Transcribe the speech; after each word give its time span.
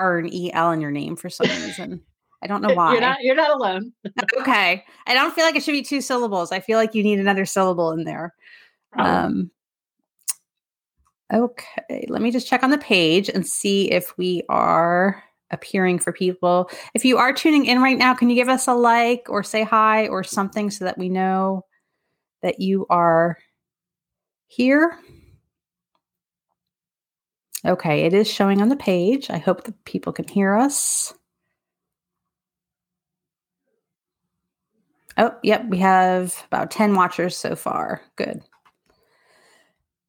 R 0.00 0.18
and 0.18 0.32
E 0.32 0.52
L 0.52 0.72
in 0.72 0.80
your 0.80 0.90
name 0.90 1.16
for 1.16 1.30
some 1.30 1.48
reason. 1.48 2.02
I 2.42 2.46
don't 2.46 2.62
know 2.62 2.74
why. 2.74 2.92
You're 2.92 3.00
not 3.00 3.22
you're 3.22 3.34
not 3.34 3.50
alone. 3.50 3.92
okay. 4.38 4.84
I 5.06 5.14
don't 5.14 5.34
feel 5.34 5.44
like 5.44 5.56
it 5.56 5.62
should 5.62 5.72
be 5.72 5.82
two 5.82 6.00
syllables. 6.00 6.52
I 6.52 6.60
feel 6.60 6.78
like 6.78 6.94
you 6.94 7.02
need 7.02 7.18
another 7.18 7.46
syllable 7.46 7.92
in 7.92 8.04
there. 8.04 8.34
Um 8.98 9.50
okay, 11.32 12.06
let 12.08 12.22
me 12.22 12.30
just 12.30 12.46
check 12.46 12.62
on 12.62 12.70
the 12.70 12.78
page 12.78 13.28
and 13.28 13.46
see 13.46 13.90
if 13.90 14.16
we 14.16 14.42
are 14.48 15.22
appearing 15.50 15.98
for 15.98 16.12
people. 16.12 16.70
If 16.94 17.04
you 17.04 17.18
are 17.18 17.32
tuning 17.32 17.66
in 17.66 17.82
right 17.82 17.98
now, 17.98 18.14
can 18.14 18.28
you 18.30 18.34
give 18.34 18.48
us 18.48 18.66
a 18.66 18.74
like 18.74 19.26
or 19.28 19.42
say 19.42 19.62
hi 19.62 20.08
or 20.08 20.22
something 20.24 20.70
so 20.70 20.84
that 20.84 20.98
we 20.98 21.08
know 21.08 21.64
that 22.42 22.60
you 22.60 22.86
are 22.90 23.38
here? 24.46 24.98
Okay, 27.66 28.04
it 28.04 28.14
is 28.14 28.30
showing 28.30 28.62
on 28.62 28.68
the 28.68 28.76
page. 28.76 29.28
I 29.28 29.38
hope 29.38 29.64
the 29.64 29.72
people 29.84 30.12
can 30.12 30.28
hear 30.28 30.54
us. 30.54 31.12
Oh, 35.18 35.34
yep, 35.42 35.66
we 35.68 35.78
have 35.78 36.44
about 36.46 36.70
10 36.70 36.94
watchers 36.94 37.36
so 37.36 37.56
far. 37.56 38.02
Good. 38.16 38.42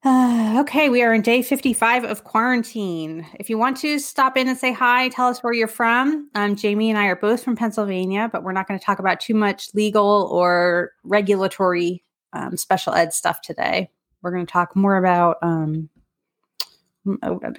Uh, 0.03 0.57
okay, 0.61 0.89
we 0.89 1.01
are 1.01 1.13
in 1.13 1.21
day 1.21 1.41
55 1.41 2.03
of 2.03 2.25
quarantine. 2.25 3.25
If 3.39 3.49
you 3.49 3.57
want 3.57 3.77
to 3.77 3.97
stop 3.97 4.37
in 4.37 4.47
and 4.47 4.57
say 4.57 4.71
hi, 4.71 5.09
tell 5.09 5.27
us 5.27 5.41
where 5.41 5.53
you're 5.53 5.67
from. 5.67 6.29
Um, 6.35 6.55
Jamie 6.55 6.89
and 6.89 6.99
I 6.99 7.05
are 7.07 7.15
both 7.15 7.43
from 7.43 7.55
Pennsylvania, 7.55 8.29
but 8.31 8.43
we're 8.43 8.51
not 8.51 8.67
going 8.67 8.79
to 8.79 8.85
talk 8.85 8.99
about 8.99 9.19
too 9.19 9.33
much 9.33 9.73
legal 9.73 10.29
or 10.31 10.91
regulatory 11.03 12.03
um, 12.33 12.55
special 12.57 12.93
ed 12.93 13.13
stuff 13.13 13.41
today. 13.41 13.89
We're 14.21 14.31
going 14.31 14.45
to 14.45 14.51
talk 14.51 14.75
more 14.75 14.97
about 14.97 15.37
um, 15.41 15.89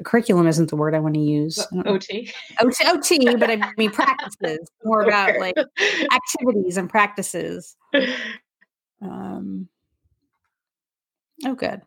curriculum 0.05 0.47
isn't 0.47 0.71
the 0.71 0.77
word 0.77 0.95
I 0.95 0.99
want 0.99 1.15
to 1.15 1.21
use. 1.21 1.59
OT. 1.87 2.33
OT, 2.61 2.85
OT, 2.87 3.37
but 3.37 3.51
I 3.51 3.73
mean 3.77 3.91
practices. 3.91 4.71
More 4.85 5.03
about 5.03 5.39
like 5.39 5.57
activities 6.13 6.77
and 6.77 6.89
practices. 6.89 7.77
Um, 9.03 9.69
oh, 11.45 11.55
good. 11.55 11.83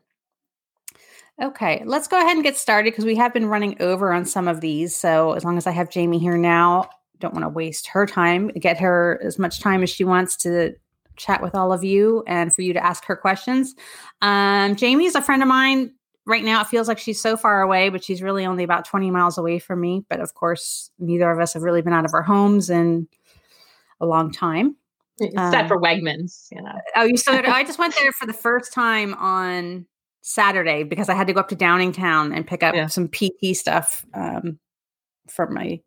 Okay, 1.41 1.81
let's 1.85 2.07
go 2.07 2.17
ahead 2.19 2.35
and 2.35 2.43
get 2.43 2.57
started 2.57 2.91
because 2.91 3.05
we 3.05 3.15
have 3.15 3.33
been 3.33 3.47
running 3.47 3.81
over 3.81 4.13
on 4.13 4.25
some 4.25 4.47
of 4.47 4.61
these. 4.61 4.95
So 4.95 5.33
as 5.33 5.43
long 5.43 5.57
as 5.57 5.65
I 5.65 5.71
have 5.71 5.89
Jamie 5.89 6.19
here 6.19 6.37
now, 6.37 6.89
don't 7.19 7.33
want 7.33 7.45
to 7.45 7.49
waste 7.49 7.87
her 7.87 8.05
time. 8.05 8.49
Get 8.49 8.79
her 8.79 9.19
as 9.23 9.39
much 9.39 9.59
time 9.59 9.81
as 9.81 9.89
she 9.89 10.03
wants 10.03 10.35
to 10.37 10.73
chat 11.15 11.41
with 11.41 11.55
all 11.55 11.71
of 11.71 11.83
you 11.83 12.23
and 12.27 12.53
for 12.53 12.61
you 12.61 12.73
to 12.73 12.83
ask 12.83 13.05
her 13.05 13.15
questions. 13.15 13.75
Um, 14.21 14.75
Jamie 14.75 15.05
is 15.05 15.15
a 15.15 15.21
friend 15.21 15.41
of 15.41 15.47
mine. 15.47 15.93
Right 16.25 16.43
now, 16.43 16.61
it 16.61 16.67
feels 16.67 16.87
like 16.87 16.99
she's 16.99 17.21
so 17.21 17.35
far 17.35 17.61
away, 17.61 17.89
but 17.89 18.03
she's 18.03 18.21
really 18.21 18.45
only 18.45 18.63
about 18.63 18.85
20 18.85 19.09
miles 19.09 19.37
away 19.37 19.57
from 19.57 19.81
me. 19.81 20.05
But 20.07 20.19
of 20.19 20.35
course, 20.35 20.91
neither 20.99 21.31
of 21.31 21.39
us 21.39 21.53
have 21.53 21.63
really 21.63 21.81
been 21.81 21.93
out 21.93 22.05
of 22.05 22.13
our 22.13 22.21
homes 22.21 22.69
in 22.69 23.07
a 23.99 24.05
long 24.05 24.31
time. 24.31 24.75
Except 25.19 25.55
um, 25.55 25.67
for 25.67 25.79
Wegmans, 25.79 26.47
you 26.51 26.61
know. 26.61 26.79
Oh, 26.95 27.03
you 27.03 27.17
still? 27.17 27.35
I 27.45 27.63
just 27.63 27.79
went 27.79 27.95
there 27.95 28.11
for 28.19 28.25
the 28.25 28.33
first 28.33 28.73
time 28.73 29.13
on 29.15 29.85
Saturday 30.21 30.83
because 30.83 31.09
I 31.09 31.15
had 31.15 31.27
to 31.27 31.33
go 31.33 31.39
up 31.39 31.49
to 31.49 31.55
Downingtown 31.55 32.35
and 32.35 32.45
pick 32.45 32.63
up 32.63 32.75
yeah. 32.75 32.87
some 32.87 33.07
PT 33.07 33.55
stuff 33.55 34.05
um, 34.13 34.59
from 35.29 35.53
my 35.53 35.79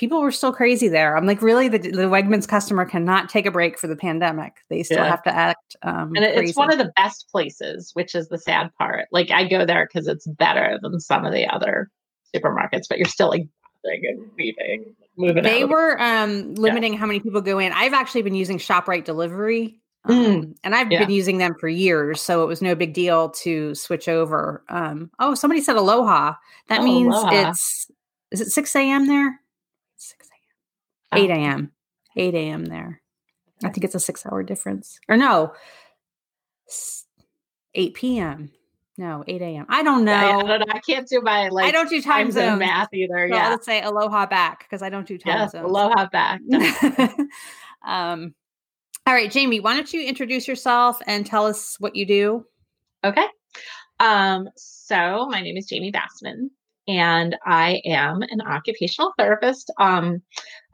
people 0.00 0.22
were 0.22 0.30
still 0.30 0.50
crazy 0.50 0.88
there. 0.88 1.14
I'm 1.14 1.26
like, 1.26 1.42
really, 1.42 1.68
the, 1.68 1.76
the 1.76 2.08
Wegmans 2.08 2.48
customer 2.48 2.86
cannot 2.86 3.28
take 3.28 3.44
a 3.44 3.50
break 3.50 3.78
for 3.78 3.86
the 3.86 3.94
pandemic. 3.94 4.54
They 4.70 4.82
still 4.82 4.96
yeah. 4.96 5.10
have 5.10 5.22
to 5.24 5.36
act. 5.36 5.76
Um, 5.82 6.14
and 6.16 6.24
it's 6.24 6.56
one 6.56 6.72
of 6.72 6.78
the 6.78 6.90
best 6.96 7.28
places, 7.30 7.90
which 7.92 8.14
is 8.14 8.28
the 8.28 8.38
sad 8.38 8.70
part. 8.78 9.08
Like, 9.12 9.30
I 9.30 9.46
go 9.46 9.66
there 9.66 9.86
because 9.86 10.08
it's 10.08 10.26
better 10.26 10.78
than 10.80 10.98
some 11.00 11.26
of 11.26 11.34
the 11.34 11.46
other 11.46 11.90
supermarkets, 12.34 12.84
but 12.88 12.96
you're 12.96 13.04
still 13.04 13.28
like 13.28 13.46
and 13.84 14.30
leaving, 14.38 14.94
moving. 15.18 15.42
They 15.42 15.64
out. 15.64 15.68
were 15.68 16.00
um, 16.00 16.54
limiting 16.54 16.94
yeah. 16.94 16.98
how 16.98 17.06
many 17.06 17.20
people 17.20 17.42
go 17.42 17.58
in. 17.58 17.70
I've 17.72 17.92
actually 17.92 18.22
been 18.22 18.34
using 18.34 18.56
Shoprite 18.56 19.04
Delivery 19.04 19.80
um, 20.04 20.14
mm, 20.14 20.54
and 20.64 20.74
I've 20.74 20.90
yeah. 20.90 21.00
been 21.00 21.10
using 21.10 21.36
them 21.36 21.54
for 21.60 21.68
years, 21.68 22.22
so 22.22 22.42
it 22.42 22.46
was 22.46 22.62
no 22.62 22.74
big 22.74 22.94
deal 22.94 23.30
to 23.30 23.74
switch 23.74 24.08
over. 24.08 24.64
Um, 24.70 25.10
oh, 25.18 25.34
somebody 25.34 25.60
said 25.60 25.76
aloha. 25.76 26.34
That 26.68 26.80
oh, 26.80 26.84
means 26.84 27.14
aloha. 27.14 27.50
it's 27.50 27.90
is 28.30 28.40
it 28.40 28.50
6 28.50 28.76
a.m. 28.76 29.06
there? 29.06 29.40
6 30.00 30.28
a.m. 31.12 31.24
8 31.24 31.30
a.m. 31.30 31.72
8 32.16 32.34
a.m. 32.34 32.66
there. 32.66 33.02
I 33.62 33.68
think 33.68 33.84
it's 33.84 33.94
a 33.94 34.00
six 34.00 34.24
hour 34.24 34.42
difference. 34.42 34.98
Or 35.08 35.16
no, 35.16 35.52
8 37.74 37.94
p.m. 37.94 38.50
No, 38.96 39.24
8 39.26 39.42
a.m. 39.42 39.66
I 39.68 39.82
don't 39.82 40.04
know. 40.04 40.12
Yeah, 40.12 40.36
I, 40.38 40.42
don't 40.42 40.60
know. 40.60 40.74
I 40.74 40.80
can't 40.80 41.08
do 41.08 41.20
my 41.20 41.48
like 41.48 41.66
I 41.66 41.70
don't 41.70 41.88
do 41.88 42.02
time 42.02 42.30
zone 42.30 42.58
math 42.58 42.92
either. 42.92 43.28
So 43.28 43.34
yeah. 43.34 43.50
Let's 43.50 43.66
say 43.66 43.82
aloha 43.82 44.26
back 44.26 44.60
because 44.60 44.82
I 44.82 44.88
don't 44.88 45.06
do 45.06 45.18
time 45.18 45.38
yes, 45.38 45.52
zones. 45.52 45.64
Aloha 45.64 46.06
back. 46.06 46.40
um 47.84 48.34
all 49.06 49.14
right, 49.14 49.30
Jamie, 49.30 49.60
why 49.60 49.74
don't 49.74 49.92
you 49.92 50.06
introduce 50.06 50.46
yourself 50.46 51.00
and 51.06 51.26
tell 51.26 51.46
us 51.46 51.76
what 51.80 51.96
you 51.96 52.06
do? 52.06 52.46
Okay. 53.02 53.26
Um, 53.98 54.48
so 54.56 55.26
my 55.30 55.40
name 55.40 55.56
is 55.56 55.66
Jamie 55.66 55.92
Bassman 55.92 56.50
and 56.88 57.36
I 57.44 57.82
am 57.84 58.22
an 58.22 58.40
occupational 58.40 59.12
therapist. 59.18 59.72
Um, 59.78 60.22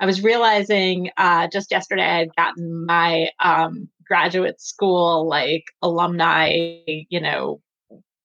I 0.00 0.06
was 0.06 0.22
realizing 0.22 1.10
uh, 1.16 1.48
just 1.48 1.70
yesterday 1.70 2.02
I 2.02 2.18
had 2.18 2.36
gotten 2.36 2.86
my 2.86 3.30
um, 3.40 3.88
graduate 4.06 4.60
school 4.60 5.28
like 5.28 5.64
alumni, 5.82 6.78
you 6.86 7.20
know, 7.20 7.60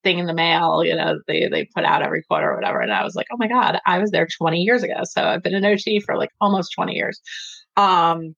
thing 0.03 0.19
in 0.19 0.25
the 0.25 0.33
mail, 0.33 0.83
you 0.83 0.95
know, 0.95 1.19
they 1.27 1.47
they 1.47 1.65
put 1.65 1.85
out 1.85 2.01
every 2.01 2.23
quarter 2.23 2.51
or 2.51 2.55
whatever. 2.55 2.79
And 2.79 2.91
I 2.91 3.03
was 3.03 3.15
like, 3.15 3.27
oh 3.31 3.37
my 3.37 3.47
God, 3.47 3.79
I 3.85 3.99
was 3.99 4.11
there 4.11 4.27
20 4.27 4.59
years 4.59 4.83
ago. 4.83 5.01
So 5.03 5.23
I've 5.23 5.43
been 5.43 5.55
an 5.55 5.65
OT 5.65 5.99
for 5.99 6.17
like 6.17 6.31
almost 6.39 6.73
20 6.75 6.93
years. 6.93 7.21
Um, 7.77 8.35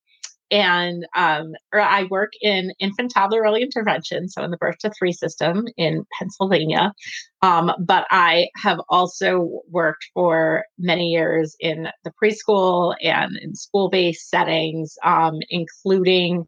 and 0.51 1.05
um, 1.15 1.53
I 1.73 2.05
work 2.09 2.31
in 2.41 2.73
infant 2.79 3.11
toddler 3.13 3.41
early 3.41 3.63
intervention, 3.63 4.29
so 4.29 4.43
in 4.43 4.51
the 4.51 4.57
birth 4.57 4.77
to 4.79 4.91
three 4.91 5.11
system 5.11 5.65
in 5.77 6.05
Pennsylvania. 6.19 6.93
Um, 7.41 7.71
but 7.79 8.05
I 8.11 8.49
have 8.57 8.79
also 8.89 9.61
worked 9.69 10.05
for 10.13 10.65
many 10.77 11.09
years 11.09 11.55
in 11.59 11.87
the 12.03 12.13
preschool 12.21 12.95
and 13.01 13.35
in 13.37 13.55
school 13.55 13.89
based 13.89 14.29
settings, 14.29 14.95
um, 15.03 15.39
including 15.49 16.45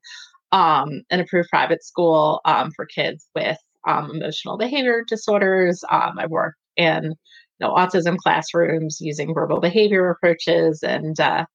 um, 0.52 1.02
an 1.10 1.20
approved 1.20 1.50
private 1.50 1.84
school 1.84 2.42
um, 2.46 2.72
for 2.76 2.86
kids 2.86 3.28
with 3.36 3.58
um, 3.88 4.12
emotional 4.12 4.58
behavior 4.58 5.04
disorders. 5.08 5.84
I've 5.90 6.30
worked 6.30 6.60
in 6.78 7.16
you 7.60 7.68
know, 7.68 7.74
autism 7.74 8.18
classrooms 8.18 9.00
using 9.02 9.34
verbal 9.34 9.60
behavior 9.60 10.10
approaches 10.10 10.84
and 10.84 11.20
uh, 11.20 11.46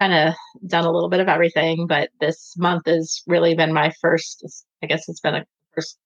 kind 0.00 0.12
of 0.12 0.34
done 0.66 0.84
a 0.84 0.90
little 0.90 1.08
bit 1.08 1.20
of 1.20 1.28
everything, 1.28 1.86
but 1.86 2.10
this 2.20 2.54
month 2.56 2.86
has 2.86 3.22
really 3.26 3.54
been 3.54 3.72
my 3.72 3.92
first. 4.00 4.44
I 4.82 4.86
guess 4.86 5.08
it's 5.08 5.20
been 5.20 5.34
a 5.34 5.44
first. 5.74 5.98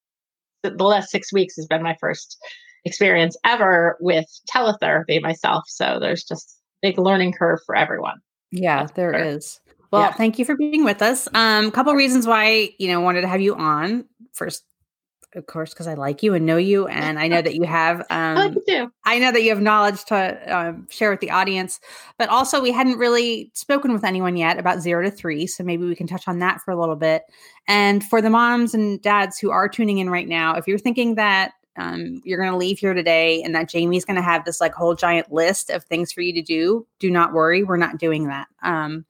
The 0.63 0.85
last 0.85 1.11
six 1.11 1.33
weeks 1.33 1.57
has 1.57 1.67
been 1.67 1.83
my 1.83 1.97
first 2.01 2.37
experience 2.85 3.37
ever 3.45 3.97
with 4.01 4.27
teletherapy 4.53 5.21
myself. 5.23 5.65
So 5.69 5.99
there's 6.01 6.25
just 6.25 6.59
big 6.83 6.99
learning 6.99 7.33
curve 7.33 7.61
for 7.65 7.77
everyone. 7.77 8.19
Yeah, 8.51 8.81
That's 8.81 8.93
there 8.93 9.15
is. 9.15 9.61
Well, 9.91 10.03
yeah. 10.03 10.13
thank 10.13 10.39
you 10.39 10.45
for 10.45 10.57
being 10.57 10.85
with 10.85 11.01
us. 11.01 11.29
Um, 11.33 11.67
a 11.67 11.71
couple 11.71 11.95
reasons 11.95 12.27
why 12.27 12.71
you 12.79 12.89
know 12.89 13.01
wanted 13.01 13.23
to 13.23 13.29
have 13.29 13.41
you 13.41 13.55
on. 13.55 14.05
First, 14.33 14.65
of 15.35 15.47
course, 15.47 15.75
because 15.75 15.87
I 15.87 15.95
like 15.95 16.23
you 16.23 16.35
and 16.35 16.47
know 16.47 16.57
you, 16.57 16.87
and 16.89 17.19
I 17.19 17.29
know 17.29 17.43
that 17.43 17.55
you 17.55 17.63
have. 17.65 18.01
Um, 18.01 18.07
I 18.11 18.35
like 18.35 18.55
you 18.55 18.65
too. 18.67 18.93
I 19.05 19.19
know 19.19 19.33
that 19.33 19.43
you 19.43 19.51
have 19.51 19.61
knowledge 19.61 20.05
to 20.07 20.57
um, 20.57 20.87
share 20.91 21.11
with 21.11 21.21
the 21.21 21.31
audience, 21.31 21.81
but 22.19 22.29
also 22.29 22.61
we 22.61 22.73
hadn't 22.73 22.99
really 22.99 23.51
spoken 23.55 23.93
with 23.93 24.05
anyone 24.05 24.37
yet 24.37 24.59
about 24.59 24.81
zero 24.81 25.03
to 25.03 25.11
three, 25.11 25.47
so 25.47 25.63
maybe 25.65 25.85
we 25.85 25.97
can 25.97 26.07
touch 26.07 26.29
on 26.29 26.39
that 26.41 26.61
for 26.63 26.71
a 26.71 26.81
little 26.81 26.97
bit. 26.97 27.23
And 27.67 28.05
for 28.05 28.23
the 28.23 28.31
moms 28.31 28.75
and 28.75 29.01
dads 29.03 29.39
who 29.39 29.51
are 29.51 29.69
tuning 29.69 29.99
in 29.99 30.11
right 30.11 30.29
now, 30.29 30.55
if 30.55 30.67
you're 30.67 30.79
thinking 30.79 31.17
that 31.17 31.53
um, 31.77 32.21
you're 32.25 32.41
going 32.41 32.51
to 32.51 32.57
leave 32.57 32.79
here 32.79 32.93
today 32.93 33.41
and 33.43 33.55
that 33.55 33.69
Jamie's 33.69 34.05
going 34.05 34.17
to 34.17 34.23
have 34.23 34.45
this 34.45 34.61
like 34.61 34.75
whole 34.75 34.95
giant 34.95 35.33
list 35.33 35.71
of 35.71 35.85
things 35.85 36.13
for 36.13 36.21
you 36.23 36.33
to 36.33 36.43
do, 36.43 36.87
do 36.99 37.11
not 37.11 37.33
worry, 37.33 37.63
we're 37.63 37.77
not 37.77 37.99
doing 37.99 38.27
that. 38.27 38.49
Um, 38.63 39.05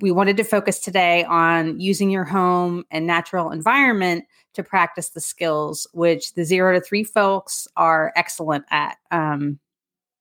we 0.00 0.10
wanted 0.10 0.38
to 0.38 0.44
focus 0.44 0.80
today 0.80 1.24
on 1.24 1.78
using 1.78 2.10
your 2.10 2.24
home 2.24 2.84
and 2.90 3.06
natural 3.06 3.50
environment 3.50 4.24
to 4.54 4.62
practice 4.62 5.10
the 5.10 5.20
skills, 5.20 5.86
which 5.92 6.34
the 6.34 6.44
zero 6.44 6.72
to 6.74 6.80
three 6.80 7.04
folks 7.04 7.68
are 7.76 8.12
excellent 8.16 8.64
at. 8.70 8.96
Um, 9.10 9.58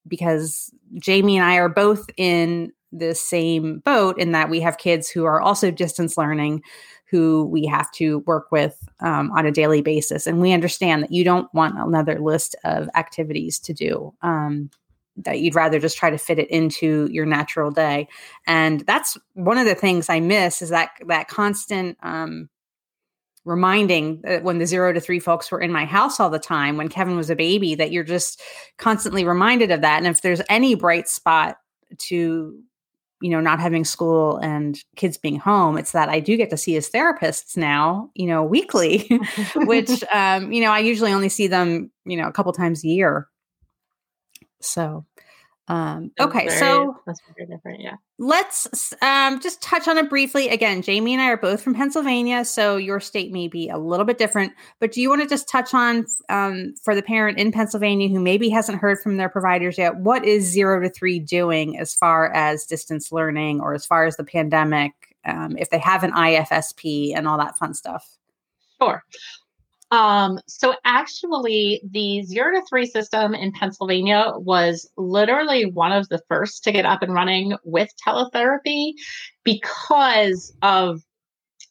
because 0.08 0.72
Jamie 0.96 1.38
and 1.38 1.46
I 1.46 1.56
are 1.56 1.70
both 1.70 2.10
in 2.18 2.72
the 2.92 3.14
same 3.14 3.80
boat 3.80 4.18
in 4.18 4.31
that 4.31 4.50
we 4.50 4.60
have 4.62 4.78
kids 4.78 5.10
who 5.10 5.26
are 5.26 5.42
also 5.42 5.70
distance 5.70 6.18
learning 6.18 6.64
who 7.06 7.46
we 7.46 7.66
have 7.66 7.92
to 7.92 8.20
work 8.20 8.52
with 8.52 8.88
um, 9.00 9.31
on 9.31 9.46
a 9.46 9.52
daily 9.52 9.81
basis. 9.81 10.28
And 10.28 10.42
we 10.42 10.52
understand 10.52 11.04
that 11.04 11.12
you 11.12 11.24
don't 11.24 11.52
want 11.54 11.78
another 11.78 12.20
list 12.20 12.56
of 12.64 12.90
activities 12.96 13.60
to 13.60 13.74
do. 13.74 14.14
Um, 14.22 14.70
that 15.18 15.40
you'd 15.40 15.56
rather 15.56 15.80
just 15.80 15.98
try 15.98 16.10
to 16.10 16.18
fit 16.18 16.40
it 16.40 16.50
into 16.50 17.10
your 17.12 17.25
natural 17.25 17.72
day 17.72 18.08
and 18.48 18.82
that's 18.82 19.18
one 19.34 19.58
of 19.58 19.66
the 19.66 19.75
things 19.75 20.10
i 20.10 20.18
miss 20.18 20.62
is 20.62 20.70
that 20.70 20.92
that 21.08 21.28
constant 21.28 21.98
um, 22.04 22.48
reminding 23.50 24.22
that 24.22 24.44
when 24.44 24.60
the 24.60 24.68
zero 24.68 24.94
to 24.94 25.00
three 25.00 25.19
folks 25.19 25.51
were 25.51 25.60
in 25.60 25.72
my 25.72 25.84
house 25.84 26.19
all 26.19 26.30
the 26.30 26.40
time 26.40 26.78
when 26.78 26.88
Kevin 26.88 27.18
was 27.18 27.31
a 27.31 27.36
baby 27.36 27.74
that 27.75 27.92
you're 27.92 28.04
just 28.04 28.42
constantly 28.78 29.25
reminded 29.25 29.72
of 29.72 29.81
that. 29.81 29.98
And 29.98 30.07
if 30.07 30.22
there's 30.22 30.42
any 30.50 30.75
bright 30.75 31.10
spot 31.10 31.57
to 31.98 32.56
you 33.22 33.30
know 33.30 33.42
not 33.42 33.60
having 33.60 33.84
school 33.84 34.38
and 34.38 34.81
kids 34.96 35.18
being 35.18 35.38
home 35.38 35.78
it's 35.78 35.92
that 35.92 36.07
i 36.07 36.22
do 36.22 36.38
get 36.38 36.50
to 36.50 36.56
see 36.56 36.72
his 36.74 36.90
therapists 36.90 37.57
now 37.57 38.10
you 38.13 38.25
know 38.25 38.44
weekly 38.44 39.10
which 39.56 40.04
um 40.13 40.54
you 40.54 40.62
know 40.62 40.72
i 40.72 40.80
usually 40.80 41.12
only 41.12 41.28
see 41.28 41.48
them 41.48 41.92
you 42.06 42.16
know 42.16 42.28
a 42.28 42.31
couple 42.31 42.54
times 42.54 42.81
a 42.86 42.88
year 42.88 43.28
so 44.62 45.06
um, 45.69 46.12
okay, 46.19 46.48
very, 46.48 46.60
so 46.60 47.00
different. 47.48 47.80
Yeah. 47.80 47.94
Let's 48.18 48.92
um, 49.04 49.39
just 49.39 49.62
touch 49.62 49.88
on 49.88 50.00
it 50.00 50.10
briefly. 50.10 50.50
Again, 50.50 50.81
Jamie 50.81 51.13
and 51.13 51.21
I 51.21 51.30
are 51.30 51.38
both 51.38 51.62
from 51.62 51.75
Pennsylvania, 51.75 52.44
so 52.44 52.77
your 52.77 53.00
state 53.00 53.31
may 53.31 53.48
be 53.48 53.69
a 53.69 53.77
little 53.77 54.06
bit 54.06 54.18
different. 54.18 54.51
But 54.80 54.92
do 54.92 55.00
you 55.00 55.10
want 55.10 55.21
to 55.21 55.27
just 55.27 55.48
touch 55.48 55.75
on 55.75 56.07
um, 56.27 56.74
for 56.83 56.95
the 56.95 57.04
parent 57.04 57.38
in 57.38 57.51
Pennsylvania 57.51 58.10
who 58.10 58.19
maybe 58.19 58.50
hasn't 58.50 58.80
heard 58.80 59.00
from 59.00 59.18
their 59.18 59.30
providers 59.30 59.77
yet? 59.77 59.98
What 59.98 60.25
is 60.25 60.51
zero 60.51 60.81
to 60.81 60.89
three 60.89 61.19
doing 61.19 61.77
as 61.77 61.94
far 61.94 62.33
as 62.33 62.65
distance 62.65 63.12
learning 63.12 63.62
or 63.62 63.75
as 63.75 63.86
far 63.86 64.06
as 64.06 64.18
the 64.18 64.24
pandemic? 64.24 64.94
Um, 65.24 65.56
if 65.57 65.69
they 65.69 65.80
have 65.80 66.04
an 66.04 66.13
IFSP 66.13 67.15
and 67.15 67.27
all 67.27 67.38
that 67.38 67.57
fun 67.57 67.75
stuff. 67.75 68.18
Sure. 68.81 69.04
Um, 69.91 70.39
so 70.47 70.75
actually, 70.86 71.81
the 71.89 72.21
zero 72.24 72.51
to 72.53 72.62
three 72.69 72.86
system 72.86 73.33
in 73.33 73.51
Pennsylvania 73.51 74.33
was 74.36 74.89
literally 74.97 75.65
one 75.65 75.91
of 75.91 76.07
the 76.09 76.21
first 76.27 76.63
to 76.65 76.71
get 76.71 76.86
up 76.86 77.01
and 77.01 77.13
running 77.13 77.56
with 77.63 77.89
teletherapy 78.06 78.94
because 79.44 80.53
of 80.62 81.01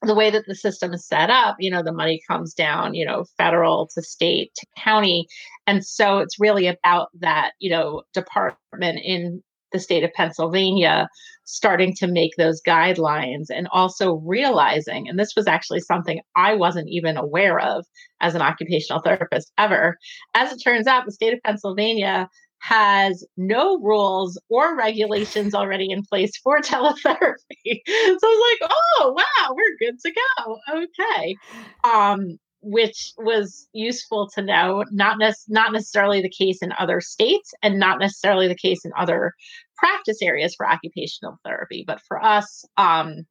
the 0.02 0.14
way 0.14 0.30
that 0.30 0.46
the 0.46 0.54
system 0.54 0.92
is 0.92 1.06
set 1.06 1.30
up, 1.30 1.56
you 1.58 1.70
know, 1.70 1.82
the 1.82 1.92
money 1.92 2.20
comes 2.28 2.54
down, 2.54 2.94
you 2.94 3.04
know, 3.04 3.24
federal 3.36 3.88
to 3.94 4.02
state 4.02 4.52
to 4.54 4.66
county. 4.76 5.26
And 5.66 5.84
so 5.84 6.18
it's 6.18 6.38
really 6.38 6.68
about 6.68 7.08
that, 7.20 7.52
you 7.58 7.70
know, 7.70 8.02
department 8.14 9.00
in 9.04 9.42
the 9.72 9.78
state 9.78 10.04
of 10.04 10.12
Pennsylvania 10.12 11.08
starting 11.44 11.94
to 11.94 12.06
make 12.06 12.32
those 12.36 12.60
guidelines 12.66 13.46
and 13.48 13.68
also 13.72 14.16
realizing, 14.16 15.08
and 15.08 15.18
this 15.18 15.34
was 15.34 15.46
actually 15.46 15.80
something 15.80 16.20
I 16.36 16.54
wasn't 16.54 16.88
even 16.88 17.16
aware 17.16 17.58
of 17.58 17.86
as 18.20 18.34
an 18.34 18.42
occupational 18.42 19.00
therapist 19.02 19.52
ever. 19.56 19.96
As 20.34 20.52
it 20.52 20.62
turns 20.62 20.86
out, 20.86 21.06
the 21.06 21.12
state 21.12 21.32
of 21.32 21.42
Pennsylvania 21.42 22.28
has 22.60 23.24
no 23.36 23.78
rules 23.78 24.38
or 24.50 24.76
regulations 24.76 25.54
already 25.54 25.90
in 25.90 26.02
place 26.02 26.36
for 26.36 26.58
teletherapy. 26.60 27.36
so 27.64 27.82
I 27.86 28.18
was 28.20 28.58
like, 28.60 28.70
oh, 28.70 29.14
wow, 29.16 29.54
we're 29.54 29.88
good 29.88 29.98
to 30.00 30.12
go. 30.12 30.58
Okay. 30.74 31.36
Um, 31.84 32.38
which 32.60 33.12
was 33.16 33.68
useful 33.72 34.28
to 34.34 34.42
know. 34.42 34.84
Not, 34.90 35.18
ne- 35.18 35.32
not 35.48 35.72
necessarily 35.72 36.20
the 36.20 36.30
case 36.30 36.62
in 36.62 36.72
other 36.78 37.00
states 37.00 37.52
and 37.62 37.78
not 37.78 37.98
necessarily 37.98 38.48
the 38.48 38.56
case 38.56 38.84
in 38.84 38.92
other 38.96 39.32
practice 39.76 40.22
areas 40.22 40.54
for 40.54 40.68
occupational 40.68 41.38
therapy. 41.44 41.84
But 41.86 42.00
for 42.06 42.22
us, 42.22 42.64
um, 42.76 43.26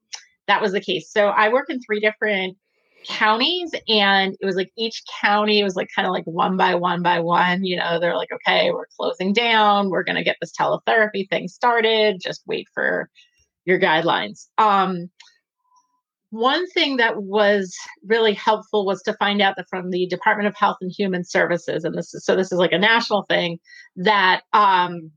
that 0.47 0.62
was 0.62 0.71
the 0.71 0.81
case. 0.81 1.12
So 1.12 1.27
I 1.27 1.50
work 1.50 1.69
in 1.69 1.79
three 1.81 2.00
different 2.00 2.57
counties 3.06 3.71
and 3.88 4.35
it 4.39 4.45
was 4.45 4.56
like 4.56 4.71
each 4.77 5.03
county 5.21 5.63
was 5.63 5.75
like 5.75 5.88
kind 5.95 6.07
of 6.07 6.12
like 6.12 6.25
one 6.25 6.57
by 6.57 6.75
one 6.75 7.01
by 7.01 7.19
one 7.19 7.63
you 7.63 7.77
know 7.77 8.00
they're 8.00 8.18
like 8.18 8.31
okay 8.33 8.71
we're 8.71 8.88
closing 9.00 9.33
down 9.33 9.89
we're 9.89 10.03
going 10.03 10.15
to 10.15 10.23
get 10.23 10.35
this 10.41 10.51
teletherapy 10.51 11.27
thing 11.30 11.47
started 11.47 12.19
just 12.19 12.41
wait 12.47 12.68
for 12.73 13.09
your 13.65 13.80
guidelines 13.80 14.47
um 14.57 15.09
one 16.29 16.68
thing 16.71 16.97
that 16.97 17.24
was 17.24 17.75
really 18.06 18.33
helpful 18.33 18.85
was 18.85 19.01
to 19.03 19.13
find 19.13 19.41
out 19.41 19.56
that 19.57 19.68
from 19.69 19.91
the 19.91 20.07
Department 20.07 20.47
of 20.47 20.56
Health 20.56 20.77
and 20.81 20.91
Human 20.91 21.24
Services, 21.24 21.83
and 21.83 21.95
this 21.95 22.13
is 22.13 22.25
so 22.25 22.35
this 22.35 22.51
is 22.51 22.59
like 22.59 22.74
a 22.74 22.77
national 22.77 23.24
thing, 23.24 23.59
that 23.95 24.41
um, 24.53 25.12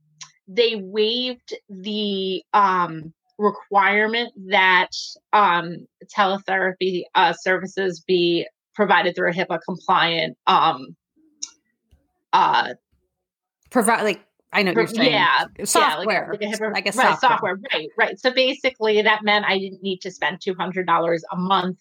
they 0.47 0.77
waived 0.77 1.55
the 1.69 2.43
um, 2.53 3.13
requirement 3.39 4.33
that 4.49 4.91
um, 5.33 5.87
teletherapy 6.17 7.03
uh, 7.15 7.33
services 7.33 8.03
be 8.07 8.47
provided 8.75 9.17
through 9.17 9.31
a 9.31 9.35
HIPAA 9.35 9.59
compliant 9.65 10.37
um, 10.47 10.97
uh, 12.33 12.75
provide 13.71 14.03
like 14.03 14.25
I 14.53 14.63
know 14.63 14.73
you're 14.73 14.87
saying. 14.87 15.13
Yeah, 15.13 15.45
software. 15.65 16.37
Yeah, 16.41 16.49
like, 16.49 16.61
like 16.61 16.77
I 16.77 16.81
guess 16.81 16.97
right, 16.97 17.19
software. 17.19 17.31
software. 17.31 17.59
Right, 17.73 17.89
right. 17.97 18.19
So 18.19 18.33
basically, 18.33 19.01
that 19.03 19.23
meant 19.23 19.45
I 19.47 19.59
didn't 19.59 19.83
need 19.83 19.99
to 19.99 20.11
spend 20.11 20.41
two 20.41 20.55
hundred 20.55 20.87
dollars 20.87 21.25
a 21.31 21.37
month 21.37 21.79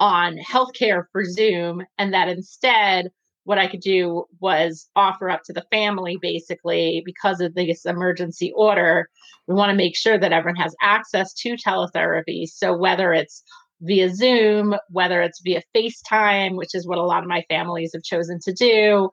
on 0.00 0.36
healthcare 0.38 1.04
for 1.12 1.24
Zoom, 1.24 1.82
and 1.96 2.12
that 2.14 2.28
instead, 2.28 3.10
what 3.44 3.58
I 3.58 3.68
could 3.68 3.80
do 3.80 4.24
was 4.40 4.88
offer 4.96 5.30
up 5.30 5.42
to 5.44 5.52
the 5.52 5.64
family, 5.70 6.18
basically, 6.20 7.02
because 7.04 7.40
of 7.40 7.54
this 7.54 7.86
emergency 7.86 8.52
order. 8.54 9.08
We 9.46 9.54
want 9.54 9.70
to 9.70 9.76
make 9.76 9.96
sure 9.96 10.18
that 10.18 10.32
everyone 10.32 10.60
has 10.60 10.74
access 10.82 11.32
to 11.34 11.56
teletherapy. 11.56 12.46
So 12.46 12.76
whether 12.76 13.12
it's 13.12 13.42
via 13.80 14.12
Zoom, 14.14 14.74
whether 14.90 15.22
it's 15.22 15.40
via 15.40 15.62
FaceTime, 15.74 16.56
which 16.56 16.74
is 16.74 16.86
what 16.86 16.98
a 16.98 17.02
lot 17.02 17.22
of 17.22 17.28
my 17.28 17.44
families 17.48 17.92
have 17.94 18.02
chosen 18.02 18.40
to 18.40 18.52
do. 18.52 19.08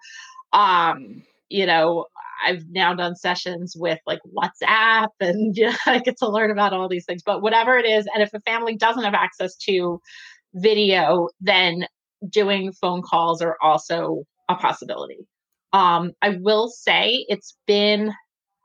Um, 0.52 1.24
you 1.50 1.66
know, 1.66 2.08
I've 2.46 2.64
now 2.70 2.94
done 2.94 3.16
sessions 3.16 3.76
with 3.76 4.00
like 4.06 4.20
WhatsApp 4.38 5.10
and 5.20 5.56
you 5.58 5.68
know, 5.68 5.76
I 5.86 6.00
get 6.00 6.18
to 6.20 6.30
learn 6.30 6.52
about 6.52 6.74
all 6.74 6.88
these 6.88 7.06
things. 7.06 7.24
But 7.26 7.42
whatever 7.42 7.78
it 7.78 7.86
is, 7.86 8.08
and 8.14 8.24
if 8.24 8.34
a 8.34 8.40
family 8.42 8.76
doesn't 8.76 9.04
have 9.04 9.14
access 9.14 9.56
to 9.68 10.00
video, 10.54 11.30
then 11.42 11.86
doing 12.30 12.72
phone 12.74 13.02
calls 13.02 13.42
are 13.42 13.58
also 13.62 14.24
a 14.50 14.56
possibility. 14.56 15.28
Um, 15.74 16.12
I 16.22 16.38
will 16.42 16.70
say 16.70 17.26
it's 17.28 17.58
been 17.68 18.14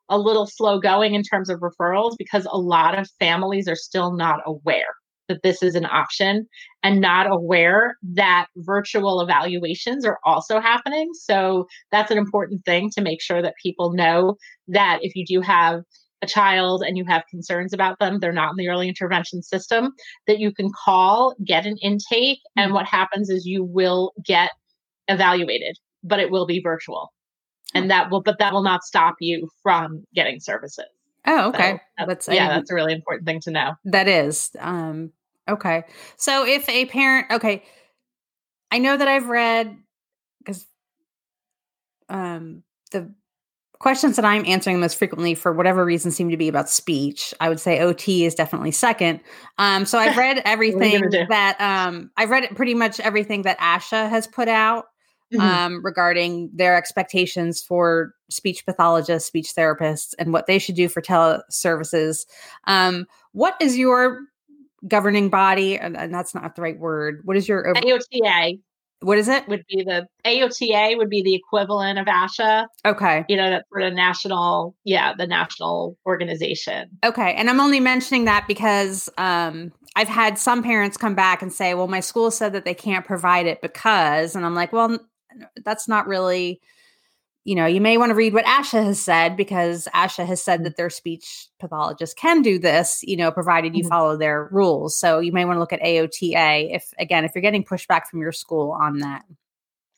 a 0.09 0.19
little 0.19 0.47
slow 0.47 0.79
going 0.79 1.15
in 1.15 1.23
terms 1.23 1.49
of 1.49 1.61
referrals 1.61 2.15
because 2.19 2.47
a 2.51 2.59
lot 2.59 2.99
of 2.99 3.09
families 3.19 3.69
are 3.69 3.77
still 3.77 4.13
not 4.13 4.41
aware 4.47 4.95
that 5.31 5.43
this 5.43 5.63
is 5.63 5.75
an 5.75 5.87
option 5.87 6.47
and 6.83 7.01
not 7.01 7.31
aware 7.31 7.97
that 8.03 8.47
virtual 8.57 9.21
evaluations 9.21 10.05
are 10.05 10.19
also 10.25 10.61
happening. 10.61 11.09
So 11.15 11.67
that's 11.91 12.11
an 12.11 12.19
important 12.19 12.65
thing 12.65 12.91
to 12.91 13.01
make 13.01 13.23
sure 13.23 13.41
that 13.41 13.55
people 13.63 13.95
know 13.95 14.37
that 14.69 14.99
if 15.03 15.17
you 15.17 15.25
do 15.25 15.41
have 15.41 15.83
a 16.23 16.27
child 16.27 16.83
and 16.87 16.99
you 16.99 17.05
have 17.07 17.23
concerns 17.31 17.73
about 17.73 17.99
them, 17.99 18.19
they're 18.19 18.33
not 18.33 18.51
in 18.51 18.57
the 18.57 18.69
early 18.69 18.89
intervention 18.89 19.43
system, 19.43 19.93
that 20.27 20.39
you 20.39 20.53
can 20.53 20.71
call, 20.85 21.35
get 21.47 21.65
an 21.65 21.79
intake, 21.81 22.41
and 22.57 22.67
mm-hmm. 22.67 22.75
what 22.75 22.87
happens 22.87 23.31
is 23.31 23.47
you 23.47 23.65
will 23.65 24.13
get 24.25 24.51
evaluated, 25.09 25.79
but 26.05 26.21
it 26.21 26.31
will 26.31 26.47
be 26.47 26.61
virtual. 26.61 27.13
And 27.73 27.91
that 27.91 28.11
will, 28.11 28.21
but 28.21 28.39
that 28.39 28.53
will 28.53 28.65
not 28.65 28.83
stop 28.83 29.15
you 29.21 29.49
from 29.63 30.05
getting 30.15 30.41
services. 30.41 30.85
Oh, 31.27 31.49
okay. 31.51 31.73
So 31.99 32.07
that's, 32.07 32.27
that's 32.27 32.29
yeah, 32.35 32.49
that's 32.49 32.71
a 32.71 32.75
really 32.75 32.95
important 32.95 33.27
thing 33.27 33.41
to 33.43 33.51
know. 33.51 33.75
That 33.85 34.09
is. 34.09 34.51
Um, 34.59 35.13
Okay. 35.51 35.85
So 36.17 36.47
if 36.47 36.69
a 36.69 36.87
parent, 36.87 37.27
okay, 37.31 37.63
I 38.71 38.79
know 38.79 38.97
that 38.97 39.09
I've 39.09 39.29
read 39.29 39.77
because 40.39 40.67
um, 42.09 42.63
the 42.93 43.13
questions 43.81 44.17
that 44.17 44.25
I'm 44.25 44.45
answering 44.47 44.79
most 44.79 44.97
frequently 44.97 45.35
for 45.35 45.53
whatever 45.53 45.85
reason 45.85 46.11
seem 46.11 46.31
to 46.31 46.37
be 46.37 46.49
about 46.49 46.69
speech. 46.69 47.35
I 47.41 47.49
would 47.49 47.59
say 47.59 47.81
OT 47.81 48.27
is 48.27 48.35
definitely 48.35 48.73
second. 48.73 49.21
Um, 49.59 49.87
so 49.87 49.99
I've 49.99 50.17
read 50.17 50.43
everything 50.45 51.03
that 51.29 51.57
um, 51.61 52.11
I've 52.17 52.31
read 52.31 52.55
pretty 52.55 52.75
much 52.75 53.01
everything 53.01 53.43
that 53.43 53.59
ASHA 53.59 54.11
has 54.11 54.27
put 54.27 54.49
out 54.49 54.87
mm-hmm. 55.33 55.41
um, 55.41 55.85
regarding 55.85 56.51
their 56.55 56.77
expectations 56.77 57.63
for 57.63 58.15
speech 58.29 58.67
pathologists, 58.67 59.27
speech 59.27 59.55
therapists, 59.57 60.15
and 60.19 60.33
what 60.33 60.47
they 60.47 60.59
should 60.59 60.75
do 60.75 60.89
for 60.89 61.01
teleservices. 61.01 62.27
Um, 62.67 63.07
what 63.33 63.57
is 63.61 63.79
your 63.79 64.21
governing 64.87 65.29
body, 65.29 65.79
and, 65.79 65.97
and, 65.97 66.13
that's 66.13 66.35
not 66.35 66.57
the 66.57 66.63
right 66.63 66.79
word. 66.79 67.21
What 67.25 67.37
is 67.37 67.49
your 67.49 67.75
AOTA? 67.75 68.61
What 69.03 69.17
is 69.17 69.29
it? 69.29 69.49
Would 69.49 69.65
be 69.67 69.83
the 69.83 70.07
AOTA 70.27 70.99
would 70.99 71.09
be 71.09 71.23
the 71.23 71.35
equivalent 71.35 71.99
of 71.99 72.07
ASHA. 72.07 72.67
Okay. 72.85 73.25
You 73.29 73.37
know, 73.37 73.49
that 73.49 73.65
for 73.71 73.83
the 73.83 73.91
national, 73.91 74.75
yeah, 74.85 75.15
the 75.17 75.27
national 75.27 75.97
organization. 76.07 76.91
Okay. 77.05 77.35
And 77.35 77.49
I'm 77.49 77.61
only 77.61 77.81
mentioning 77.81 78.27
that 78.27 78.47
because 78.47 79.09
um, 79.17 79.73
I've 79.97 80.09
had 80.09 80.39
some 80.39 80.63
parents 80.63 80.99
come 80.99 81.15
back 81.15 81.41
and 81.41 81.51
say, 81.51 81.73
well, 81.73 81.89
my 81.89 82.01
school 82.01 82.31
said 82.31 82.53
that 82.53 82.67
they 82.67 82.75
can't 82.75 83.07
provide 83.07 83.47
it 83.47 83.63
because, 83.63 84.37
and 84.37 84.45
I'm 84.45 84.55
like, 84.55 84.71
well, 84.73 84.99
that's 85.65 85.89
not 85.89 86.07
really 86.07 86.61
you 87.45 87.55
know, 87.55 87.67
you 87.67 87.81
may 87.81 87.97
want 87.97 88.11
to 88.11 88.15
read 88.15 88.35
what 88.35 88.45
ASHA 88.45 88.85
has 88.85 89.01
said 89.01 89.37
because 89.37 89.89
ASHA 89.95 90.27
has 90.27 90.43
said 90.43 90.65
that 90.65 90.77
their 90.77 90.91
speech 90.91 91.49
pathologist 91.59 92.17
can 92.17 92.43
do 92.43 92.59
this, 92.59 93.01
you 93.03 93.17
know, 93.17 93.31
provided 93.31 93.75
you 93.75 93.83
mm-hmm. 93.83 93.89
follow 93.89 94.17
their 94.17 94.49
rules. 94.53 94.99
So 94.99 95.21
you 95.21 95.33
may 95.33 95.45
want 95.45 95.57
to 95.57 95.61
look 95.61 95.73
at 95.73 95.81
AOTA 95.81 96.75
if, 96.75 96.93
again, 96.99 97.25
if 97.25 97.33
you're 97.35 97.43
getting 97.43 97.65
pushback 97.65 98.07
from 98.11 98.21
your 98.21 98.33
school 98.33 98.77
on 98.79 98.99
that. 98.99 99.25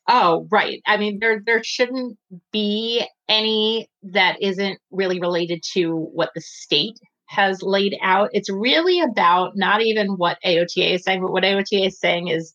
Oh, 0.09 0.47
right. 0.51 0.83
I 0.87 0.97
mean, 0.97 1.19
there 1.21 1.41
there 1.45 1.63
shouldn't 1.63 2.19
be 2.53 3.07
any 3.29 3.89
that 4.03 4.43
isn't 4.43 4.81
really 4.91 5.21
related 5.21 5.63
to 5.75 5.97
what 6.13 6.31
the 6.35 6.41
state 6.41 6.99
has 7.27 7.63
laid 7.63 7.97
out. 8.03 8.29
It's 8.33 8.51
really 8.51 9.01
about 9.01 9.53
not 9.57 9.81
even 9.81 10.17
what 10.17 10.39
AOTA 10.45 10.95
is 10.95 11.05
saying, 11.05 11.23
but 11.23 11.33
what 11.33 11.45
AOTA 11.45 11.87
is 11.87 11.99
saying 11.99 12.29
is 12.29 12.53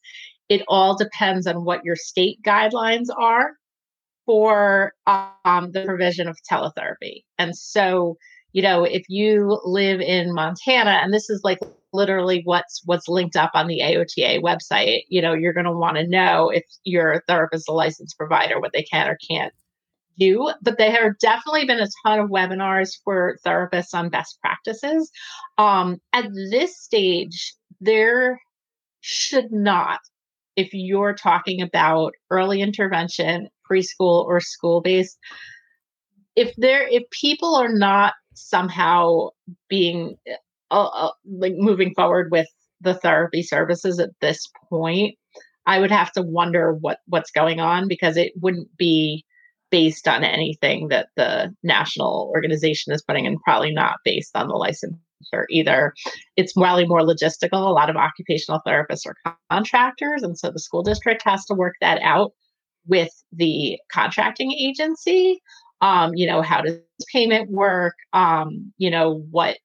it 0.50 0.62
all 0.68 0.98
depends 0.98 1.48
on 1.48 1.64
what 1.64 1.84
your 1.86 1.96
state 1.96 2.40
guidelines 2.46 3.08
are 3.18 3.54
for 4.28 4.94
um, 5.08 5.72
the 5.72 5.84
provision 5.86 6.28
of 6.28 6.38
teletherapy. 6.50 7.24
And 7.40 7.58
so, 7.58 8.18
you 8.52 8.62
know, 8.62 8.84
if 8.84 9.06
you 9.10 9.60
live 9.64 10.02
in 10.02 10.36
Montana, 10.36 11.00
and 11.02 11.12
this 11.12 11.32
is 11.32 11.42
like 11.44 11.60
literally 11.94 12.42
what's 12.44 12.82
what's 12.86 13.08
linked 13.08 13.36
up 13.36 13.52
on 13.56 13.68
the 13.68 13.80
AOTA 13.80 14.42
website, 14.42 15.04
you 15.10 15.22
know, 15.22 15.34
you're 15.34 15.54
going 15.54 15.66
to 15.66 15.72
want 15.72 15.98
to 15.98 16.08
know 16.08 16.50
if 16.50 16.64
your 16.84 17.24
therapist 17.28 17.64
is 17.64 17.68
a 17.70 17.74
licensed 17.74 18.18
provider, 18.18 18.60
what 18.60 18.74
they 18.74 18.84
can 18.84 19.08
or 19.08 19.18
can't 19.28 19.54
do. 20.20 20.52
But 20.62 20.78
there 20.78 20.92
have 20.92 21.18
definitely 21.20 21.66
been 21.66 21.80
a 21.80 21.88
ton 22.06 22.20
of 22.20 22.30
webinars 22.30 22.92
for 23.04 23.38
therapists 23.46 23.94
on 23.94 24.10
best 24.10 24.40
practices. 24.42 25.10
Um, 25.58 26.02
at 26.14 26.26
this 26.52 26.78
stage, 26.78 27.54
there 27.80 28.40
should 29.02 29.52
not, 29.52 30.00
if 30.56 30.74
you're 30.74 31.14
talking 31.14 31.62
about 31.62 32.14
early 32.32 32.62
intervention, 32.62 33.48
preschool 33.70 34.26
or 34.26 34.40
school 34.40 34.82
based, 34.82 35.18
if 36.36 36.54
there 36.56 36.88
if 36.88 37.04
people 37.10 37.56
are 37.56 37.72
not 37.72 38.14
somehow 38.36 39.30
being 39.70 40.16
uh, 40.72 40.84
uh, 40.86 41.12
like 41.26 41.54
moving 41.56 41.94
forward 41.96 42.32
with 42.32 42.48
the 42.82 42.94
therapy 42.94 43.42
services 43.42 44.00
at 44.00 44.12
this 44.22 44.48
point 44.70 45.16
i 45.66 45.80
would 45.80 45.90
have 45.90 46.12
to 46.12 46.22
wonder 46.22 46.74
what 46.74 47.00
what's 47.08 47.32
going 47.32 47.60
on 47.60 47.88
because 47.88 48.16
it 48.18 48.32
wouldn't 48.40 48.70
be 48.78 49.26
based 49.70 50.08
on 50.08 50.24
anything 50.24 50.88
that 50.90 51.10
the 51.16 51.54
national 51.64 52.32
organization 52.34 52.94
is 52.94 53.02
putting 53.02 53.28
and 53.28 53.42
probably 53.42 53.72
not 53.72 53.98
based 54.06 54.36
on 54.36 54.48
the 54.48 54.54
licensure 54.54 55.46
either. 55.50 55.94
It's 56.36 56.54
probably 56.54 56.86
more 56.86 57.02
logistical. 57.02 57.68
A 57.68 57.74
lot 57.74 57.90
of 57.90 57.98
occupational 57.98 58.62
therapists 58.66 59.06
are 59.06 59.36
contractors 59.52 60.24
and 60.24 60.38
so 60.38 60.52
the 60.52 60.60
school 60.60 60.84
district 60.84 61.22
has 61.24 61.46
to 61.46 61.54
work 61.54 61.76
that 61.82 62.02
out 62.02 62.32
with 62.88 63.12
the 63.32 63.80
contracting 63.92 64.52
agency 64.52 65.42
um, 65.82 66.16
you 66.16 66.28
know, 66.28 66.42
how 66.42 66.62
does 66.62 66.78
payment 67.12 67.52
work? 67.52 67.96
Um, 68.14 68.74
you 68.78 68.90
know, 68.90 69.26
what, 69.32 69.58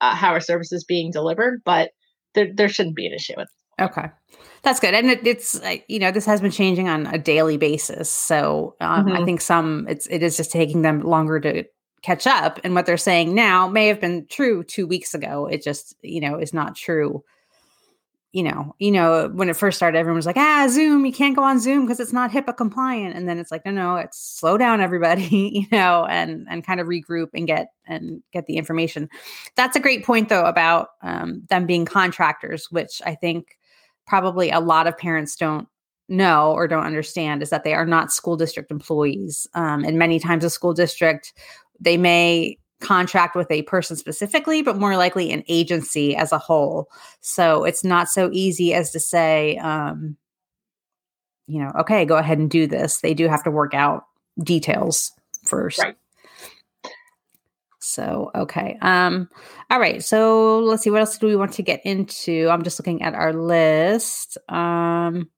uh, 0.00 0.14
how 0.14 0.32
are 0.32 0.40
services 0.40 0.84
being 0.84 1.10
delivered? 1.10 1.62
But 1.64 1.90
there, 2.34 2.48
there 2.54 2.68
shouldn't 2.68 2.96
be 2.96 3.06
an 3.06 3.12
issue 3.12 3.34
with. 3.36 3.48
Okay, 3.80 4.06
that's 4.62 4.80
good, 4.80 4.94
and 4.94 5.08
it, 5.08 5.24
it's 5.24 5.60
uh, 5.62 5.76
you 5.86 6.00
know 6.00 6.10
this 6.10 6.26
has 6.26 6.40
been 6.40 6.50
changing 6.50 6.88
on 6.88 7.06
a 7.06 7.18
daily 7.18 7.56
basis. 7.56 8.10
So 8.10 8.74
um, 8.80 9.06
mm-hmm. 9.06 9.16
I 9.16 9.24
think 9.24 9.40
some 9.40 9.86
it's 9.88 10.06
it 10.08 10.22
is 10.24 10.36
just 10.36 10.50
taking 10.50 10.82
them 10.82 11.02
longer 11.02 11.38
to 11.38 11.64
catch 12.02 12.26
up, 12.26 12.58
and 12.64 12.74
what 12.74 12.84
they're 12.84 12.96
saying 12.96 13.36
now 13.36 13.68
may 13.68 13.86
have 13.86 14.00
been 14.00 14.26
true 14.28 14.64
two 14.64 14.88
weeks 14.88 15.14
ago. 15.14 15.46
It 15.46 15.62
just 15.62 15.94
you 16.02 16.20
know 16.20 16.38
is 16.38 16.52
not 16.52 16.74
true 16.74 17.22
you 18.32 18.42
know, 18.42 18.74
you 18.78 18.90
know, 18.90 19.30
when 19.32 19.48
it 19.48 19.56
first 19.56 19.78
started, 19.78 19.98
everyone 19.98 20.16
was 20.16 20.26
like, 20.26 20.36
ah, 20.36 20.66
Zoom, 20.68 21.06
you 21.06 21.12
can't 21.12 21.34
go 21.34 21.42
on 21.42 21.58
Zoom 21.58 21.86
because 21.86 21.98
it's 21.98 22.12
not 22.12 22.30
HIPAA 22.30 22.56
compliant. 22.56 23.16
And 23.16 23.26
then 23.26 23.38
it's 23.38 23.50
like, 23.50 23.64
no, 23.64 23.72
no, 23.72 23.96
it's 23.96 24.18
slow 24.18 24.58
down, 24.58 24.82
everybody, 24.82 25.24
you 25.52 25.66
know, 25.72 26.04
and 26.04 26.46
and 26.50 26.64
kind 26.64 26.80
of 26.80 26.86
regroup 26.86 27.28
and 27.32 27.46
get 27.46 27.68
and 27.86 28.22
get 28.32 28.46
the 28.46 28.56
information. 28.56 29.08
That's 29.56 29.76
a 29.76 29.80
great 29.80 30.04
point 30.04 30.28
though 30.28 30.44
about 30.44 30.88
um, 31.02 31.42
them 31.48 31.66
being 31.66 31.86
contractors, 31.86 32.70
which 32.70 33.00
I 33.06 33.14
think 33.14 33.58
probably 34.06 34.50
a 34.50 34.60
lot 34.60 34.86
of 34.86 34.98
parents 34.98 35.34
don't 35.36 35.66
know 36.08 36.52
or 36.52 36.66
don't 36.68 36.86
understand 36.86 37.42
is 37.42 37.50
that 37.50 37.64
they 37.64 37.74
are 37.74 37.86
not 37.86 38.12
school 38.12 38.36
district 38.36 38.70
employees. 38.70 39.46
Um, 39.54 39.84
and 39.84 39.98
many 39.98 40.18
times 40.18 40.44
a 40.44 40.50
school 40.50 40.74
district, 40.74 41.32
they 41.80 41.96
may 41.96 42.58
contract 42.80 43.34
with 43.34 43.50
a 43.50 43.62
person 43.62 43.96
specifically, 43.96 44.62
but 44.62 44.76
more 44.76 44.96
likely 44.96 45.32
an 45.32 45.42
agency 45.48 46.14
as 46.16 46.32
a 46.32 46.38
whole. 46.38 46.88
So 47.20 47.64
it's 47.64 47.84
not 47.84 48.08
so 48.08 48.30
easy 48.32 48.74
as 48.74 48.90
to 48.92 49.00
say, 49.00 49.56
um, 49.58 50.16
you 51.46 51.60
know, 51.60 51.72
okay, 51.80 52.04
go 52.04 52.16
ahead 52.16 52.38
and 52.38 52.50
do 52.50 52.66
this. 52.66 53.00
They 53.00 53.14
do 53.14 53.28
have 53.28 53.42
to 53.44 53.50
work 53.50 53.74
out 53.74 54.04
details 54.42 55.12
first. 55.44 55.78
Right. 55.78 55.96
So, 57.80 58.30
okay. 58.34 58.76
Um, 58.82 59.28
all 59.70 59.80
right. 59.80 60.04
So 60.04 60.60
let's 60.60 60.82
see. 60.82 60.90
What 60.90 61.00
else 61.00 61.16
do 61.16 61.26
we 61.26 61.36
want 61.36 61.54
to 61.54 61.62
get 61.62 61.80
into? 61.86 62.48
I'm 62.50 62.62
just 62.62 62.78
looking 62.78 63.02
at 63.02 63.14
our 63.14 63.32
list. 63.32 64.36
Um, 64.48 65.30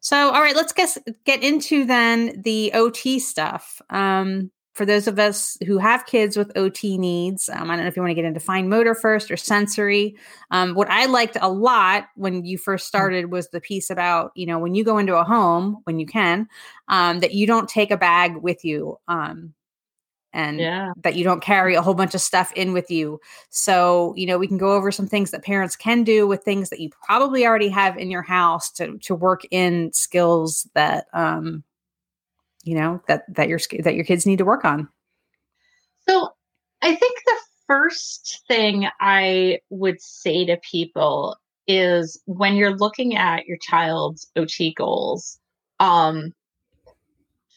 so, 0.00 0.30
all 0.30 0.40
right, 0.40 0.54
let's 0.56 0.72
get, 0.72 0.96
get 1.24 1.42
into 1.42 1.84
then 1.84 2.40
the 2.42 2.70
OT 2.72 3.18
stuff. 3.18 3.82
Um, 3.90 4.50
for 4.78 4.86
those 4.86 5.08
of 5.08 5.18
us 5.18 5.58
who 5.66 5.76
have 5.76 6.06
kids 6.06 6.36
with 6.36 6.56
OT 6.56 6.96
needs, 6.96 7.48
um, 7.48 7.68
I 7.68 7.74
don't 7.74 7.84
know 7.84 7.88
if 7.88 7.96
you 7.96 8.02
want 8.02 8.12
to 8.12 8.14
get 8.14 8.24
into 8.24 8.38
fine 8.38 8.68
motor 8.68 8.94
first 8.94 9.28
or 9.28 9.36
sensory. 9.36 10.16
Um, 10.52 10.74
what 10.74 10.88
I 10.88 11.06
liked 11.06 11.36
a 11.40 11.50
lot 11.50 12.06
when 12.14 12.44
you 12.44 12.56
first 12.56 12.84
mm. 12.84 12.88
started 12.88 13.32
was 13.32 13.48
the 13.48 13.60
piece 13.60 13.90
about, 13.90 14.30
you 14.36 14.46
know, 14.46 14.60
when 14.60 14.76
you 14.76 14.84
go 14.84 14.96
into 14.96 15.18
a 15.18 15.24
home, 15.24 15.78
when 15.82 15.98
you 15.98 16.06
can, 16.06 16.48
um, 16.86 17.18
that 17.20 17.34
you 17.34 17.44
don't 17.44 17.68
take 17.68 17.90
a 17.90 17.96
bag 17.96 18.36
with 18.36 18.64
you. 18.64 18.98
Um, 19.08 19.52
and 20.32 20.60
yeah. 20.60 20.92
that 21.02 21.16
you 21.16 21.24
don't 21.24 21.42
carry 21.42 21.74
a 21.74 21.82
whole 21.82 21.94
bunch 21.94 22.14
of 22.14 22.20
stuff 22.20 22.52
in 22.52 22.72
with 22.72 22.90
you. 22.90 23.18
So, 23.50 24.14
you 24.16 24.26
know, 24.26 24.38
we 24.38 24.46
can 24.46 24.58
go 24.58 24.74
over 24.74 24.92
some 24.92 25.08
things 25.08 25.32
that 25.32 25.42
parents 25.42 25.74
can 25.74 26.04
do 26.04 26.28
with 26.28 26.44
things 26.44 26.70
that 26.70 26.80
you 26.80 26.90
probably 27.04 27.46
already 27.46 27.70
have 27.70 27.96
in 27.96 28.10
your 28.10 28.22
house 28.22 28.70
to 28.72 28.98
to 28.98 29.14
work 29.14 29.42
in 29.50 29.92
skills 29.92 30.68
that 30.74 31.06
um 31.14 31.64
you 32.68 32.74
know 32.74 33.00
that 33.08 33.24
that 33.34 33.48
your 33.48 33.60
that 33.80 33.94
your 33.94 34.04
kids 34.04 34.26
need 34.26 34.38
to 34.38 34.44
work 34.44 34.64
on. 34.64 34.88
So 36.06 36.30
i 36.82 36.94
think 36.94 37.18
the 37.24 37.40
first 37.66 38.42
thing 38.48 38.86
i 39.00 39.58
would 39.70 40.00
say 40.00 40.46
to 40.46 40.56
people 40.70 41.36
is 41.66 42.20
when 42.26 42.56
you're 42.56 42.76
looking 42.76 43.16
at 43.16 43.46
your 43.46 43.58
child's 43.58 44.30
ot 44.36 44.74
goals 44.76 45.38
um 45.80 46.32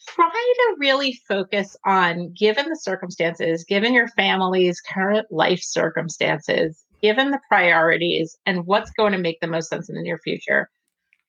try 0.06 0.54
to 0.56 0.76
really 0.78 1.18
focus 1.26 1.76
on 1.86 2.32
given 2.32 2.68
the 2.68 2.76
circumstances 2.76 3.64
given 3.64 3.94
your 3.94 4.08
family's 4.08 4.80
current 4.80 5.26
life 5.30 5.62
circumstances 5.62 6.84
given 7.00 7.30
the 7.30 7.40
priorities 7.48 8.36
and 8.44 8.66
what's 8.66 8.90
going 8.90 9.12
to 9.12 9.18
make 9.18 9.40
the 9.40 9.46
most 9.46 9.68
sense 9.68 9.88
in 9.88 9.94
the 9.94 10.02
near 10.02 10.18
future 10.18 10.68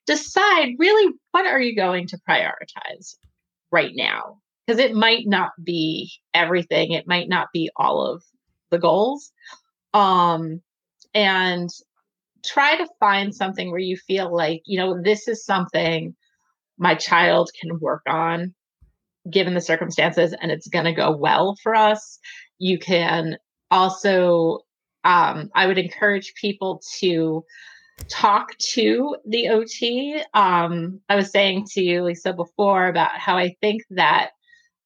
decide 0.06 0.70
really 0.78 1.13
what 1.32 1.46
are 1.46 1.62
you 1.62 1.75
going 1.75 2.06
to 2.08 2.18
prioritize 2.28 3.16
right 3.74 3.92
now 3.96 4.38
because 4.65 4.80
it 4.80 4.96
might 4.96 5.27
not 5.27 5.51
be 5.63 6.10
everything 6.34 6.92
it 6.92 7.08
might 7.08 7.27
not 7.27 7.48
be 7.53 7.70
all 7.75 8.06
of 8.06 8.24
the 8.72 8.80
goals 8.80 9.32
um 9.94 10.62
and 11.13 11.70
try 12.46 12.77
to 12.77 12.88
find 13.00 13.36
something 13.36 13.70
where 13.72 13.80
you 13.80 13.98
feel 13.98 14.34
like 14.34 14.62
you 14.65 14.77
know 14.77 15.01
this 15.01 15.27
is 15.27 15.46
something 15.46 16.15
my 16.77 16.96
child 16.96 17.51
can 17.60 17.80
work 17.80 18.03
on 18.08 18.53
given 19.30 19.53
the 19.53 19.62
circumstances 19.62 20.34
and 20.42 20.51
it's 20.51 20.68
going 20.68 20.86
to 20.86 20.92
go 20.92 21.15
well 21.15 21.56
for 21.62 21.75
us. 21.75 22.20
You 22.60 22.77
can 22.77 23.38
also 23.72 24.60
um, 25.06 25.50
i 25.56 25.65
would 25.68 25.77
encourage 25.77 26.34
people 26.39 26.82
to 27.00 27.44
talk 28.10 28.58
to 28.58 29.16
the 29.28 29.50
OT. 29.50 30.22
Um, 30.34 31.00
I 31.10 31.16
was 31.16 31.32
saying 31.32 31.66
to 31.72 31.82
you, 31.82 32.04
Lisa, 32.04 32.34
before 32.34 32.88
about 32.88 33.18
how 33.18 33.38
I 33.38 33.56
think 33.62 33.84
that 33.92 34.32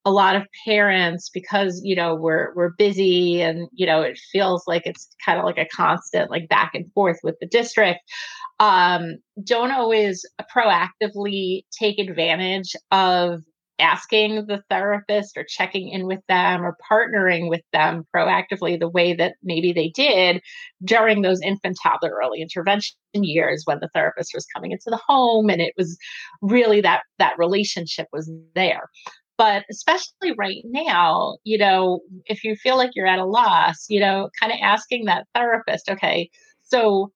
a 0.06 0.12
lot 0.12 0.38
of 0.38 0.48
parents, 0.66 1.30
because 1.30 1.82
you 1.84 1.96
know 1.96 2.16
we're 2.16 2.54
we're 2.56 2.72
busy 2.78 3.42
and 3.42 3.68
you 3.74 3.86
know 3.86 4.02
it 4.02 4.18
feels 4.32 4.64
like 4.66 4.84
it's 4.86 5.10
kind 5.26 5.38
of 5.38 5.46
like 5.46 5.58
a 5.58 5.66
constant 5.66 6.32
like 6.32 6.48
back 6.48 6.72
and 6.74 6.92
forth 6.94 7.20
with 7.24 7.36
the 7.42 7.48
district, 7.48 8.00
um, 8.60 9.18
don't 9.44 9.72
always 9.72 10.26
proactively 10.56 11.64
take 11.78 12.00
advantage 12.00 12.76
of 12.92 13.44
asking 13.80 14.46
the 14.48 14.64
therapist 14.70 15.38
or 15.38 15.46
checking 15.48 15.90
in 15.90 16.06
with 16.06 16.20
them 16.28 16.64
or 16.64 16.78
partnering 16.90 17.50
with 17.50 17.62
them 17.74 18.06
proactively 18.16 18.80
the 18.80 18.90
way 18.90 19.14
that 19.14 19.36
maybe 19.44 19.72
they 19.72 19.90
did 19.90 20.42
during 20.84 21.22
those 21.22 21.42
infant 21.42 21.78
toddler 21.82 22.14
early 22.22 22.42
intervention 22.42 22.96
years 23.14 23.64
when 23.66 23.80
the 23.80 23.90
therapist 23.94 24.32
was 24.34 24.46
coming 24.54 24.72
into 24.72 24.90
the 24.90 25.00
home 25.08 25.50
and 25.50 25.62
it 25.62 25.74
was 25.78 25.98
really 26.42 26.82
that 26.82 27.02
that 27.20 27.38
relationship 27.38 28.08
was 28.12 28.32
there. 28.56 28.90
But 29.38 29.66
especially 29.70 30.34
right 30.38 30.64
now 30.66 31.38
you 31.44 31.58
know 31.58 32.02
if 32.26 32.44
you 32.44 32.56
feel 32.56 32.78
like 32.78 32.92
you're 32.96 33.08
at 33.08 33.20
a 33.20 33.26
loss 33.26 33.86
you 33.90 34.00
know 34.00 34.30
kind 34.40 34.52
of 34.52 34.60
asking 34.62 35.06
that 35.06 35.28
therapist 35.36 35.90
okay 35.90 36.30
so 36.64 37.12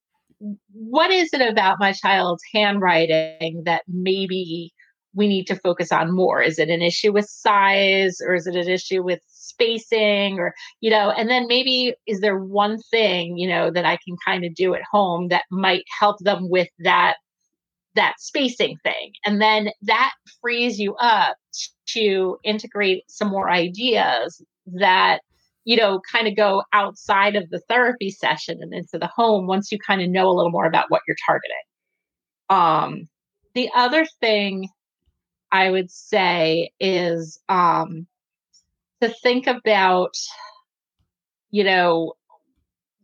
what 0.73 1.11
is 1.11 1.29
it 1.33 1.41
about 1.41 1.79
my 1.79 1.91
child's 1.91 2.43
handwriting 2.53 3.63
that 3.65 3.83
maybe 3.87 4.73
we 5.13 5.27
need 5.27 5.45
to 5.47 5.55
focus 5.55 5.91
on 5.91 6.15
more? 6.15 6.41
Is 6.41 6.57
it 6.59 6.69
an 6.69 6.81
issue 6.81 7.11
with 7.11 7.25
size 7.25 8.21
or 8.21 8.33
is 8.33 8.47
it 8.47 8.55
an 8.55 8.69
issue 8.69 9.03
with 9.03 9.19
spacing 9.27 10.39
or, 10.39 10.53
you 10.79 10.89
know, 10.89 11.11
and 11.11 11.29
then 11.29 11.47
maybe 11.47 11.93
is 12.07 12.21
there 12.21 12.37
one 12.37 12.79
thing, 12.89 13.37
you 13.37 13.47
know, 13.47 13.71
that 13.71 13.85
I 13.85 13.97
can 13.97 14.15
kind 14.25 14.45
of 14.45 14.55
do 14.55 14.73
at 14.73 14.81
home 14.89 15.27
that 15.27 15.43
might 15.51 15.83
help 15.99 16.19
them 16.19 16.49
with 16.49 16.69
that 16.79 17.15
that 17.95 18.13
spacing 18.19 18.77
thing 18.83 19.11
and 19.25 19.41
then 19.41 19.69
that 19.81 20.13
frees 20.41 20.79
you 20.79 20.95
up 20.95 21.35
to 21.85 22.37
integrate 22.43 23.03
some 23.09 23.27
more 23.27 23.49
ideas 23.49 24.41
that 24.65 25.19
you 25.65 25.75
know 25.75 25.99
kind 26.09 26.25
of 26.25 26.35
go 26.35 26.63
outside 26.71 27.35
of 27.35 27.49
the 27.49 27.59
therapy 27.67 28.09
session 28.09 28.59
and 28.61 28.73
into 28.73 28.97
the 28.97 29.11
home 29.13 29.45
once 29.45 29.73
you 29.73 29.77
kind 29.85 30.01
of 30.01 30.09
know 30.09 30.29
a 30.29 30.31
little 30.31 30.51
more 30.51 30.65
about 30.65 30.85
what 30.89 31.01
you're 31.05 31.17
targeting 31.25 31.57
um 32.49 33.09
the 33.55 33.69
other 33.75 34.05
thing 34.21 34.69
I 35.51 35.70
would 35.70 35.91
say 35.91 36.72
is 36.79 37.39
um, 37.50 38.08
to 39.01 39.10
think 39.10 39.48
about 39.48 40.15
you 41.51 41.63
know, 41.63 42.13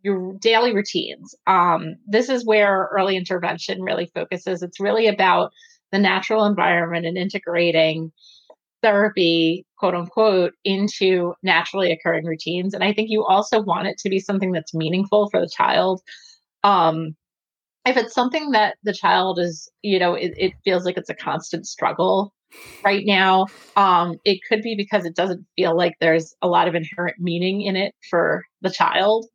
your 0.02 0.34
daily 0.40 0.74
routines. 0.74 1.36
Um, 1.46 1.98
this 2.08 2.30
is 2.30 2.46
where 2.46 2.90
early 2.92 3.18
intervention 3.18 3.82
really 3.82 4.10
focuses. 4.14 4.64
It's 4.64 4.80
really 4.80 5.08
about 5.08 5.52
the 5.92 6.00
natural 6.00 6.46
environment 6.46 7.06
and 7.06 7.18
integrating 7.18 8.12
therapy, 8.82 9.66
quote 9.78 9.96
unquote, 9.96 10.54
into 10.64 11.34
naturally 11.44 11.92
occurring 11.92 12.26
routines. 12.26 12.74
And 12.74 12.84
I 12.84 12.94
think 12.94 13.10
you 13.10 13.26
also 13.26 13.62
want 13.62 13.88
it 13.88 13.98
to 14.00 14.10
be 14.10 14.20
something 14.20 14.52
that's 14.52 14.74
meaningful 14.74 15.30
for 15.30 15.42
the 15.42 15.50
child. 15.50 16.02
Um, 16.64 17.16
if 17.86 17.98
it's 17.98 18.14
something 18.14 18.52
that 18.52 18.78
the 18.84 18.94
child 18.94 19.40
is, 19.40 19.70
you 19.82 20.00
know, 20.00 20.14
it, 20.14 20.34
it 20.38 20.54
feels 20.64 20.86
like 20.86 20.98
it's 20.98 21.10
a 21.10 21.16
constant 21.16 21.66
struggle 21.66 22.34
right 22.84 23.06
now, 23.06 23.48
um, 23.76 24.16
it 24.26 24.40
could 24.48 24.62
be 24.62 24.76
because 24.76 25.06
it 25.06 25.16
doesn't 25.16 25.46
feel 25.56 25.76
like 25.76 25.96
there's 26.00 26.36
a 26.42 26.48
lot 26.48 26.68
of 26.68 26.76
inherent 26.76 27.20
meaning 27.20 27.62
in 27.62 27.76
it 27.76 27.94
for 28.10 28.44
the 28.62 28.70
child 28.70 29.26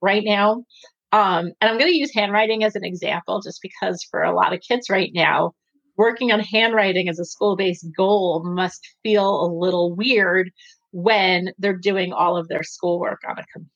right 0.00 0.22
now. 0.24 0.64
Um, 1.12 1.52
and 1.60 1.70
I'm 1.70 1.78
going 1.78 1.90
to 1.90 1.98
use 1.98 2.14
handwriting 2.14 2.62
as 2.62 2.76
an 2.76 2.84
example 2.84 3.40
just 3.42 3.60
because 3.62 4.06
for 4.10 4.22
a 4.22 4.34
lot 4.34 4.52
of 4.52 4.60
kids 4.60 4.88
right 4.88 5.10
now, 5.12 5.52
working 5.96 6.32
on 6.32 6.40
handwriting 6.40 7.08
as 7.08 7.18
a 7.18 7.24
school 7.24 7.56
based 7.56 7.86
goal 7.96 8.42
must 8.44 8.88
feel 9.02 9.44
a 9.44 9.52
little 9.52 9.94
weird 9.94 10.50
when 10.92 11.52
they're 11.58 11.76
doing 11.76 12.12
all 12.12 12.36
of 12.36 12.48
their 12.48 12.62
schoolwork 12.62 13.20
on 13.28 13.38
a 13.38 13.44
computer. 13.52 13.70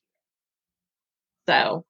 So, 1.47 1.85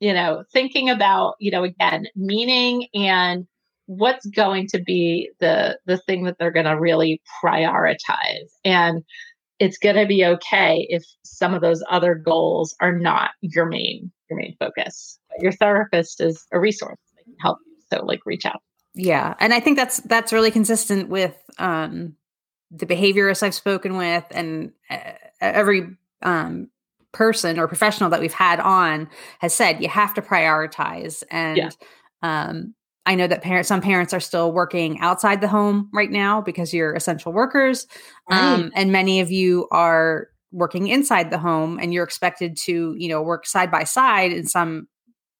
you 0.00 0.12
know, 0.12 0.44
thinking 0.52 0.90
about, 0.90 1.36
you 1.38 1.50
know, 1.50 1.64
again, 1.64 2.06
meaning 2.16 2.88
and 2.94 3.46
what's 3.86 4.26
going 4.26 4.66
to 4.66 4.80
be 4.80 5.30
the 5.40 5.78
the 5.86 5.98
thing 5.98 6.24
that 6.24 6.36
they're 6.38 6.50
going 6.50 6.66
to 6.66 6.78
really 6.78 7.20
prioritize 7.42 8.50
and 8.64 9.02
it's 9.58 9.78
going 9.78 9.96
to 9.96 10.06
be 10.06 10.24
okay 10.24 10.86
if 10.90 11.04
some 11.24 11.54
of 11.54 11.62
those 11.62 11.82
other 11.88 12.14
goals 12.14 12.74
are 12.80 12.92
not 12.92 13.30
your 13.40 13.66
main 13.66 14.10
your 14.28 14.38
main 14.38 14.56
focus. 14.58 15.18
Your 15.38 15.52
therapist 15.52 16.20
is 16.20 16.46
a 16.52 16.60
resource 16.60 16.98
that 17.16 17.24
can 17.24 17.34
help 17.40 17.58
you. 17.66 17.76
So 17.92 18.04
like 18.04 18.20
reach 18.26 18.44
out. 18.44 18.62
Yeah, 18.94 19.34
and 19.40 19.52
I 19.52 19.60
think 19.60 19.76
that's 19.76 19.98
that's 20.00 20.32
really 20.32 20.50
consistent 20.50 21.08
with 21.08 21.36
um, 21.58 22.16
the 22.70 22.86
behaviorists 22.86 23.42
I've 23.42 23.54
spoken 23.54 23.96
with, 23.96 24.24
and 24.30 24.72
uh, 24.90 25.12
every 25.40 25.96
um, 26.22 26.68
person 27.12 27.58
or 27.58 27.68
professional 27.68 28.10
that 28.10 28.20
we've 28.20 28.32
had 28.32 28.58
on 28.58 29.08
has 29.40 29.54
said 29.54 29.82
you 29.82 29.88
have 29.88 30.14
to 30.14 30.22
prioritize. 30.22 31.22
And 31.30 31.58
yeah. 31.58 31.70
um, 32.22 32.74
I 33.06 33.14
know 33.14 33.26
that 33.26 33.42
parents, 33.42 33.68
some 33.68 33.80
parents 33.80 34.12
are 34.12 34.20
still 34.20 34.52
working 34.52 34.98
outside 35.00 35.40
the 35.40 35.48
home 35.48 35.88
right 35.92 36.10
now 36.10 36.40
because 36.40 36.74
you're 36.74 36.92
essential 36.94 37.32
workers, 37.32 37.86
right. 38.28 38.38
um, 38.38 38.72
and 38.74 38.92
many 38.92 39.20
of 39.20 39.30
you 39.30 39.68
are 39.70 40.28
working 40.52 40.88
inside 40.88 41.30
the 41.30 41.38
home, 41.38 41.78
and 41.78 41.94
you're 41.94 42.04
expected 42.04 42.56
to, 42.56 42.94
you 42.98 43.08
know, 43.08 43.22
work 43.22 43.46
side 43.46 43.70
by 43.70 43.84
side 43.84 44.32
in 44.32 44.46
some 44.46 44.88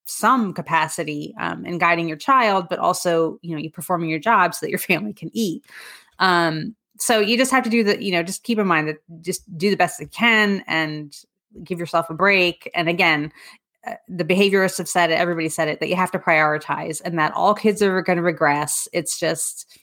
some 0.07 0.55
capacity 0.55 1.35
um, 1.41 1.67
in 1.67 1.79
guiding 1.79 2.07
your 2.09 2.17
child, 2.17 2.69
but 2.71 2.79
also, 2.79 3.39
you 3.43 3.51
know, 3.51 3.61
you 3.61 3.71
performing 3.71 4.09
your 4.09 4.21
job 4.21 4.55
so 4.55 4.65
that 4.65 4.71
your 4.71 4.79
family 4.91 5.13
can 5.13 5.31
eat. 5.33 5.65
Um, 6.19 6.77
so 6.99 7.19
you 7.19 7.37
just 7.37 7.51
have 7.51 7.65
to 7.65 7.71
do 7.71 7.85
the, 7.85 8.03
you 8.03 8.13
know, 8.13 8.23
just 8.23 8.45
keep 8.45 8.59
in 8.59 8.67
mind 8.67 8.89
that 8.89 8.97
just 9.21 9.43
do 9.59 9.69
the 9.69 9.77
best 9.77 10.01
you 10.01 10.07
can 10.07 10.65
and 10.67 11.15
give 11.63 11.79
yourself 11.79 12.09
a 12.09 12.15
break. 12.15 12.71
And 12.75 12.89
again, 12.89 13.33
the 14.09 14.25
behaviorists 14.25 14.78
have 14.78 14.88
said 14.88 15.11
it, 15.11 15.14
everybody 15.14 15.49
said 15.49 15.69
it, 15.69 15.81
that 15.81 15.88
you 15.88 15.97
have 15.97 16.11
to 16.12 16.19
prioritize 16.19 17.00
and 17.05 17.19
that 17.19 17.33
all 17.35 17.55
kids 17.55 17.83
are 17.83 18.02
going 18.02 18.16
to 18.16 18.23
regress. 18.23 18.88
It's 18.93 19.19
just, 19.19 19.78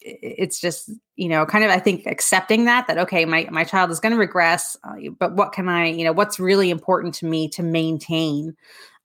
it's 0.00 0.60
just, 0.60 0.90
you 1.16 1.28
know, 1.28 1.46
kind 1.46 1.64
of, 1.64 1.70
I 1.70 1.78
think 1.78 2.06
accepting 2.06 2.66
that, 2.66 2.86
that, 2.86 2.98
okay, 2.98 3.24
my, 3.24 3.48
my 3.50 3.64
child 3.64 3.90
is 3.90 4.00
going 4.00 4.12
to 4.12 4.18
regress, 4.18 4.76
uh, 4.84 4.94
but 5.18 5.34
what 5.34 5.52
can 5.52 5.68
I, 5.68 5.86
you 5.86 6.04
know, 6.04 6.12
what's 6.12 6.38
really 6.38 6.70
important 6.70 7.14
to 7.16 7.26
me 7.26 7.48
to 7.50 7.62
maintain? 7.62 8.54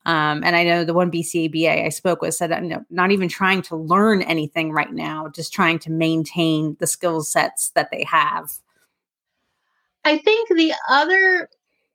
Um, 0.06 0.44
and 0.44 0.56
I 0.56 0.64
know 0.64 0.84
the 0.84 0.94
one 0.94 1.12
BCABA 1.12 1.86
I 1.86 1.90
spoke 1.90 2.22
with 2.22 2.34
said, 2.34 2.52
I'm 2.52 2.86
not 2.90 3.12
even 3.12 3.30
trying 3.30 3.62
to 3.64 3.76
learn 3.76 4.22
anything 4.24 4.72
right 4.72 4.92
now, 4.92 5.28
just 5.30 5.54
trying 5.54 5.80
to 5.80 5.92
maintain 5.92 6.76
the 6.80 6.88
skill 6.88 7.22
sets 7.22 7.72
that 7.72 7.92
they 7.92 8.04
have. 8.04 8.52
I 10.06 10.18
think 10.18 10.50
the 10.50 10.74
other 10.90 11.50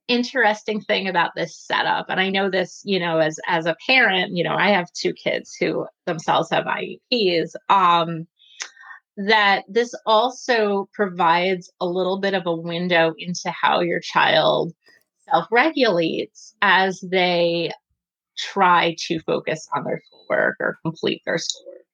interesting 0.09 0.81
thing 0.83 1.09
about 1.09 1.31
this 1.35 1.57
setup 1.57 2.07
and 2.11 2.21
i 2.21 2.29
know 2.29 2.51
this 2.51 2.83
you 2.85 2.99
know 3.01 3.19
as 3.19 3.41
as 3.47 3.65
a 3.65 3.77
parent 3.87 4.37
you 4.37 4.45
know 4.45 4.55
i 4.55 4.69
have 4.69 4.93
two 4.93 5.15
kids 5.15 5.57
who 5.59 5.87
themselves 6.05 6.51
have 6.51 6.67
ieps 6.67 7.55
um 7.71 8.27
that 9.17 9.65
this 9.69 9.95
also 10.05 10.89
provides 10.93 11.71
a 11.81 11.87
little 11.87 12.19
bit 12.19 12.35
of 12.35 12.47
a 12.47 12.55
window 12.55 13.15
into 13.17 13.51
how 13.51 13.81
your 13.81 14.01
child 14.01 14.75
self-regulates 15.31 16.55
as 16.61 17.01
they 17.11 17.71
try 18.37 18.95
to 18.99 19.21
focus 19.21 19.69
on 19.75 19.85
their 19.85 20.03
schoolwork 20.05 20.57
or 20.59 20.79
complete 20.83 21.23
their 21.25 21.39
schoolwork. 21.39 21.85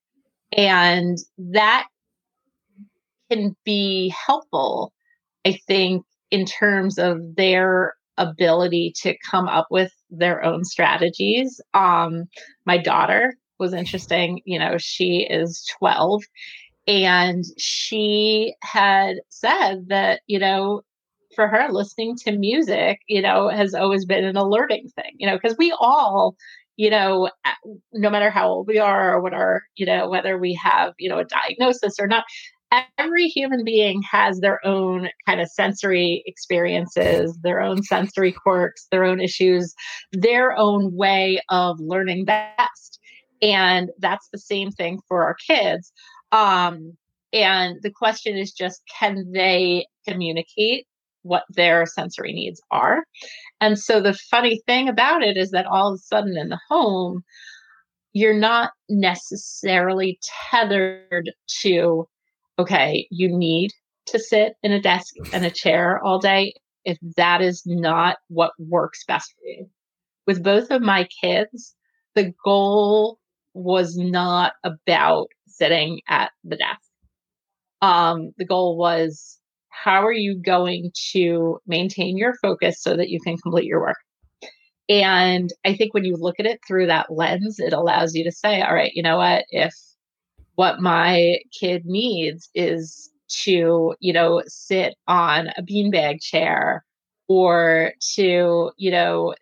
And 0.56 1.18
that 1.52 1.86
can 3.30 3.54
be 3.64 4.12
helpful 4.26 4.92
i 5.44 5.52
think 5.66 6.04
in 6.30 6.44
terms 6.44 6.98
of 6.98 7.36
their 7.36 7.94
ability 8.20 8.92
to 9.02 9.16
come 9.28 9.48
up 9.48 9.66
with 9.70 9.92
their 10.11 10.44
own 10.44 10.64
strategies. 10.64 11.61
Um, 11.74 12.26
my 12.66 12.78
daughter 12.78 13.35
was 13.59 13.72
interesting. 13.72 14.42
You 14.44 14.59
know, 14.59 14.78
she 14.78 15.26
is 15.28 15.68
12 15.78 16.22
and 16.87 17.44
she 17.59 18.54
had 18.62 19.16
said 19.28 19.88
that, 19.88 20.20
you 20.26 20.38
know, 20.38 20.83
for 21.35 21.46
her, 21.46 21.68
listening 21.70 22.16
to 22.16 22.33
music, 22.33 23.00
you 23.06 23.22
know, 23.22 23.48
has 23.48 23.74
always 23.74 24.04
been 24.04 24.24
an 24.24 24.37
alerting 24.37 24.88
thing, 24.88 25.12
you 25.18 25.26
know, 25.26 25.38
because 25.40 25.56
we 25.56 25.72
all, 25.78 26.37
you 26.76 26.90
know, 26.90 27.30
no 27.92 28.11
matter 28.11 28.30
how 28.30 28.48
old 28.48 28.66
we 28.66 28.78
are 28.78 29.14
or 29.14 29.20
what 29.20 29.35
our, 29.35 29.62
you 29.76 29.87
know, 29.87 30.09
whether 30.09 30.38
we 30.38 30.54
have, 30.54 30.94
you 30.98 31.09
know, 31.09 31.18
a 31.18 31.24
diagnosis 31.24 32.00
or 32.00 32.06
not, 32.06 32.24
every 32.98 33.26
human 33.26 33.64
being 33.64 34.02
has 34.02 34.40
their 34.40 34.64
own 34.66 35.09
kind 35.26 35.40
of 35.40 35.48
sensory 35.48 36.22
experiences, 36.26 37.37
their 37.42 37.61
own 37.61 37.83
sensory 37.83 38.33
quirks, 38.33 38.87
their 38.90 39.04
own 39.04 39.20
issues, 39.20 39.74
their 40.12 40.56
own 40.56 40.94
way 40.94 41.40
of 41.48 41.78
learning 41.80 42.24
best. 42.24 42.98
And 43.42 43.90
that's 43.98 44.28
the 44.33 44.38
same 44.38 44.70
thing 44.70 45.00
for 45.09 45.24
our 45.24 45.37
kids. 45.46 45.92
Um, 46.33 46.96
and 47.33 47.78
the 47.83 47.90
question 47.90 48.37
is 48.37 48.52
just 48.52 48.83
can 48.98 49.33
they 49.33 49.87
communicate 50.06 50.87
what 51.22 51.44
their 51.50 51.87
sensory 51.87 52.33
needs 52.33 52.61
are? 52.70 53.04
And 53.61 53.78
so 53.78 54.00
the 54.00 54.14
funny 54.14 54.62
thing 54.66 54.88
about 54.88 55.22
it 55.22 55.37
is 55.37 55.50
that 55.50 55.66
all 55.66 55.88
of 55.88 55.94
a 55.94 55.98
sudden 55.98 56.37
in 56.37 56.48
the 56.48 56.61
home, 56.68 57.22
you're 58.12 58.35
not 58.35 58.72
necessarily 58.88 60.18
tethered 60.50 61.30
to 61.62 62.09
okay, 62.58 63.06
you 63.10 63.28
need 63.28 63.70
to 64.06 64.18
sit 64.18 64.54
in 64.62 64.72
a 64.72 64.80
desk 64.80 65.14
and 65.32 65.44
a 65.44 65.50
chair 65.50 66.00
all 66.02 66.18
day 66.18 66.54
if 66.84 66.98
that 67.16 67.40
is 67.40 67.62
not 67.66 68.16
what 68.28 68.52
works 68.58 69.04
best 69.06 69.32
for 69.34 69.46
you. 69.46 69.66
With 70.26 70.42
both 70.42 70.70
of 70.70 70.82
my 70.82 71.08
kids, 71.22 71.74
the 72.14 72.32
goal 72.44 73.18
was 73.54 73.96
not 73.96 74.52
about 74.64 75.28
sitting 75.46 76.00
at 76.08 76.30
the 76.44 76.56
desk. 76.56 76.80
Um, 77.82 78.32
the 78.36 78.44
goal 78.44 78.76
was 78.76 79.38
how 79.68 80.04
are 80.04 80.12
you 80.12 80.36
going 80.36 80.90
to 81.12 81.58
maintain 81.66 82.16
your 82.16 82.34
focus 82.42 82.82
so 82.82 82.96
that 82.96 83.08
you 83.08 83.18
can 83.20 83.36
complete 83.38 83.64
your 83.64 83.80
work? 83.80 83.96
And 84.88 85.50
I 85.64 85.74
think 85.74 85.94
when 85.94 86.04
you 86.04 86.16
look 86.16 86.40
at 86.40 86.46
it 86.46 86.60
through 86.66 86.88
that 86.88 87.12
lens, 87.12 87.58
it 87.58 87.72
allows 87.72 88.14
you 88.14 88.24
to 88.24 88.32
say, 88.32 88.60
all 88.60 88.74
right, 88.74 88.90
you 88.92 89.02
know 89.02 89.16
what? 89.16 89.44
If 89.50 89.72
what 90.54 90.80
my 90.80 91.38
kid 91.58 91.86
needs 91.86 92.48
is 92.54 93.10
to, 93.28 93.94
you 94.00 94.12
know, 94.12 94.42
sit 94.46 94.94
on 95.06 95.48
a 95.56 95.62
beanbag 95.62 96.20
chair 96.20 96.84
or 97.28 97.92
to, 98.14 98.70
you 98.76 98.90
know, 98.90 99.34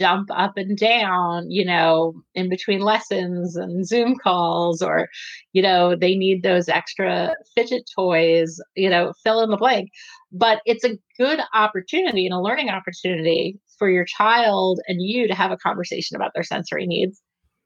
jump 0.00 0.28
up 0.32 0.56
and 0.56 0.76
down, 0.78 1.50
you 1.50 1.64
know, 1.64 2.14
in 2.34 2.48
between 2.48 2.80
lessons 2.80 3.56
and 3.56 3.86
Zoom 3.86 4.16
calls, 4.16 4.80
or, 4.80 5.08
you 5.52 5.62
know, 5.62 5.96
they 5.96 6.14
need 6.14 6.42
those 6.42 6.68
extra 6.68 7.34
fidget 7.54 7.82
toys, 7.94 8.60
you 8.76 8.88
know, 8.88 9.12
fill 9.24 9.40
in 9.40 9.50
the 9.50 9.56
blank. 9.56 9.90
But 10.30 10.60
it's 10.66 10.84
a 10.84 10.98
good 11.16 11.40
opportunity 11.52 12.26
and 12.26 12.34
a 12.34 12.40
learning 12.40 12.68
opportunity 12.68 13.58
for 13.78 13.90
your 13.90 14.04
child 14.04 14.80
and 14.86 15.02
you 15.02 15.26
to 15.26 15.34
have 15.34 15.50
a 15.50 15.56
conversation 15.56 16.16
about 16.16 16.32
their 16.34 16.44
sensory 16.44 16.86
needs 16.86 17.20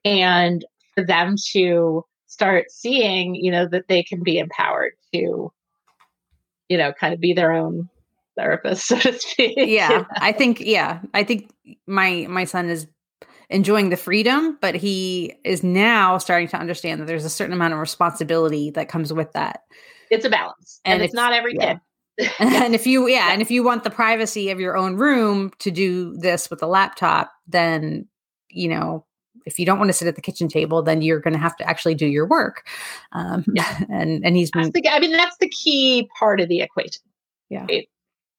and 0.04 0.64
for 0.94 1.04
them 1.04 1.34
to 1.52 2.04
start 2.32 2.70
seeing, 2.70 3.34
you 3.34 3.50
know, 3.50 3.68
that 3.68 3.88
they 3.88 4.02
can 4.02 4.22
be 4.22 4.38
empowered 4.38 4.92
to, 5.12 5.52
you 6.70 6.78
know, 6.78 6.90
kind 6.98 7.12
of 7.12 7.20
be 7.20 7.34
their 7.34 7.52
own 7.52 7.90
therapist, 8.38 8.86
so 8.88 8.98
to 8.98 9.12
speak. 9.12 9.52
Yeah. 9.58 9.90
You 9.90 9.98
know? 9.98 10.06
I 10.16 10.32
think, 10.32 10.60
yeah, 10.60 11.00
I 11.12 11.24
think 11.24 11.52
my, 11.86 12.26
my 12.30 12.44
son 12.44 12.70
is 12.70 12.86
enjoying 13.50 13.90
the 13.90 13.98
freedom, 13.98 14.56
but 14.62 14.74
he 14.74 15.34
is 15.44 15.62
now 15.62 16.16
starting 16.16 16.48
to 16.48 16.56
understand 16.56 17.02
that 17.02 17.04
there's 17.04 17.26
a 17.26 17.30
certain 17.30 17.52
amount 17.52 17.74
of 17.74 17.80
responsibility 17.80 18.70
that 18.70 18.88
comes 18.88 19.12
with 19.12 19.30
that. 19.32 19.60
It's 20.10 20.24
a 20.24 20.30
balance 20.30 20.80
and, 20.86 20.94
and 20.94 21.02
it's, 21.02 21.10
it's, 21.10 21.14
not 21.14 21.34
every 21.34 21.54
yeah. 21.58 21.74
kid. 22.18 22.30
and 22.38 22.74
if 22.74 22.86
you 22.86 23.08
yeah, 23.08 23.32
and 23.32 23.40
if 23.40 23.50
you 23.50 23.62
want 23.62 23.84
the 23.84 23.90
privacy 23.90 24.50
of 24.50 24.60
your 24.60 24.76
own 24.76 24.96
room 24.96 25.50
to 25.60 25.70
do 25.70 26.14
this 26.16 26.50
with 26.50 26.62
a 26.62 26.66
laptop, 26.66 27.32
then 27.46 28.06
you 28.50 28.68
know 28.68 29.06
if 29.46 29.58
you 29.58 29.66
don't 29.66 29.78
want 29.78 29.88
to 29.88 29.92
sit 29.92 30.08
at 30.08 30.16
the 30.16 30.22
kitchen 30.22 30.48
table, 30.48 30.82
then 30.82 31.02
you're 31.02 31.20
going 31.20 31.34
to 31.34 31.40
have 31.40 31.56
to 31.56 31.68
actually 31.68 31.94
do 31.94 32.06
your 32.06 32.26
work. 32.26 32.66
Um, 33.12 33.44
yeah. 33.54 33.80
And 33.90 34.24
and 34.24 34.36
he's 34.36 34.50
been. 34.50 34.70
The, 34.70 34.88
I 34.88 35.00
mean, 35.00 35.12
that's 35.12 35.36
the 35.38 35.48
key 35.48 36.08
part 36.18 36.40
of 36.40 36.48
the 36.48 36.60
equation. 36.60 37.02
Yeah. 37.50 37.66
Right? 37.68 37.88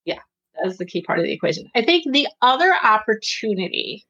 Yeah, 0.05 0.19
that's 0.61 0.77
the 0.77 0.85
key 0.85 1.01
part 1.03 1.19
of 1.19 1.25
the 1.25 1.31
equation. 1.31 1.69
I 1.75 1.83
think 1.83 2.11
the 2.11 2.27
other 2.41 2.73
opportunity 2.83 4.05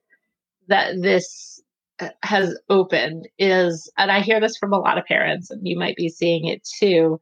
that 0.68 1.02
this 1.02 1.62
uh, 2.00 2.10
has 2.24 2.58
opened 2.70 3.28
is, 3.38 3.92
and 3.98 4.12
I 4.12 4.22
hear 4.22 4.40
this 4.40 4.58
from 4.58 4.74
a 4.74 4.80
lot 4.80 4.98
of 4.98 5.06
parents, 5.06 5.50
and 5.50 5.68
you 5.68 5.78
might 5.78 5.96
be 5.96 6.10
seeing 6.10 6.48
it 6.48 6.68
too, 6.80 7.20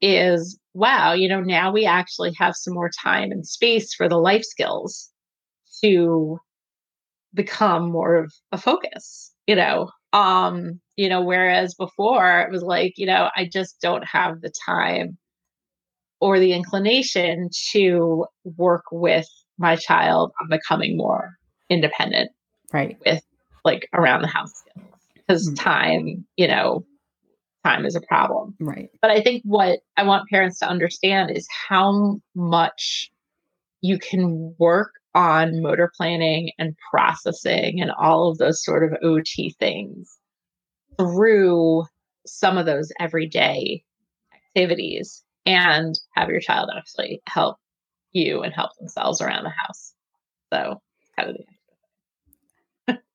is 0.00 0.58
wow, 0.74 1.12
you 1.12 1.28
know, 1.28 1.40
now 1.40 1.72
we 1.72 1.86
actually 1.86 2.32
have 2.38 2.56
some 2.56 2.74
more 2.74 2.90
time 2.90 3.30
and 3.30 3.46
space 3.46 3.94
for 3.94 4.08
the 4.08 4.18
life 4.18 4.44
skills 4.44 5.10
to 5.82 6.38
become 7.34 7.90
more 7.90 8.16
of 8.16 8.32
a 8.52 8.58
focus, 8.58 9.32
you 9.46 9.56
know. 9.56 9.90
Um, 10.12 10.80
you 10.96 11.08
know, 11.08 11.22
whereas 11.22 11.74
before 11.74 12.40
it 12.40 12.52
was 12.52 12.62
like, 12.62 12.94
you 12.96 13.06
know, 13.06 13.30
I 13.34 13.48
just 13.50 13.80
don't 13.80 14.04
have 14.04 14.42
the 14.42 14.52
time 14.66 15.16
or 16.20 16.38
the 16.38 16.52
inclination 16.52 17.48
to 17.72 18.26
work 18.44 18.84
with 18.92 19.26
my 19.58 19.74
child 19.76 20.32
on 20.40 20.48
becoming 20.48 20.96
more 20.96 21.36
independent. 21.70 22.30
Right. 22.72 22.98
With 23.04 23.22
like 23.64 23.88
around 23.94 24.22
the 24.22 24.28
house 24.28 24.52
skills. 24.54 24.86
because 25.14 25.46
mm-hmm. 25.46 25.54
time, 25.54 26.26
you 26.36 26.48
know, 26.48 26.84
time 27.64 27.86
is 27.86 27.96
a 27.96 28.00
problem. 28.00 28.54
Right. 28.60 28.90
But 29.00 29.10
I 29.10 29.20
think 29.20 29.42
what 29.44 29.80
I 29.96 30.02
want 30.04 30.28
parents 30.28 30.58
to 30.58 30.68
understand 30.68 31.30
is 31.30 31.46
how 31.68 32.20
much 32.34 33.10
you 33.80 33.98
can 33.98 34.54
work 34.58 34.92
on 35.14 35.62
motor 35.62 35.90
planning 35.96 36.50
and 36.58 36.76
processing 36.90 37.80
and 37.80 37.90
all 37.92 38.30
of 38.30 38.38
those 38.38 38.64
sort 38.64 38.84
of 38.84 38.96
OT 39.02 39.54
things 39.58 40.18
through 40.98 41.84
some 42.26 42.56
of 42.56 42.66
those 42.66 42.92
everyday 43.00 43.82
activities 44.34 45.22
and 45.44 45.98
have 46.14 46.28
your 46.28 46.40
child 46.40 46.70
actually 46.76 47.20
help 47.28 47.58
you 48.12 48.42
and 48.42 48.54
help 48.54 48.70
themselves 48.78 49.20
around 49.20 49.44
the 49.44 49.50
house. 49.50 49.92
So, 50.52 50.80
kind 51.16 51.30
of 51.30 51.36
the 51.36 51.44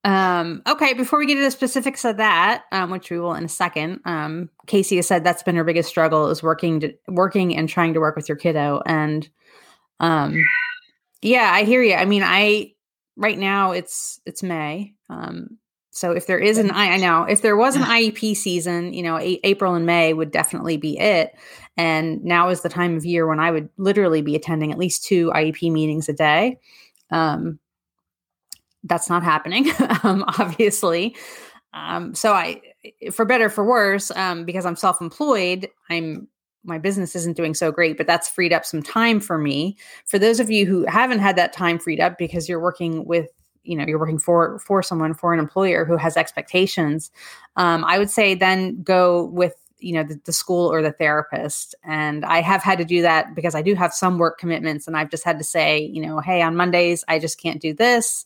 um, 0.08 0.62
okay, 0.66 0.94
before 0.94 1.20
we 1.20 1.26
get 1.26 1.36
to 1.36 1.42
the 1.42 1.52
specifics 1.52 2.06
of 2.06 2.16
that, 2.16 2.64
um, 2.72 2.92
which 2.92 3.10
we 3.10 3.20
will 3.20 3.34
in 3.34 3.44
a 3.44 3.50
second, 3.50 4.00
um, 4.06 4.50
Casey 4.66 4.96
has 4.96 5.06
said 5.06 5.26
that's 5.26 5.44
been 5.44 5.58
her 5.58 5.66
biggest 5.66 5.90
struggle 5.90 6.30
is 6.30 6.42
working 6.42 6.80
to, 6.80 6.94
working 7.10 7.54
and 7.58 7.68
trying 7.68 7.94
to 7.94 8.00
work 8.00 8.16
with 8.16 8.30
your 8.30 8.38
kiddo. 8.38 8.82
And 8.86 9.28
um, 10.00 10.42
yeah, 11.22 11.52
I 11.54 11.64
hear 11.64 11.82
you. 11.84 11.96
I 11.96 12.06
mean, 12.06 12.24
I 12.24 12.74
right 13.16 13.38
now 13.38 13.72
it's 13.72 14.20
it's 14.26 14.44
May. 14.44 14.94
Um, 15.10 15.58
so 15.92 16.12
if 16.12 16.28
there 16.28 16.38
is 16.40 16.58
an 16.58 16.72
I, 16.72 16.92
I 16.92 16.98
know 16.98 17.24
if 17.24 17.42
there 17.42 17.58
was 17.58 17.76
an 17.76 17.82
IEP 17.84 18.36
season, 18.36 18.94
you 18.94 19.04
know, 19.04 19.18
a- 19.18 19.40
April 19.44 19.76
and 19.76 19.86
May 19.86 20.14
would 20.14 20.32
definitely 20.32 20.78
be 20.78 20.98
it. 21.00 21.32
And 21.76 22.24
now 22.24 22.50
is 22.50 22.62
the 22.62 22.70
time 22.70 22.96
of 22.98 23.06
year 23.06 23.28
when 23.28 23.40
I 23.40 23.52
would 23.52 23.70
literally 23.78 24.22
be 24.22 24.36
attending 24.36 24.72
at 24.72 24.78
least 24.78 25.04
two 25.04 25.32
IEP 25.32 25.72
meetings 25.72 26.10
a 26.10 26.14
day. 26.14 26.60
Um, 27.12 27.60
that's 28.84 29.10
not 29.10 29.24
happening, 29.24 29.70
um, 30.04 30.24
obviously. 30.40 31.16
Um, 31.74 32.16
so 32.16 32.34
I, 32.34 32.62
for 33.12 33.26
better 33.26 33.50
for 33.50 33.64
worse, 33.64 34.12
um, 34.12 34.46
because 34.46 34.66
I'm 34.66 34.76
self-employed, 34.76 35.70
I'm 35.90 36.28
my 36.68 36.78
business 36.78 37.16
isn't 37.16 37.38
doing 37.38 37.54
so 37.54 37.72
great, 37.72 37.98
but 37.98 38.08
that's 38.08 38.30
freed 38.30 38.54
up 38.54 38.66
some 38.66 38.84
time 38.84 39.20
for 39.20 39.38
me. 39.38 39.78
For 40.06 40.20
those 40.20 40.40
of 40.40 40.52
you 40.52 40.66
who 40.66 40.86
haven't 40.86 41.20
had 41.20 41.36
that 41.38 41.54
time 41.54 41.80
freed 41.80 42.00
up 42.00 42.18
because 42.18 42.48
you're 42.48 42.60
working 42.60 43.06
with 43.06 43.30
you 43.64 43.76
know 43.76 43.86
you're 43.86 44.00
working 44.00 44.20
for 44.20 44.60
for 44.60 44.82
someone 44.82 45.14
for 45.14 45.34
an 45.34 45.40
employer 45.40 45.84
who 45.84 45.98
has 45.98 46.16
expectations 46.16 47.12
um, 47.58 47.84
i 47.84 48.00
would 48.00 48.10
say 48.10 48.34
then 48.34 48.82
go 48.82 49.26
with 49.26 49.56
you 49.80 49.94
know 49.94 50.04
the, 50.04 50.20
the, 50.26 50.34
school 50.34 50.72
or 50.72 50.82
the 50.82 50.92
therapist. 50.92 51.76
And 51.84 52.26
i 52.26 52.42
have 52.42 52.64
had 52.64 52.78
to 52.80 52.86
do 52.86 53.02
that 53.02 53.36
because 53.36 53.56
i 53.56 53.62
do 53.62 53.76
have 53.76 53.94
some 53.94 54.18
work 54.18 54.40
commitments 54.40 54.88
and 54.88 54.98
i've 54.98 55.12
just 55.12 55.24
had 55.24 55.38
to 55.38 55.44
say 55.44 55.80
you 55.80 56.02
know 56.02 56.20
hey 56.20 56.42
on 56.42 56.56
mondays 56.56 57.04
i 57.08 57.20
just 57.20 57.40
can't 57.42 57.62
do 57.62 57.74
this. 57.74 58.26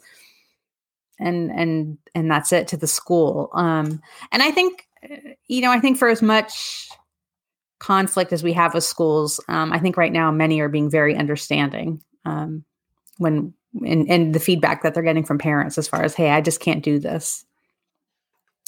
And 1.19 1.51
and 1.51 1.97
and 2.15 2.31
that's 2.31 2.51
it 2.51 2.67
to 2.69 2.77
the 2.77 2.87
school. 2.87 3.49
Um 3.53 4.01
and 4.31 4.41
i 4.41 4.51
think 4.51 4.87
you 5.47 5.61
know 5.61 5.71
i 5.71 5.79
think 5.79 5.97
for 5.97 6.09
as 6.09 6.21
much 6.21 6.89
conflict 7.81 8.31
as 8.31 8.43
we 8.43 8.53
have 8.53 8.73
with 8.73 8.83
schools 8.83 9.39
um 9.49 9.73
i 9.73 9.79
think 9.79 9.97
right 9.97 10.13
now 10.13 10.31
many 10.31 10.61
are 10.61 10.69
being 10.69 10.89
very 10.89 11.15
understanding 11.15 12.01
um 12.25 12.63
when 13.17 13.53
and 13.85 14.09
and 14.09 14.35
the 14.35 14.39
feedback 14.39 14.83
that 14.83 14.93
they're 14.93 15.03
getting 15.03 15.25
from 15.25 15.39
parents 15.39 15.77
as 15.77 15.87
far 15.87 16.03
as 16.03 16.13
hey 16.13 16.29
i 16.29 16.39
just 16.39 16.59
can't 16.59 16.83
do 16.83 16.99
this 16.99 17.43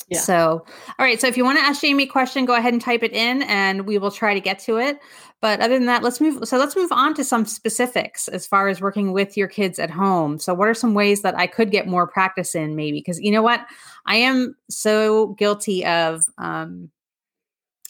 yeah. 0.09 0.19
So, 0.19 0.65
all 0.99 1.05
right. 1.05 1.19
So, 1.19 1.27
if 1.27 1.37
you 1.37 1.43
want 1.43 1.59
to 1.59 1.63
ask 1.63 1.81
Jamie 1.81 2.03
a 2.03 2.07
question, 2.07 2.45
go 2.45 2.55
ahead 2.55 2.73
and 2.73 2.81
type 2.81 3.03
it 3.03 3.13
in, 3.13 3.43
and 3.43 3.87
we 3.87 3.97
will 3.97 4.11
try 4.11 4.33
to 4.33 4.39
get 4.39 4.59
to 4.59 4.77
it. 4.77 4.99
But 5.41 5.59
other 5.59 5.77
than 5.77 5.87
that, 5.87 6.03
let's 6.03 6.19
move. 6.19 6.47
So, 6.47 6.57
let's 6.57 6.75
move 6.75 6.91
on 6.91 7.13
to 7.15 7.23
some 7.23 7.45
specifics 7.45 8.27
as 8.27 8.45
far 8.45 8.67
as 8.67 8.81
working 8.81 9.13
with 9.13 9.37
your 9.37 9.47
kids 9.47 9.79
at 9.79 9.89
home. 9.89 10.39
So, 10.39 10.53
what 10.53 10.67
are 10.67 10.73
some 10.73 10.93
ways 10.93 11.21
that 11.21 11.37
I 11.37 11.47
could 11.47 11.71
get 11.71 11.87
more 11.87 12.07
practice 12.07 12.53
in, 12.53 12.75
maybe? 12.75 12.99
Because 12.99 13.19
you 13.19 13.31
know 13.31 13.41
what, 13.41 13.65
I 14.05 14.17
am 14.17 14.55
so 14.69 15.27
guilty 15.39 15.85
of. 15.85 16.23
Um, 16.37 16.89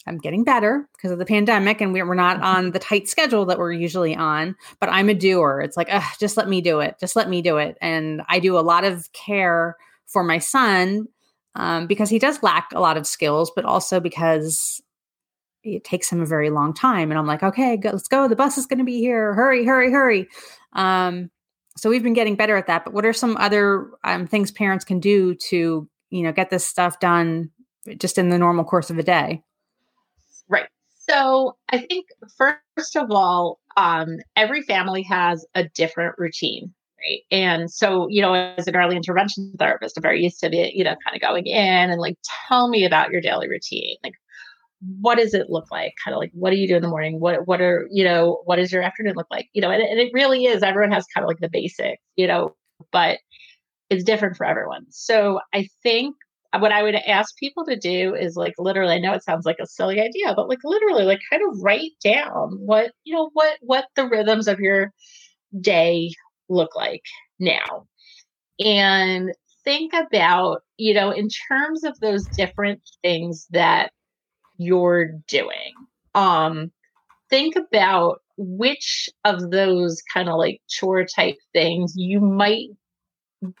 I'm 0.06 0.18
getting 0.18 0.44
better 0.44 0.86
because 0.96 1.10
of 1.10 1.18
the 1.18 1.24
pandemic, 1.24 1.80
and 1.80 1.92
we're 1.92 2.14
not 2.14 2.36
mm-hmm. 2.36 2.44
on 2.44 2.70
the 2.72 2.78
tight 2.78 3.08
schedule 3.08 3.46
that 3.46 3.58
we're 3.58 3.72
usually 3.72 4.14
on. 4.14 4.54
But 4.80 4.90
I'm 4.90 5.08
a 5.08 5.14
doer. 5.14 5.60
It's 5.60 5.76
like, 5.76 5.88
just 6.20 6.36
let 6.36 6.48
me 6.48 6.60
do 6.60 6.80
it. 6.80 6.96
Just 7.00 7.16
let 7.16 7.28
me 7.28 7.42
do 7.42 7.56
it. 7.56 7.78
And 7.80 8.22
I 8.28 8.38
do 8.38 8.58
a 8.58 8.60
lot 8.60 8.84
of 8.84 9.10
care 9.12 9.76
for 10.06 10.22
my 10.22 10.38
son 10.38 11.08
um, 11.54 11.86
because 11.86 12.10
he 12.10 12.18
does 12.18 12.42
lack 12.42 12.68
a 12.74 12.80
lot 12.80 12.96
of 12.96 13.06
skills, 13.06 13.50
but 13.54 13.64
also 13.64 14.00
because 14.00 14.82
it 15.62 15.84
takes 15.84 16.10
him 16.10 16.20
a 16.20 16.26
very 16.26 16.50
long 16.50 16.74
time. 16.74 17.10
And 17.10 17.18
I'm 17.18 17.26
like, 17.26 17.42
okay, 17.42 17.76
go, 17.76 17.90
let's 17.90 18.08
go. 18.08 18.28
The 18.28 18.36
bus 18.36 18.58
is 18.58 18.66
going 18.66 18.80
to 18.80 18.84
be 18.84 18.98
here. 18.98 19.32
Hurry, 19.34 19.64
hurry, 19.64 19.90
hurry. 19.90 20.28
Um, 20.74 21.30
so 21.76 21.88
we've 21.88 22.02
been 22.02 22.12
getting 22.12 22.36
better 22.36 22.56
at 22.56 22.66
that. 22.66 22.84
But 22.84 22.92
what 22.92 23.06
are 23.06 23.12
some 23.12 23.36
other 23.38 23.90
um, 24.04 24.26
things 24.26 24.50
parents 24.50 24.84
can 24.84 25.00
do 25.00 25.34
to, 25.34 25.88
you 26.10 26.22
know, 26.22 26.32
get 26.32 26.50
this 26.50 26.66
stuff 26.66 27.00
done 27.00 27.50
just 27.96 28.18
in 28.18 28.28
the 28.28 28.38
normal 28.38 28.64
course 28.64 28.90
of 28.90 28.98
a 28.98 29.02
day? 29.02 29.42
So 31.08 31.56
I 31.68 31.78
think 31.78 32.06
first 32.36 32.96
of 32.96 33.10
all, 33.10 33.60
um, 33.76 34.18
every 34.36 34.62
family 34.62 35.02
has 35.02 35.44
a 35.54 35.64
different 35.64 36.14
routine 36.18 36.72
right? 37.04 37.20
And 37.30 37.70
so, 37.70 38.08
you 38.08 38.22
know, 38.22 38.34
as 38.34 38.66
an 38.66 38.76
early 38.76 38.96
intervention 38.96 39.52
therapist, 39.58 39.96
I'm 39.96 40.02
very 40.02 40.22
used 40.22 40.40
to 40.40 40.50
be, 40.50 40.72
you 40.74 40.84
know, 40.84 40.96
kind 41.04 41.14
of 41.14 41.20
going 41.20 41.46
in 41.46 41.90
and 41.90 42.00
like, 42.00 42.16
tell 42.48 42.68
me 42.68 42.84
about 42.84 43.10
your 43.10 43.20
daily 43.20 43.48
routine. 43.48 43.96
Like, 44.02 44.14
what 45.00 45.18
does 45.18 45.34
it 45.34 45.50
look 45.50 45.70
like? 45.70 45.94
Kind 46.02 46.14
of 46.14 46.18
like, 46.18 46.30
what 46.34 46.50
do 46.50 46.56
you 46.56 46.68
do 46.68 46.76
in 46.76 46.82
the 46.82 46.88
morning? 46.88 47.20
What, 47.20 47.46
what 47.46 47.60
are, 47.60 47.88
you 47.90 48.04
know, 48.04 48.42
what 48.44 48.56
does 48.56 48.72
your 48.72 48.82
afternoon 48.82 49.14
look 49.16 49.28
like? 49.30 49.48
You 49.52 49.62
know, 49.62 49.70
and, 49.70 49.82
and 49.82 49.98
it 49.98 50.10
really 50.12 50.46
is, 50.46 50.62
everyone 50.62 50.92
has 50.92 51.06
kind 51.14 51.24
of 51.24 51.28
like 51.28 51.40
the 51.40 51.48
basics, 51.48 52.02
you 52.16 52.26
know, 52.26 52.54
but 52.92 53.18
it's 53.90 54.04
different 54.04 54.36
for 54.36 54.46
everyone. 54.46 54.86
So 54.90 55.40
I 55.52 55.68
think 55.82 56.16
what 56.58 56.72
I 56.72 56.82
would 56.82 56.94
ask 56.94 57.36
people 57.36 57.64
to 57.66 57.76
do 57.76 58.14
is 58.14 58.36
like 58.36 58.54
literally, 58.58 58.94
I 58.94 58.98
know 58.98 59.12
it 59.12 59.24
sounds 59.24 59.46
like 59.46 59.58
a 59.60 59.66
silly 59.66 60.00
idea, 60.00 60.34
but 60.34 60.48
like 60.48 60.60
literally 60.64 61.04
like 61.04 61.20
kind 61.30 61.42
of 61.42 61.62
write 61.62 61.92
down 62.02 62.58
what, 62.60 62.92
you 63.04 63.14
know, 63.14 63.30
what, 63.32 63.58
what 63.60 63.86
the 63.96 64.06
rhythms 64.06 64.48
of 64.48 64.60
your 64.60 64.92
day 65.60 66.12
look 66.48 66.76
like 66.76 67.02
now? 67.38 67.86
And 68.64 69.32
think 69.64 69.92
about, 69.94 70.62
you 70.76 70.94
know, 70.94 71.10
in 71.10 71.28
terms 71.48 71.84
of 71.84 71.98
those 72.00 72.26
different 72.26 72.82
things 73.02 73.46
that 73.50 73.92
you're 74.56 75.12
doing. 75.26 75.72
Um, 76.14 76.70
think 77.30 77.56
about 77.56 78.20
which 78.36 79.08
of 79.24 79.50
those 79.50 80.02
kind 80.12 80.28
of 80.28 80.36
like 80.36 80.60
chore 80.68 81.04
type 81.04 81.36
things 81.52 81.94
you 81.96 82.20
might 82.20 82.68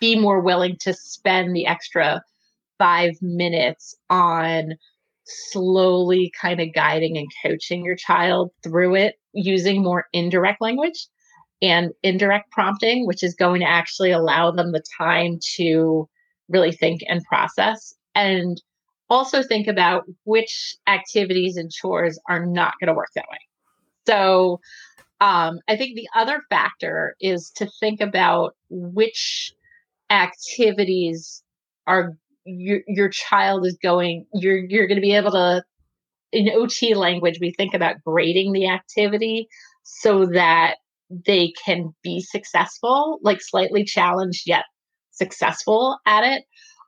be 0.00 0.18
more 0.18 0.40
willing 0.40 0.76
to 0.80 0.94
spend 0.94 1.54
the 1.54 1.66
extra 1.66 2.22
five 2.78 3.14
minutes 3.20 3.94
on 4.10 4.74
slowly 5.24 6.32
kind 6.40 6.60
of 6.60 6.72
guiding 6.74 7.16
and 7.16 7.28
coaching 7.44 7.84
your 7.84 7.96
child 7.96 8.50
through 8.62 8.94
it 8.94 9.16
using 9.32 9.82
more 9.82 10.06
indirect 10.12 10.60
language 10.60 11.06
and 11.62 11.92
indirect 12.02 12.50
prompting, 12.50 13.06
which 13.06 13.22
is 13.22 13.34
going 13.34 13.60
to 13.60 13.68
actually 13.68 14.10
allow 14.10 14.50
them 14.50 14.72
the 14.72 14.82
time 14.98 15.38
to 15.56 16.08
really 16.48 16.72
think 16.72 17.00
and 17.08 17.24
process. 17.24 17.94
And 18.14 18.60
also 19.08 19.42
think 19.42 19.66
about 19.66 20.04
which 20.24 20.76
activities 20.86 21.56
and 21.56 21.70
chores 21.70 22.18
are 22.28 22.44
not 22.44 22.74
going 22.80 22.88
to 22.88 22.94
work 22.94 23.10
that 23.14 23.26
way. 23.30 23.38
So, 24.06 24.60
um, 25.20 25.60
I 25.68 25.76
think 25.76 25.96
the 25.96 26.08
other 26.14 26.42
factor 26.50 27.16
is 27.20 27.50
to 27.56 27.70
think 27.80 28.00
about 28.00 28.56
which 28.68 29.54
activities 30.10 31.42
are 31.86 32.16
your, 32.44 32.80
your 32.86 33.08
child 33.08 33.66
is 33.66 33.78
going 33.82 34.26
you're 34.34 34.58
you're 34.58 34.86
going 34.86 34.96
to 34.96 35.02
be 35.02 35.14
able 35.14 35.32
to 35.32 35.62
in 36.32 36.48
ot 36.48 36.96
language 36.96 37.38
we 37.40 37.52
think 37.52 37.74
about 37.74 38.02
grading 38.04 38.52
the 38.52 38.68
activity 38.68 39.48
so 39.84 40.26
that 40.26 40.76
they 41.26 41.52
can 41.64 41.94
be 42.02 42.20
successful, 42.20 43.18
like 43.22 43.40
slightly 43.40 43.84
challenged 43.84 44.42
yet 44.46 44.64
successful 45.10 45.98
at 46.06 46.24
it. 46.24 46.44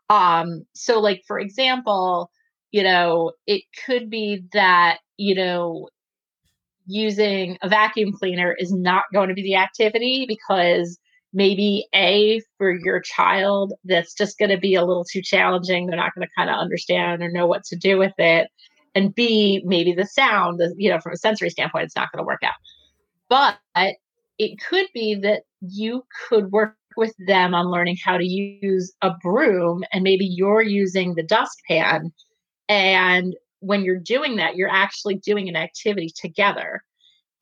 Um, 0.09 0.65
so, 0.75 1.01
like, 1.01 1.23
for 1.27 1.39
example, 1.39 2.31
you 2.71 2.83
know, 2.83 3.33
it 3.47 3.63
could 3.85 4.11
be 4.11 4.45
that, 4.53 4.99
you 5.17 5.35
know, 5.35 5.89
using 6.87 7.59
a 7.63 7.69
vacuum 7.69 8.13
cleaner 8.13 8.55
is 8.59 8.73
not 8.73 9.05
going 9.13 9.29
to 9.29 9.35
be 9.35 9.43
the 9.43 9.57
activity 9.57 10.27
because 10.29 10.99
maybe 11.37 11.87
A, 11.95 12.41
for 12.57 12.75
your 12.75 12.99
child, 12.99 13.75
that's 13.85 14.15
just 14.15 14.39
going 14.39 14.51
to 14.51 14.57
be 14.57 14.75
a 14.75 14.85
little 14.85 15.05
too 15.05 15.21
challenging. 15.21 15.87
They're 15.87 15.97
not 15.97 16.15
going 16.15 16.27
to 16.27 16.33
kind 16.35 16.49
of 16.49 16.57
understand 16.57 17.23
or 17.23 17.31
know 17.31 17.47
what 17.47 17.63
to 17.65 17.77
do 17.77 17.99
with 17.99 18.15
it. 18.17 18.49
And 18.95 19.15
B, 19.15 19.63
maybe 19.67 19.93
the 19.93 20.07
sound, 20.07 20.63
you 20.79 20.89
know, 20.89 20.99
from 20.99 21.13
a 21.13 21.19
sensory 21.19 21.51
standpoint, 21.51 21.85
it's 21.85 21.95
not 21.95 22.11
going 22.11 22.25
to 22.25 22.27
work 22.27 22.43
out. 22.43 22.55
But 23.29 23.59
it 24.39 24.59
could 24.67 24.87
be 24.95 25.15
that 25.17 25.43
you 25.61 26.05
could 26.29 26.51
work 26.53 26.77
with 26.97 27.15
them 27.27 27.55
on 27.55 27.71
learning 27.71 27.99
how 28.03 28.17
to 28.17 28.25
use 28.25 28.95
a 29.03 29.11
broom 29.23 29.85
and 29.93 30.03
maybe 30.03 30.25
you're 30.25 30.63
using 30.63 31.15
the 31.15 31.23
dustpan 31.23 32.11
and 32.71 33.37
when 33.61 33.85
you're 33.85 33.99
doing 33.99 34.37
that 34.37 34.57
you're 34.57 34.71
actually 34.71 35.17
doing 35.17 35.47
an 35.47 35.57
activity 35.57 36.11
together 36.15 36.83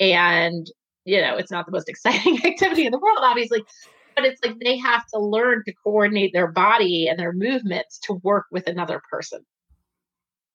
and 0.00 0.66
you 1.04 1.20
know 1.20 1.36
it's 1.36 1.50
not 1.50 1.66
the 1.66 1.72
most 1.72 1.88
exciting 1.88 2.38
activity 2.44 2.86
in 2.86 2.92
the 2.92 2.98
world 2.98 3.18
obviously 3.20 3.64
but 4.14 4.24
it's 4.24 4.40
like 4.44 4.58
they 4.60 4.78
have 4.78 5.06
to 5.08 5.18
learn 5.18 5.62
to 5.66 5.72
coordinate 5.82 6.32
their 6.32 6.46
body 6.46 7.08
and 7.08 7.18
their 7.18 7.32
movements 7.32 7.98
to 8.04 8.14
work 8.14 8.46
with 8.50 8.66
another 8.66 9.02
person. 9.10 9.44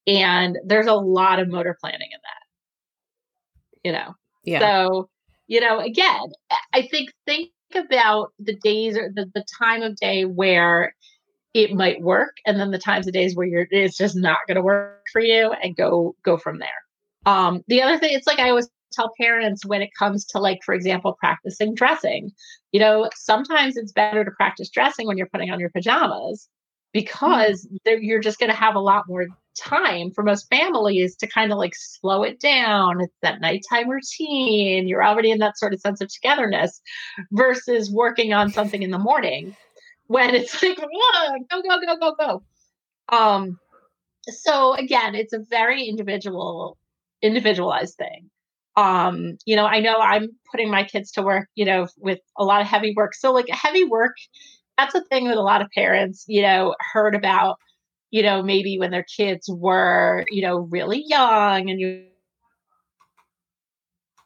And 0.08 0.58
there's 0.66 0.88
a 0.88 0.94
lot 0.94 1.40
of 1.40 1.50
motor 1.50 1.78
planning 1.80 2.10
in 2.12 2.20
that. 2.24 3.88
You 3.88 3.92
know? 3.92 4.16
Yeah. 4.44 4.60
So 4.60 5.10
you 5.48 5.60
know, 5.60 5.80
again, 5.80 6.28
I 6.74 6.84
think 6.84 7.10
think 7.26 7.50
about 7.74 8.34
the 8.40 8.56
days 8.56 8.96
or 8.96 9.12
the, 9.14 9.30
the 9.34 9.44
time 9.60 9.82
of 9.82 9.96
day 9.96 10.26
where 10.26 10.96
it 11.56 11.74
might 11.74 12.02
work 12.02 12.36
and 12.46 12.60
then 12.60 12.70
the 12.70 12.78
times 12.78 13.08
of 13.08 13.14
days 13.14 13.36
where 13.36 13.48
you're 13.48 13.68
it's 13.72 13.98
just 13.98 14.16
not 14.16 14.38
going 14.48 14.56
to 14.56 14.62
work 14.62 15.06
for 15.12 15.22
you 15.22 15.52
and 15.64 15.76
go 15.76 16.16
go 16.24 16.38
from 16.38 16.60
there. 16.60 16.70
Um 17.26 17.64
the 17.68 17.82
other 17.82 17.98
thing 17.98 18.14
it's 18.14 18.28
like 18.28 18.40
i 18.40 18.50
always 18.50 18.70
tell 19.00 19.12
parents 19.20 19.66
when 19.66 19.82
it 19.82 19.90
comes 19.98 20.26
to 20.26 20.40
like 20.40 20.60
for 20.66 20.74
example 20.74 21.16
practicing 21.20 21.74
dressing 21.74 22.32
you 22.72 22.80
know 22.80 23.10
sometimes 23.16 23.78
it's 23.78 23.92
better 23.92 24.24
to 24.26 24.32
practice 24.32 24.70
dressing 24.70 25.08
when 25.08 25.18
you're 25.18 25.30
putting 25.30 25.52
on 25.52 25.60
your 25.60 25.70
pajamas 25.70 26.50
because 26.94 27.68
mm-hmm. 27.68 28.04
you're 28.04 28.20
just 28.20 28.40
going 28.40 28.50
to 28.50 28.56
have 28.56 28.76
a 28.76 28.80
lot 28.80 29.08
more 29.08 29.28
time 29.58 30.12
for 30.12 30.24
most 30.24 30.50
families 30.50 31.16
to 31.18 31.28
kind 31.28 31.52
of 31.52 31.58
like 31.58 31.74
slow 31.76 32.24
it 32.24 32.40
down. 32.40 33.02
It's 33.02 33.14
that 33.22 33.42
nighttime 33.42 33.90
routine. 33.90 34.88
You're 34.88 35.04
already 35.04 35.32
in 35.32 35.40
that 35.40 35.58
sort 35.58 35.74
of 35.74 35.82
sense 35.82 36.02
of 36.02 36.10
togetherness 36.10 36.82
versus 37.32 37.92
working 37.92 38.34
on 38.34 38.52
something 38.52 38.82
in 38.82 38.92
the 38.92 38.98
morning 39.00 39.56
when 40.08 40.34
it's 40.34 40.62
like, 40.64 40.78
go, 40.78 41.62
go, 41.62 41.80
go, 41.86 41.98
go, 41.98 42.16
go. 42.16 42.44
Um, 43.16 43.60
so 44.28 44.74
again, 44.74 45.16
it's 45.16 45.34
a 45.34 45.40
very 45.40 45.84
individual, 45.84 46.78
individualized 47.22 47.96
thing. 47.96 48.30
Um, 48.76 49.38
you 49.46 49.56
know, 49.56 49.66
I 49.66 49.80
know 49.80 50.00
I'm 50.00 50.30
putting 50.52 50.70
my 50.70 50.84
kids 50.84 51.12
to 51.14 51.22
work, 51.22 51.50
you 51.56 51.66
know, 51.66 51.88
with 51.98 52.20
a 52.38 52.46
lot 52.46 52.62
of 52.62 52.68
heavy 52.68 52.94
work. 52.96 53.14
So 53.14 53.34
like 53.34 53.50
heavy 53.50 53.84
work, 53.84 54.16
that's 54.78 54.96
a 54.96 55.04
thing 55.06 55.28
that 55.28 55.38
a 55.38 55.42
lot 55.42 55.62
of 55.62 55.70
parents, 55.72 56.24
you 56.28 56.42
know, 56.42 56.76
heard 56.94 57.16
about 57.16 57.58
you 58.12 58.24
know, 58.24 58.42
maybe 58.42 58.80
when 58.80 58.92
their 58.92 59.06
kids 59.18 59.50
were, 59.50 60.26
you 60.30 60.42
know, 60.42 60.60
really 60.60 61.04
young 61.06 61.70
and 61.70 61.80
you 61.80 62.06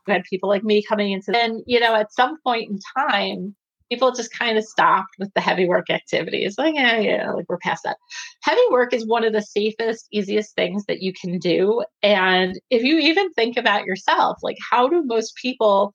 had 0.08 0.24
people 0.24 0.50
like 0.50 0.64
me 0.64 0.84
coming 0.84 1.12
into 1.12 1.32
then, 1.32 1.64
you 1.66 1.80
know, 1.80 1.96
at 1.96 2.14
some 2.14 2.38
point 2.44 2.70
in 2.70 2.80
time, 2.98 3.56
people 3.94 4.12
just 4.12 4.36
kind 4.38 4.58
of 4.58 4.64
stopped 4.64 5.14
with 5.20 5.32
the 5.36 5.42
heavy 5.42 5.68
work 5.68 5.90
activities. 5.92 6.56
Like, 6.58 6.74
yeah, 6.74 7.00
yeah, 7.00 7.32
like 7.32 7.46
we're 7.48 7.60
past 7.60 7.84
that. 7.84 7.98
Heavy 8.42 8.62
work 8.72 8.92
is 8.92 9.06
one 9.06 9.24
of 9.24 9.34
the 9.34 9.42
safest, 9.42 10.08
easiest 10.12 10.56
things 10.56 10.84
that 10.88 11.02
you 11.02 11.14
can 11.14 11.38
do. 11.38 11.84
And 12.02 12.60
if 12.72 12.82
you 12.82 12.98
even 12.98 13.32
think 13.34 13.56
about 13.56 13.86
yourself, 13.86 14.40
like 14.42 14.58
how 14.72 14.88
do 14.88 15.04
most 15.06 15.36
people 15.36 15.94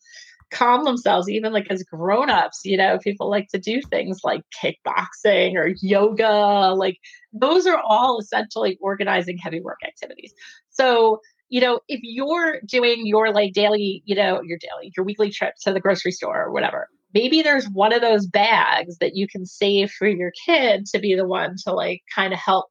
calm 0.52 0.84
themselves 0.84 1.28
even 1.28 1.52
like 1.52 1.66
as 1.68 1.82
grown-ups 1.82 2.60
you 2.64 2.74
know 2.74 2.98
people 3.00 3.28
like 3.28 3.46
to 3.48 3.58
do 3.58 3.82
things 3.82 4.20
like 4.24 4.40
kickboxing 4.64 5.56
or 5.56 5.74
yoga 5.82 6.72
like 6.74 6.96
those 7.34 7.66
are 7.66 7.78
all 7.86 8.18
essentially 8.18 8.78
organizing 8.80 9.36
heavy 9.36 9.60
work 9.60 9.76
activities 9.86 10.32
so 10.70 11.20
you 11.50 11.60
know 11.60 11.80
if 11.86 12.00
you're 12.02 12.60
doing 12.64 13.06
your 13.06 13.30
like 13.30 13.52
daily 13.52 14.02
you 14.06 14.16
know 14.16 14.40
your 14.40 14.56
daily 14.56 14.90
your 14.96 15.04
weekly 15.04 15.28
trip 15.28 15.52
to 15.60 15.70
the 15.70 15.80
grocery 15.80 16.12
store 16.12 16.44
or 16.44 16.50
whatever 16.50 16.88
maybe 17.14 17.42
there's 17.42 17.68
one 17.68 17.92
of 17.92 18.00
those 18.00 18.26
bags 18.26 18.98
that 18.98 19.16
you 19.16 19.26
can 19.26 19.46
save 19.46 19.90
for 19.90 20.06
your 20.06 20.32
kid 20.46 20.86
to 20.86 20.98
be 20.98 21.14
the 21.14 21.26
one 21.26 21.56
to 21.64 21.72
like 21.72 22.02
kind 22.14 22.32
of 22.32 22.38
help 22.38 22.66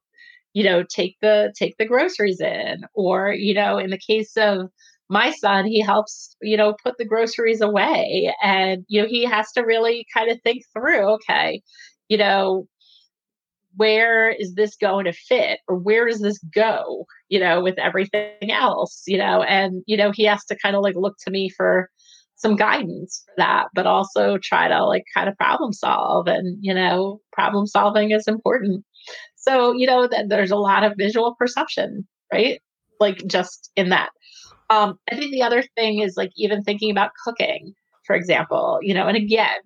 you 0.54 0.64
know 0.64 0.82
take 0.82 1.16
the 1.20 1.52
take 1.56 1.76
the 1.78 1.86
groceries 1.86 2.40
in. 2.40 2.82
Or 2.94 3.32
you 3.32 3.54
know 3.54 3.78
in 3.78 3.90
the 3.90 3.98
case 3.98 4.36
of 4.36 4.70
my 5.08 5.30
son 5.30 5.64
he 5.66 5.80
helps 5.80 6.36
you 6.42 6.56
know 6.56 6.76
put 6.82 6.98
the 6.98 7.04
groceries 7.04 7.60
away 7.60 8.34
and 8.42 8.84
you 8.88 9.00
know 9.00 9.08
he 9.08 9.24
has 9.24 9.50
to 9.52 9.62
really 9.62 10.06
kind 10.14 10.30
of 10.30 10.40
think 10.42 10.62
through 10.74 11.14
okay 11.14 11.62
you 12.08 12.18
know 12.18 12.66
where 13.76 14.30
is 14.30 14.54
this 14.54 14.74
going 14.74 15.04
to 15.04 15.12
fit? 15.12 15.60
Or 15.68 15.76
where 15.76 16.08
does 16.08 16.20
this 16.20 16.38
go 16.52 17.06
you 17.28 17.38
know 17.38 17.62
with 17.62 17.78
everything 17.78 18.50
else? 18.50 19.02
You 19.06 19.18
know 19.18 19.42
and 19.42 19.82
you 19.86 19.96
know 19.96 20.10
he 20.12 20.24
has 20.24 20.44
to 20.46 20.58
kind 20.58 20.76
of 20.76 20.82
like 20.82 20.96
look 20.96 21.16
to 21.24 21.30
me 21.30 21.48
for 21.48 21.90
some 22.38 22.56
guidance 22.56 23.22
for 23.26 23.34
that 23.36 23.66
but 23.74 23.86
also 23.86 24.38
try 24.38 24.68
to 24.68 24.84
like 24.84 25.04
kind 25.14 25.28
of 25.28 25.36
problem 25.36 25.72
solve 25.72 26.26
and 26.26 26.56
you 26.60 26.72
know 26.72 27.20
problem 27.32 27.66
solving 27.66 28.10
is 28.10 28.26
important. 28.26 28.84
So 29.36 29.72
you 29.72 29.86
know 29.86 30.08
that 30.08 30.28
there's 30.28 30.50
a 30.50 30.56
lot 30.56 30.84
of 30.84 30.94
visual 30.96 31.34
perception 31.38 32.06
right? 32.32 32.60
Like 33.00 33.26
just 33.26 33.70
in 33.76 33.90
that. 33.90 34.10
Um, 34.70 34.98
I 35.10 35.16
think 35.16 35.32
the 35.32 35.42
other 35.42 35.62
thing 35.76 36.00
is 36.00 36.16
like 36.16 36.30
even 36.36 36.62
thinking 36.62 36.90
about 36.90 37.12
cooking, 37.24 37.74
for 38.04 38.14
example, 38.14 38.78
you 38.82 38.92
know, 38.94 39.06
and 39.06 39.16
again, 39.16 39.56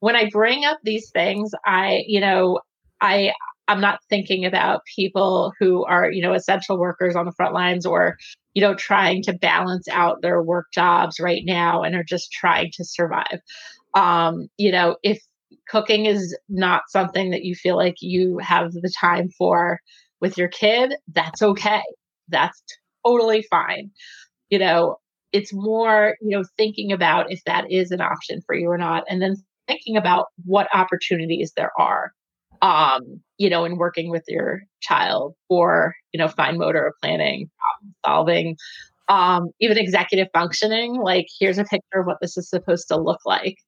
when 0.00 0.16
I 0.16 0.30
bring 0.30 0.64
up 0.64 0.78
these 0.82 1.10
things, 1.10 1.50
I, 1.64 2.04
you 2.06 2.20
know, 2.20 2.60
I 3.00 3.32
I'm 3.68 3.80
not 3.80 4.00
thinking 4.08 4.44
about 4.44 4.82
people 4.94 5.52
who 5.58 5.84
are, 5.84 6.10
you 6.10 6.22
know, 6.22 6.34
essential 6.34 6.78
workers 6.78 7.16
on 7.16 7.26
the 7.26 7.32
front 7.32 7.54
lines 7.54 7.86
or, 7.86 8.16
you 8.54 8.62
know, 8.62 8.74
trying 8.74 9.22
to 9.24 9.32
balance 9.32 9.88
out 9.88 10.22
their 10.22 10.42
work 10.42 10.66
jobs 10.72 11.18
right 11.20 11.42
now 11.44 11.82
and 11.82 11.94
are 11.94 12.04
just 12.04 12.32
trying 12.32 12.70
to 12.74 12.84
survive. 12.84 13.40
Um, 13.94 14.48
you 14.56 14.72
know, 14.72 14.96
if 15.02 15.20
cooking 15.68 16.06
is 16.06 16.36
not 16.48 16.82
something 16.88 17.30
that 17.30 17.44
you 17.44 17.54
feel 17.54 17.76
like 17.76 17.96
you 18.00 18.38
have 18.38 18.72
the 18.72 18.92
time 19.00 19.28
for 19.30 19.80
with 20.20 20.38
your 20.38 20.48
kid, 20.48 20.94
that's 21.12 21.42
okay. 21.42 21.82
That's 22.28 22.62
totally 23.04 23.42
fine 23.50 23.90
you 24.50 24.58
know, 24.58 24.98
it's 25.32 25.52
more, 25.52 26.16
you 26.20 26.36
know, 26.36 26.44
thinking 26.56 26.92
about 26.92 27.30
if 27.32 27.42
that 27.44 27.70
is 27.70 27.90
an 27.90 28.00
option 28.00 28.40
for 28.46 28.54
you 28.54 28.68
or 28.68 28.78
not, 28.78 29.04
and 29.08 29.20
then 29.20 29.36
thinking 29.66 29.96
about 29.96 30.26
what 30.44 30.68
opportunities 30.74 31.52
there 31.56 31.72
are, 31.78 32.12
um, 32.66 33.20
you 33.38 33.48
know, 33.48 33.64
in 33.64 33.76
working 33.76 34.10
with 34.10 34.24
your 34.26 34.62
child 34.80 35.34
or, 35.48 35.94
you 36.12 36.18
know, 36.18 36.26
fine 36.26 36.58
motor 36.58 36.92
planning, 37.00 37.48
problem 37.58 37.94
solving, 38.04 38.56
um, 39.08 39.50
even 39.60 39.78
executive 39.78 40.26
functioning. 40.34 40.96
Like, 40.96 41.26
here's 41.38 41.58
a 41.58 41.64
picture 41.64 42.00
of 42.00 42.06
what 42.06 42.18
this 42.20 42.36
is 42.36 42.50
supposed 42.50 42.88
to 42.88 42.96
look 42.96 43.20
like. 43.24 43.58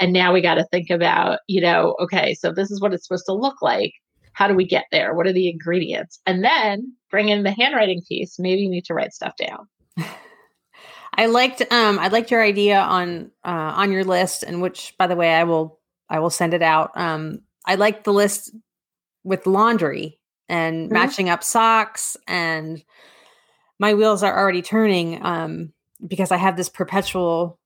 And 0.00 0.14
now 0.14 0.32
we 0.32 0.40
got 0.40 0.54
to 0.54 0.64
think 0.72 0.88
about, 0.88 1.40
you 1.46 1.60
know, 1.60 1.94
okay, 2.00 2.32
so 2.32 2.50
this 2.50 2.70
is 2.70 2.80
what 2.80 2.94
it's 2.94 3.06
supposed 3.06 3.26
to 3.26 3.34
look 3.34 3.60
like. 3.60 3.92
How 4.32 4.48
do 4.48 4.54
we 4.54 4.66
get 4.66 4.86
there? 4.92 5.14
What 5.14 5.26
are 5.26 5.32
the 5.32 5.50
ingredients? 5.50 6.18
And 6.24 6.42
then 6.42 6.94
bring 7.10 7.28
in 7.28 7.42
the 7.42 7.50
handwriting 7.50 8.00
piece. 8.08 8.38
Maybe 8.38 8.62
you 8.62 8.70
need 8.70 8.86
to 8.86 8.94
write 8.94 9.12
stuff 9.12 9.34
down. 9.36 9.68
I 11.14 11.26
liked 11.26 11.60
um 11.72 11.98
I 11.98 12.08
liked 12.08 12.30
your 12.30 12.42
idea 12.42 12.78
on 12.78 13.32
uh 13.44 13.72
on 13.74 13.90
your 13.90 14.04
list 14.04 14.44
and 14.44 14.62
which 14.62 14.94
by 14.96 15.08
the 15.08 15.16
way 15.16 15.34
I 15.34 15.42
will 15.42 15.80
I 16.08 16.20
will 16.20 16.30
send 16.30 16.54
it 16.54 16.62
out. 16.62 16.92
Um 16.94 17.40
I 17.68 17.76
like 17.76 18.02
the 18.02 18.12
list 18.12 18.52
with 19.22 19.46
laundry 19.46 20.18
and 20.48 20.86
mm-hmm. 20.86 20.94
matching 20.94 21.28
up 21.28 21.44
socks 21.44 22.16
and 22.26 22.82
my 23.78 23.94
wheels 23.94 24.24
are 24.24 24.36
already 24.36 24.62
turning 24.62 25.24
um 25.24 25.72
because 26.06 26.32
I 26.32 26.36
have 26.36 26.56
this 26.56 26.68
perpetual 26.68 27.58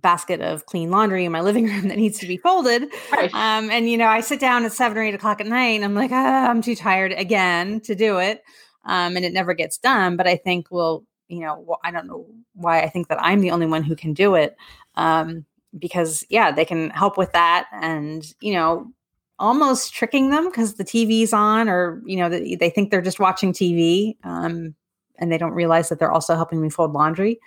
basket 0.00 0.40
of 0.40 0.66
clean 0.66 0.90
laundry 0.90 1.24
in 1.24 1.32
my 1.32 1.40
living 1.40 1.66
room 1.68 1.88
that 1.88 1.96
needs 1.96 2.18
to 2.20 2.26
be 2.26 2.36
folded. 2.36 2.92
Right. 3.12 3.32
Um, 3.34 3.70
and 3.70 3.88
you 3.90 3.96
know, 3.96 4.06
I 4.06 4.20
sit 4.20 4.40
down 4.40 4.64
at 4.64 4.72
seven 4.72 4.98
or 4.98 5.02
eight 5.02 5.14
o'clock 5.14 5.40
at 5.40 5.46
night 5.46 5.76
and 5.76 5.84
I'm 5.84 5.94
like, 5.94 6.12
ah, 6.12 6.48
I'm 6.48 6.62
too 6.62 6.76
tired 6.76 7.12
again 7.12 7.80
to 7.82 7.94
do 7.94 8.18
it. 8.18 8.42
Um, 8.84 9.16
and 9.16 9.24
it 9.24 9.32
never 9.32 9.54
gets 9.54 9.78
done. 9.78 10.16
But 10.16 10.26
I 10.26 10.36
think, 10.36 10.68
well, 10.70 11.04
you 11.28 11.40
know, 11.40 11.62
well, 11.66 11.80
I 11.84 11.90
don't 11.90 12.06
know 12.06 12.26
why 12.54 12.80
I 12.82 12.88
think 12.88 13.08
that 13.08 13.22
I'm 13.22 13.40
the 13.40 13.50
only 13.50 13.66
one 13.66 13.82
who 13.82 13.96
can 13.96 14.14
do 14.14 14.34
it. 14.34 14.56
Um, 14.94 15.44
because 15.78 16.24
yeah, 16.30 16.50
they 16.50 16.64
can 16.64 16.90
help 16.90 17.18
with 17.18 17.32
that 17.32 17.66
and, 17.72 18.24
you 18.40 18.54
know, 18.54 18.90
almost 19.38 19.94
tricking 19.94 20.30
them 20.30 20.46
because 20.46 20.74
the 20.74 20.84
TV's 20.84 21.32
on 21.32 21.68
or, 21.68 22.02
you 22.04 22.16
know, 22.16 22.28
they, 22.28 22.56
they 22.56 22.70
think 22.70 22.90
they're 22.90 23.00
just 23.00 23.20
watching 23.20 23.52
TV. 23.52 24.16
Um, 24.24 24.74
and 25.18 25.32
they 25.32 25.38
don't 25.38 25.52
realize 25.52 25.88
that 25.88 25.98
they're 25.98 26.12
also 26.12 26.34
helping 26.34 26.60
me 26.60 26.70
fold 26.70 26.92
laundry. 26.92 27.38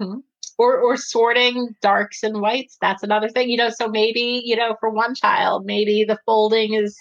Mm-hmm. 0.00 0.18
or 0.58 0.80
or 0.80 0.96
sorting 0.96 1.76
darks 1.80 2.24
and 2.24 2.40
whites 2.40 2.76
that's 2.80 3.04
another 3.04 3.28
thing 3.28 3.48
you 3.48 3.56
know 3.56 3.68
so 3.68 3.86
maybe 3.86 4.42
you 4.44 4.56
know 4.56 4.74
for 4.80 4.90
one 4.90 5.14
child 5.14 5.64
maybe 5.64 6.02
the 6.02 6.18
folding 6.26 6.72
is 6.72 6.98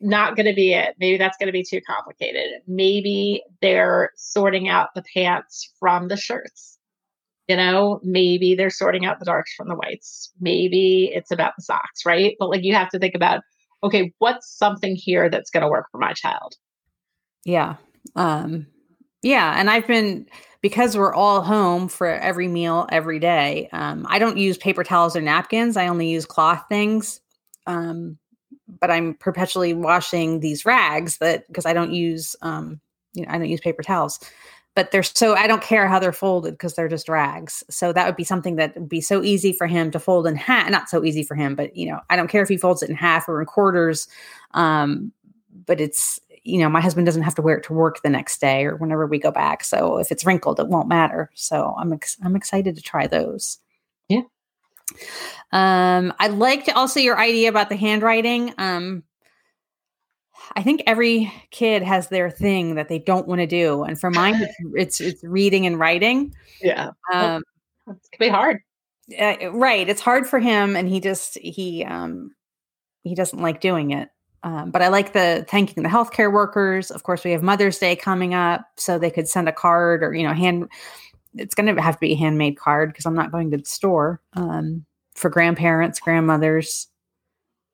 not 0.00 0.36
going 0.36 0.44
to 0.44 0.52
be 0.52 0.74
it 0.74 0.94
maybe 0.98 1.16
that's 1.16 1.38
going 1.38 1.46
to 1.46 1.52
be 1.52 1.62
too 1.62 1.80
complicated 1.88 2.60
maybe 2.66 3.42
they're 3.62 4.10
sorting 4.16 4.68
out 4.68 4.88
the 4.94 5.04
pants 5.14 5.72
from 5.78 6.08
the 6.08 6.16
shirts 6.16 6.76
you 7.48 7.56
know 7.56 7.98
maybe 8.02 8.54
they're 8.54 8.68
sorting 8.68 9.06
out 9.06 9.20
the 9.20 9.24
darks 9.24 9.54
from 9.54 9.68
the 9.68 9.76
whites 9.76 10.32
maybe 10.40 11.10
it's 11.14 11.30
about 11.30 11.54
the 11.56 11.62
socks 11.62 12.04
right 12.04 12.36
but 12.38 12.50
like 12.50 12.64
you 12.64 12.74
have 12.74 12.90
to 12.90 12.98
think 12.98 13.14
about 13.14 13.42
okay 13.84 14.12
what's 14.18 14.50
something 14.50 14.96
here 14.96 15.30
that's 15.30 15.50
going 15.50 15.62
to 15.62 15.68
work 15.68 15.86
for 15.92 15.98
my 15.98 16.12
child? 16.12 16.54
Yeah 17.44 17.76
um 18.16 18.66
yeah 19.22 19.54
and 19.58 19.70
i've 19.70 19.86
been 19.86 20.26
because 20.60 20.96
we're 20.96 21.14
all 21.14 21.42
home 21.42 21.88
for 21.88 22.06
every 22.06 22.48
meal 22.48 22.86
every 22.90 23.18
day 23.18 23.68
um, 23.72 24.06
i 24.08 24.18
don't 24.18 24.38
use 24.38 24.56
paper 24.58 24.84
towels 24.84 25.16
or 25.16 25.20
napkins 25.20 25.76
i 25.76 25.86
only 25.86 26.08
use 26.08 26.26
cloth 26.26 26.64
things 26.68 27.20
um, 27.66 28.18
but 28.80 28.90
i'm 28.90 29.14
perpetually 29.14 29.74
washing 29.74 30.40
these 30.40 30.64
rags 30.64 31.18
that 31.18 31.46
because 31.48 31.66
i 31.66 31.72
don't 31.72 31.92
use 31.92 32.36
um, 32.42 32.80
you 33.14 33.24
know 33.24 33.32
i 33.32 33.38
don't 33.38 33.48
use 33.48 33.60
paper 33.60 33.82
towels 33.82 34.20
but 34.74 34.90
they're 34.90 35.02
so 35.02 35.34
i 35.34 35.46
don't 35.46 35.62
care 35.62 35.88
how 35.88 35.98
they're 35.98 36.12
folded 36.12 36.52
because 36.52 36.74
they're 36.74 36.88
just 36.88 37.08
rags 37.08 37.64
so 37.70 37.92
that 37.92 38.06
would 38.06 38.16
be 38.16 38.24
something 38.24 38.56
that 38.56 38.74
would 38.74 38.88
be 38.88 39.00
so 39.00 39.22
easy 39.22 39.52
for 39.52 39.66
him 39.66 39.90
to 39.90 39.98
fold 39.98 40.26
in 40.26 40.36
half 40.36 40.70
not 40.70 40.88
so 40.88 41.04
easy 41.04 41.22
for 41.22 41.34
him 41.34 41.54
but 41.54 41.76
you 41.76 41.86
know 41.86 42.00
i 42.10 42.16
don't 42.16 42.28
care 42.28 42.42
if 42.42 42.48
he 42.48 42.56
folds 42.56 42.82
it 42.82 42.90
in 42.90 42.96
half 42.96 43.28
or 43.28 43.40
in 43.40 43.46
quarters 43.46 44.08
um, 44.52 45.12
but 45.66 45.80
it's 45.80 46.20
you 46.44 46.58
know, 46.58 46.68
my 46.68 46.80
husband 46.80 47.06
doesn't 47.06 47.22
have 47.22 47.34
to 47.34 47.42
wear 47.42 47.56
it 47.56 47.64
to 47.64 47.72
work 47.72 48.02
the 48.02 48.10
next 48.10 48.40
day 48.40 48.66
or 48.66 48.76
whenever 48.76 49.06
we 49.06 49.18
go 49.18 49.30
back. 49.30 49.64
So 49.64 49.98
if 49.98 50.12
it's 50.12 50.26
wrinkled, 50.26 50.60
it 50.60 50.68
won't 50.68 50.88
matter. 50.88 51.30
So 51.34 51.74
I'm 51.78 51.92
ex- 51.94 52.18
I'm 52.22 52.36
excited 52.36 52.76
to 52.76 52.82
try 52.82 53.06
those. 53.06 53.58
Yeah. 54.08 54.22
Um, 55.50 56.12
I 56.18 56.28
liked 56.28 56.68
also 56.68 57.00
your 57.00 57.18
idea 57.18 57.48
about 57.48 57.70
the 57.70 57.76
handwriting. 57.76 58.52
Um, 58.58 59.04
I 60.56 60.62
think 60.62 60.82
every 60.86 61.32
kid 61.50 61.82
has 61.82 62.08
their 62.08 62.30
thing 62.30 62.74
that 62.74 62.88
they 62.88 62.98
don't 62.98 63.26
want 63.26 63.40
to 63.40 63.46
do, 63.46 63.82
and 63.82 63.98
for 63.98 64.10
mine, 64.10 64.34
it's, 64.36 64.54
it's, 64.74 65.00
it's 65.00 65.24
reading 65.24 65.66
and 65.66 65.78
writing. 65.78 66.34
Yeah, 66.60 66.90
um, 67.12 67.42
it 67.88 67.96
can 68.12 68.18
be 68.18 68.28
hard. 68.28 68.60
Uh, 69.18 69.50
right, 69.50 69.88
it's 69.88 70.00
hard 70.00 70.26
for 70.26 70.38
him, 70.38 70.76
and 70.76 70.88
he 70.88 71.00
just 71.00 71.38
he 71.38 71.84
um 71.84 72.34
he 73.02 73.14
doesn't 73.14 73.40
like 73.40 73.60
doing 73.60 73.90
it. 73.90 74.08
Um, 74.42 74.70
but 74.70 74.82
I 74.82 74.88
like 74.88 75.14
the 75.14 75.46
thanking 75.48 75.82
the 75.82 75.88
healthcare 75.88 76.32
workers. 76.32 76.90
Of 76.90 77.02
course, 77.02 77.24
we 77.24 77.32
have 77.32 77.42
Mother's 77.42 77.78
Day 77.78 77.96
coming 77.96 78.34
up, 78.34 78.66
so 78.76 78.98
they 78.98 79.10
could 79.10 79.28
send 79.28 79.48
a 79.48 79.52
card 79.52 80.02
or 80.02 80.14
you 80.14 80.26
know 80.26 80.34
hand. 80.34 80.68
It's 81.34 81.54
going 81.54 81.74
to 81.74 81.82
have 81.82 81.96
to 81.96 82.00
be 82.00 82.12
a 82.12 82.16
handmade 82.16 82.58
card 82.58 82.90
because 82.90 83.06
I'm 83.06 83.14
not 83.14 83.32
going 83.32 83.50
to 83.50 83.56
the 83.56 83.64
store 83.64 84.20
um, 84.34 84.84
for 85.14 85.30
grandparents, 85.30 85.98
grandmothers. 85.98 86.88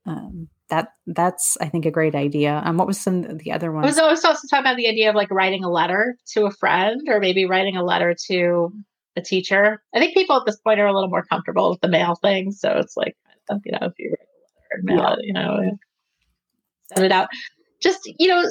Um, 0.06 0.48
that 0.70 0.92
that's 1.06 1.56
I 1.61 1.68
think 1.68 1.87
a 1.87 1.90
great 1.90 2.14
idea. 2.14 2.62
Um, 2.64 2.76
what 2.76 2.87
was 2.87 3.00
some 3.00 3.38
the 3.38 3.52
other 3.52 3.70
one? 3.70 3.85
I 3.85 3.87
was 3.87 3.98
also 3.98 4.46
talking 4.48 4.64
about 4.64 4.76
the 4.76 4.88
idea 4.88 5.11
of 5.11 5.14
like 5.14 5.30
writing 5.30 5.62
a 5.62 5.70
letter 5.70 6.16
to 6.33 6.46
a 6.46 6.50
friend 6.50 7.00
or 7.09 7.20
maybe 7.20 7.44
writing 7.44 7.76
a 7.76 7.85
letter 7.85 8.16
to 8.28 8.72
a 9.16 9.20
teacher. 9.20 9.83
I 9.94 9.98
think 9.98 10.14
people 10.14 10.37
at 10.37 10.46
this 10.46 10.56
point 10.56 10.80
are 10.80 10.87
a 10.87 10.94
little 10.94 11.11
more 11.11 11.24
comfortable 11.24 11.70
with 11.70 11.80
the 11.80 11.88
mail 11.88 12.14
thing, 12.14 12.52
so 12.52 12.78
it's 12.78 12.96
like 12.96 13.16
you 13.64 13.72
know 13.72 13.78
if 13.83 13.92
you 13.98 14.11
write 14.11 14.18
a 14.20 14.35
letter, 14.56 14.72
and 14.72 14.85
mail 14.85 14.96
yeah. 14.96 15.12
it, 15.12 15.18
you 15.22 15.33
know 15.33 15.78
send 16.94 17.06
it 17.06 17.12
out. 17.12 17.28
Just, 17.83 18.00
you 18.18 18.28
know, 18.28 18.44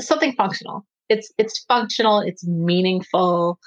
something 0.00 0.32
functional. 0.34 0.86
It's 1.08 1.32
it's 1.38 1.64
functional, 1.68 2.20
it's 2.20 2.46
meaningful. 2.46 3.60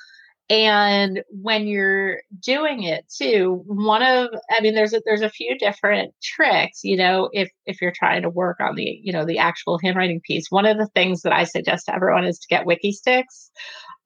And 0.49 1.21
when 1.29 1.67
you're 1.67 2.21
doing 2.43 2.81
it 2.83 3.05
too, 3.15 3.61
one 3.67 4.01
of 4.01 4.29
I 4.49 4.61
mean 4.61 4.73
there's 4.73 4.93
a, 4.93 5.01
there's 5.05 5.21
a 5.21 5.29
few 5.29 5.57
different 5.57 6.13
tricks, 6.23 6.83
you 6.83 6.97
know, 6.97 7.29
if 7.33 7.49
if 7.65 7.81
you're 7.81 7.93
trying 7.95 8.23
to 8.23 8.29
work 8.29 8.57
on 8.59 8.75
the, 8.75 8.99
you 9.03 9.13
know, 9.13 9.25
the 9.25 9.37
actual 9.37 9.79
handwriting 9.83 10.21
piece. 10.25 10.47
One 10.49 10.65
of 10.65 10.77
the 10.77 10.87
things 10.95 11.21
that 11.21 11.33
I 11.33 11.43
suggest 11.43 11.85
to 11.85 11.95
everyone 11.95 12.25
is 12.25 12.39
to 12.39 12.47
get 12.47 12.65
Wikki 12.65 12.93
Stix. 12.93 13.23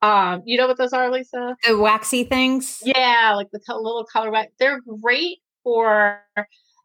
Um, 0.02 0.42
you 0.44 0.58
know 0.58 0.66
what 0.66 0.76
those 0.76 0.92
are, 0.92 1.10
Lisa? 1.10 1.56
The 1.66 1.78
waxy 1.78 2.24
things? 2.24 2.82
Yeah, 2.84 3.32
like 3.36 3.48
the 3.52 3.60
little 3.68 4.04
color 4.12 4.30
wax. 4.30 4.52
They're 4.58 4.80
great 5.02 5.38
for 5.62 6.20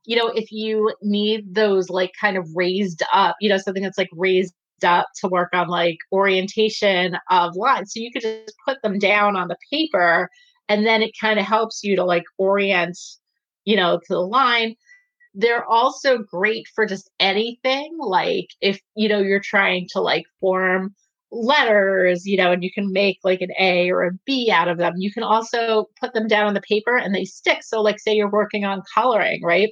you 0.05 0.15
know, 0.15 0.29
if 0.29 0.51
you 0.51 0.91
need 1.03 1.53
those 1.53 1.89
like 1.89 2.11
kind 2.19 2.35
of 2.35 2.47
raised 2.55 3.03
up, 3.13 3.35
you 3.39 3.47
know, 3.47 3.57
something 3.57 3.83
that's 3.83 3.97
like 3.97 4.09
raised 4.13 4.55
up 4.83 5.07
to 5.21 5.27
work 5.27 5.49
on 5.53 5.67
like 5.67 5.97
orientation 6.11 7.17
of 7.29 7.55
lines. 7.55 7.93
So 7.93 7.99
you 7.99 8.11
could 8.11 8.21
just 8.21 8.53
put 8.67 8.81
them 8.81 8.99
down 8.99 9.35
on 9.35 9.47
the 9.47 9.57
paper 9.71 10.29
and 10.67 10.85
then 10.85 11.01
it 11.01 11.11
kind 11.19 11.39
of 11.39 11.45
helps 11.45 11.83
you 11.83 11.95
to 11.95 12.03
like 12.03 12.25
orient, 12.37 12.97
you 13.65 13.75
know, 13.75 13.97
to 13.97 14.13
the 14.13 14.19
line. 14.19 14.75
They're 15.33 15.65
also 15.65 16.19
great 16.19 16.67
for 16.73 16.85
just 16.85 17.09
anything. 17.19 17.97
Like 17.99 18.49
if, 18.61 18.79
you 18.95 19.09
know, 19.09 19.19
you're 19.19 19.39
trying 19.39 19.87
to 19.91 20.01
like 20.01 20.25
form 20.39 20.95
letters, 21.31 22.25
you 22.25 22.37
know, 22.37 22.51
and 22.51 22.63
you 22.63 22.71
can 22.71 22.91
make 22.91 23.19
like 23.23 23.41
an 23.41 23.51
A 23.59 23.91
or 23.91 24.05
a 24.05 24.11
B 24.25 24.51
out 24.51 24.67
of 24.67 24.77
them. 24.77 24.93
You 24.97 25.11
can 25.11 25.23
also 25.23 25.89
put 25.99 26.13
them 26.13 26.27
down 26.27 26.47
on 26.47 26.53
the 26.53 26.61
paper 26.61 26.97
and 26.97 27.13
they 27.13 27.25
stick. 27.25 27.63
So, 27.63 27.81
like, 27.81 27.99
say 27.99 28.15
you're 28.15 28.29
working 28.29 28.65
on 28.65 28.83
coloring, 28.93 29.43
right? 29.43 29.69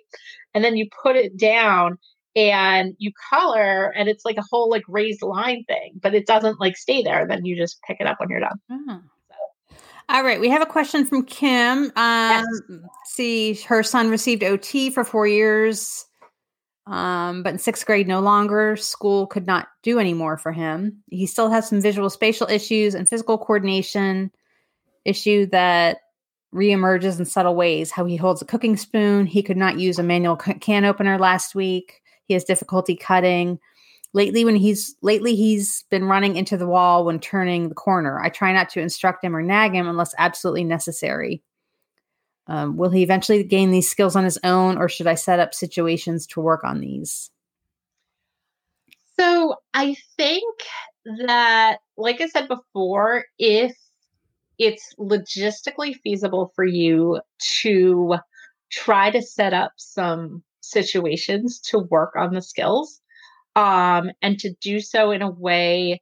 And 0.53 0.63
then 0.63 0.77
you 0.77 0.87
put 1.01 1.15
it 1.15 1.37
down 1.37 1.97
and 2.37 2.95
you 2.97 3.11
color, 3.29 3.91
and 3.97 4.07
it's 4.07 4.23
like 4.23 4.37
a 4.37 4.43
whole 4.49 4.69
like 4.69 4.83
raised 4.87 5.21
line 5.21 5.65
thing, 5.65 5.99
but 6.01 6.13
it 6.13 6.25
doesn't 6.25 6.61
like 6.61 6.77
stay 6.77 7.03
there. 7.03 7.27
Then 7.27 7.43
you 7.43 7.57
just 7.57 7.81
pick 7.81 7.97
it 7.99 8.07
up 8.07 8.19
when 8.19 8.29
you're 8.29 8.39
done. 8.39 8.59
Mm. 8.71 9.03
All 10.09 10.23
right, 10.23 10.39
we 10.39 10.47
have 10.47 10.61
a 10.61 10.65
question 10.65 11.05
from 11.05 11.25
Kim. 11.25 11.85
Um, 11.85 11.91
yes. 11.97 12.45
See, 13.07 13.53
her 13.67 13.83
son 13.83 14.09
received 14.09 14.41
OT 14.41 14.89
for 14.89 15.03
four 15.03 15.27
years 15.27 16.05
um, 16.87 17.43
but 17.43 17.53
in 17.53 17.59
sixth 17.59 17.85
grade, 17.85 18.07
no 18.07 18.21
longer. 18.21 18.77
School 18.77 19.27
could 19.27 19.45
not 19.45 19.67
do 19.83 19.99
anymore 19.99 20.37
for 20.37 20.53
him. 20.53 21.03
He 21.09 21.25
still 21.25 21.49
has 21.49 21.67
some 21.67 21.81
visual 21.81 22.09
spatial 22.09 22.47
issues 22.47 22.95
and 22.95 23.07
physical 23.09 23.37
coordination 23.37 24.31
issue 25.03 25.47
that 25.47 25.97
reemerges 26.55 27.19
in 27.19 27.25
subtle 27.25 27.55
ways. 27.55 27.91
How 27.91 28.05
he 28.05 28.15
holds 28.15 28.41
a 28.41 28.45
cooking 28.45 28.77
spoon. 28.77 29.25
He 29.25 29.43
could 29.43 29.57
not 29.57 29.79
use 29.79 29.99
a 29.99 30.03
manual 30.03 30.37
can 30.37 30.85
opener 30.85 31.19
last 31.19 31.55
week. 31.55 32.01
He 32.27 32.33
has 32.33 32.43
difficulty 32.43 32.95
cutting. 32.95 33.59
Lately, 34.13 34.45
when 34.45 34.55
he's 34.55 34.95
lately 35.01 35.35
he's 35.35 35.83
been 35.89 36.05
running 36.05 36.35
into 36.35 36.57
the 36.57 36.67
wall 36.67 37.05
when 37.05 37.19
turning 37.19 37.69
the 37.69 37.75
corner. 37.75 38.19
I 38.21 38.29
try 38.29 38.53
not 38.53 38.69
to 38.69 38.81
instruct 38.81 39.23
him 39.23 39.35
or 39.35 39.41
nag 39.41 39.73
him 39.73 39.87
unless 39.87 40.15
absolutely 40.17 40.63
necessary. 40.63 41.43
Um, 42.47 42.77
will 42.77 42.89
he 42.89 43.03
eventually 43.03 43.43
gain 43.43 43.71
these 43.71 43.89
skills 43.89 44.15
on 44.15 44.23
his 44.23 44.39
own, 44.43 44.77
or 44.77 44.87
should 44.87 45.07
I 45.07 45.15
set 45.15 45.39
up 45.39 45.53
situations 45.53 46.25
to 46.27 46.41
work 46.41 46.63
on 46.63 46.79
these? 46.79 47.29
So 49.19 49.55
I 49.73 49.95
think 50.15 50.45
that, 51.25 51.79
like 51.97 52.21
I 52.21 52.27
said 52.27 52.47
before, 52.47 53.25
if 53.37 53.75
it's 54.59 54.93
logistically 54.99 55.95
feasible 56.01 56.51
for 56.55 56.65
you 56.65 57.19
to 57.61 58.15
try 58.71 59.11
to 59.11 59.21
set 59.21 59.53
up 59.53 59.73
some 59.77 60.43
situations 60.69 61.59
to 61.59 61.79
work 61.79 62.15
on 62.15 62.33
the 62.33 62.41
skills 62.41 63.01
um, 63.55 64.11
and 64.21 64.37
to 64.39 64.53
do 64.61 64.79
so 64.79 65.11
in 65.11 65.21
a 65.21 65.29
way 65.29 66.01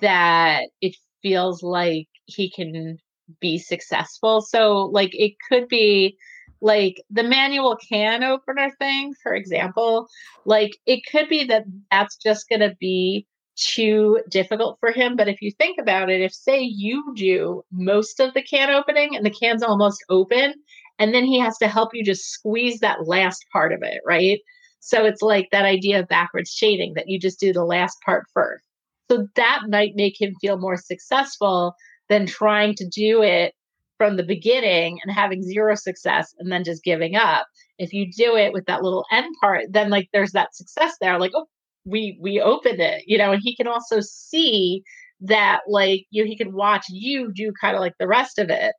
that 0.00 0.64
it 0.80 0.96
feels 1.22 1.62
like 1.62 2.08
he 2.26 2.50
can 2.50 2.98
be 3.40 3.58
successful. 3.58 4.40
So, 4.40 4.90
like, 4.92 5.10
it 5.12 5.34
could 5.48 5.68
be 5.68 6.16
like 6.60 7.02
the 7.10 7.22
manual 7.22 7.76
can 7.76 8.22
opener 8.22 8.70
thing, 8.78 9.14
for 9.22 9.34
example. 9.34 10.08
Like, 10.44 10.76
it 10.86 11.00
could 11.10 11.28
be 11.28 11.44
that 11.44 11.64
that's 11.90 12.16
just 12.16 12.48
going 12.48 12.60
to 12.60 12.76
be 12.78 13.26
too 13.56 14.20
difficult 14.28 14.78
for 14.80 14.90
him. 14.90 15.16
But 15.16 15.28
if 15.28 15.40
you 15.40 15.50
think 15.52 15.78
about 15.80 16.10
it, 16.10 16.20
if 16.20 16.32
say 16.32 16.60
you 16.60 17.14
do 17.16 17.62
most 17.70 18.20
of 18.20 18.34
the 18.34 18.42
can 18.42 18.70
opening 18.70 19.16
and 19.16 19.24
the 19.24 19.30
can's 19.30 19.62
almost 19.62 20.04
open, 20.08 20.54
and 20.98 21.14
then 21.14 21.24
he 21.24 21.38
has 21.38 21.58
to 21.58 21.68
help 21.68 21.90
you 21.92 22.04
just 22.04 22.30
squeeze 22.30 22.80
that 22.80 23.06
last 23.06 23.44
part 23.52 23.72
of 23.72 23.82
it, 23.82 24.00
right? 24.06 24.40
So 24.80 25.04
it's 25.04 25.22
like 25.22 25.48
that 25.50 25.64
idea 25.64 26.00
of 26.00 26.08
backwards 26.08 26.54
chaining 26.54 26.92
that 26.94 27.08
you 27.08 27.18
just 27.18 27.40
do 27.40 27.52
the 27.52 27.64
last 27.64 27.96
part 28.04 28.24
first. 28.32 28.64
So 29.10 29.28
that 29.36 29.62
might 29.68 29.96
make 29.96 30.20
him 30.20 30.34
feel 30.40 30.58
more 30.58 30.76
successful 30.76 31.74
than 32.08 32.26
trying 32.26 32.74
to 32.76 32.88
do 32.88 33.22
it 33.22 33.54
from 33.98 34.16
the 34.16 34.22
beginning 34.22 34.98
and 35.02 35.14
having 35.14 35.42
zero 35.42 35.74
success 35.74 36.34
and 36.38 36.50
then 36.50 36.64
just 36.64 36.84
giving 36.84 37.16
up. 37.16 37.46
If 37.78 37.92
you 37.92 38.10
do 38.12 38.36
it 38.36 38.52
with 38.52 38.66
that 38.66 38.82
little 38.82 39.06
end 39.10 39.34
part, 39.40 39.66
then 39.70 39.90
like 39.90 40.08
there's 40.12 40.32
that 40.32 40.54
success 40.54 40.96
there. 41.00 41.18
Like, 41.18 41.32
oh, 41.34 41.46
we 41.84 42.18
we 42.20 42.40
opened 42.40 42.80
it, 42.80 43.04
you 43.06 43.18
know, 43.18 43.32
and 43.32 43.40
he 43.42 43.56
can 43.56 43.66
also 43.66 44.00
see 44.00 44.82
that 45.20 45.60
like 45.68 46.06
you 46.10 46.22
know, 46.22 46.28
he 46.28 46.36
can 46.36 46.52
watch 46.52 46.84
you 46.88 47.32
do 47.32 47.52
kind 47.60 47.74
of 47.74 47.80
like 47.80 47.94
the 47.98 48.06
rest 48.08 48.38
of 48.38 48.50
it. 48.50 48.74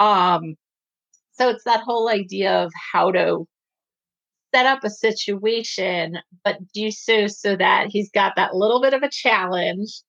Um 0.00 0.56
so 1.38 1.48
it's 1.48 1.64
that 1.64 1.80
whole 1.80 2.08
idea 2.08 2.64
of 2.64 2.72
how 2.92 3.10
to 3.12 3.46
set 4.54 4.66
up 4.66 4.84
a 4.84 4.90
situation, 4.90 6.18
but 6.44 6.58
do 6.72 6.90
so 6.90 7.26
so 7.26 7.56
that 7.56 7.88
he's 7.88 8.10
got 8.10 8.36
that 8.36 8.54
little 8.54 8.80
bit 8.80 8.94
of 8.94 9.02
a 9.02 9.10
challenge 9.10 10.02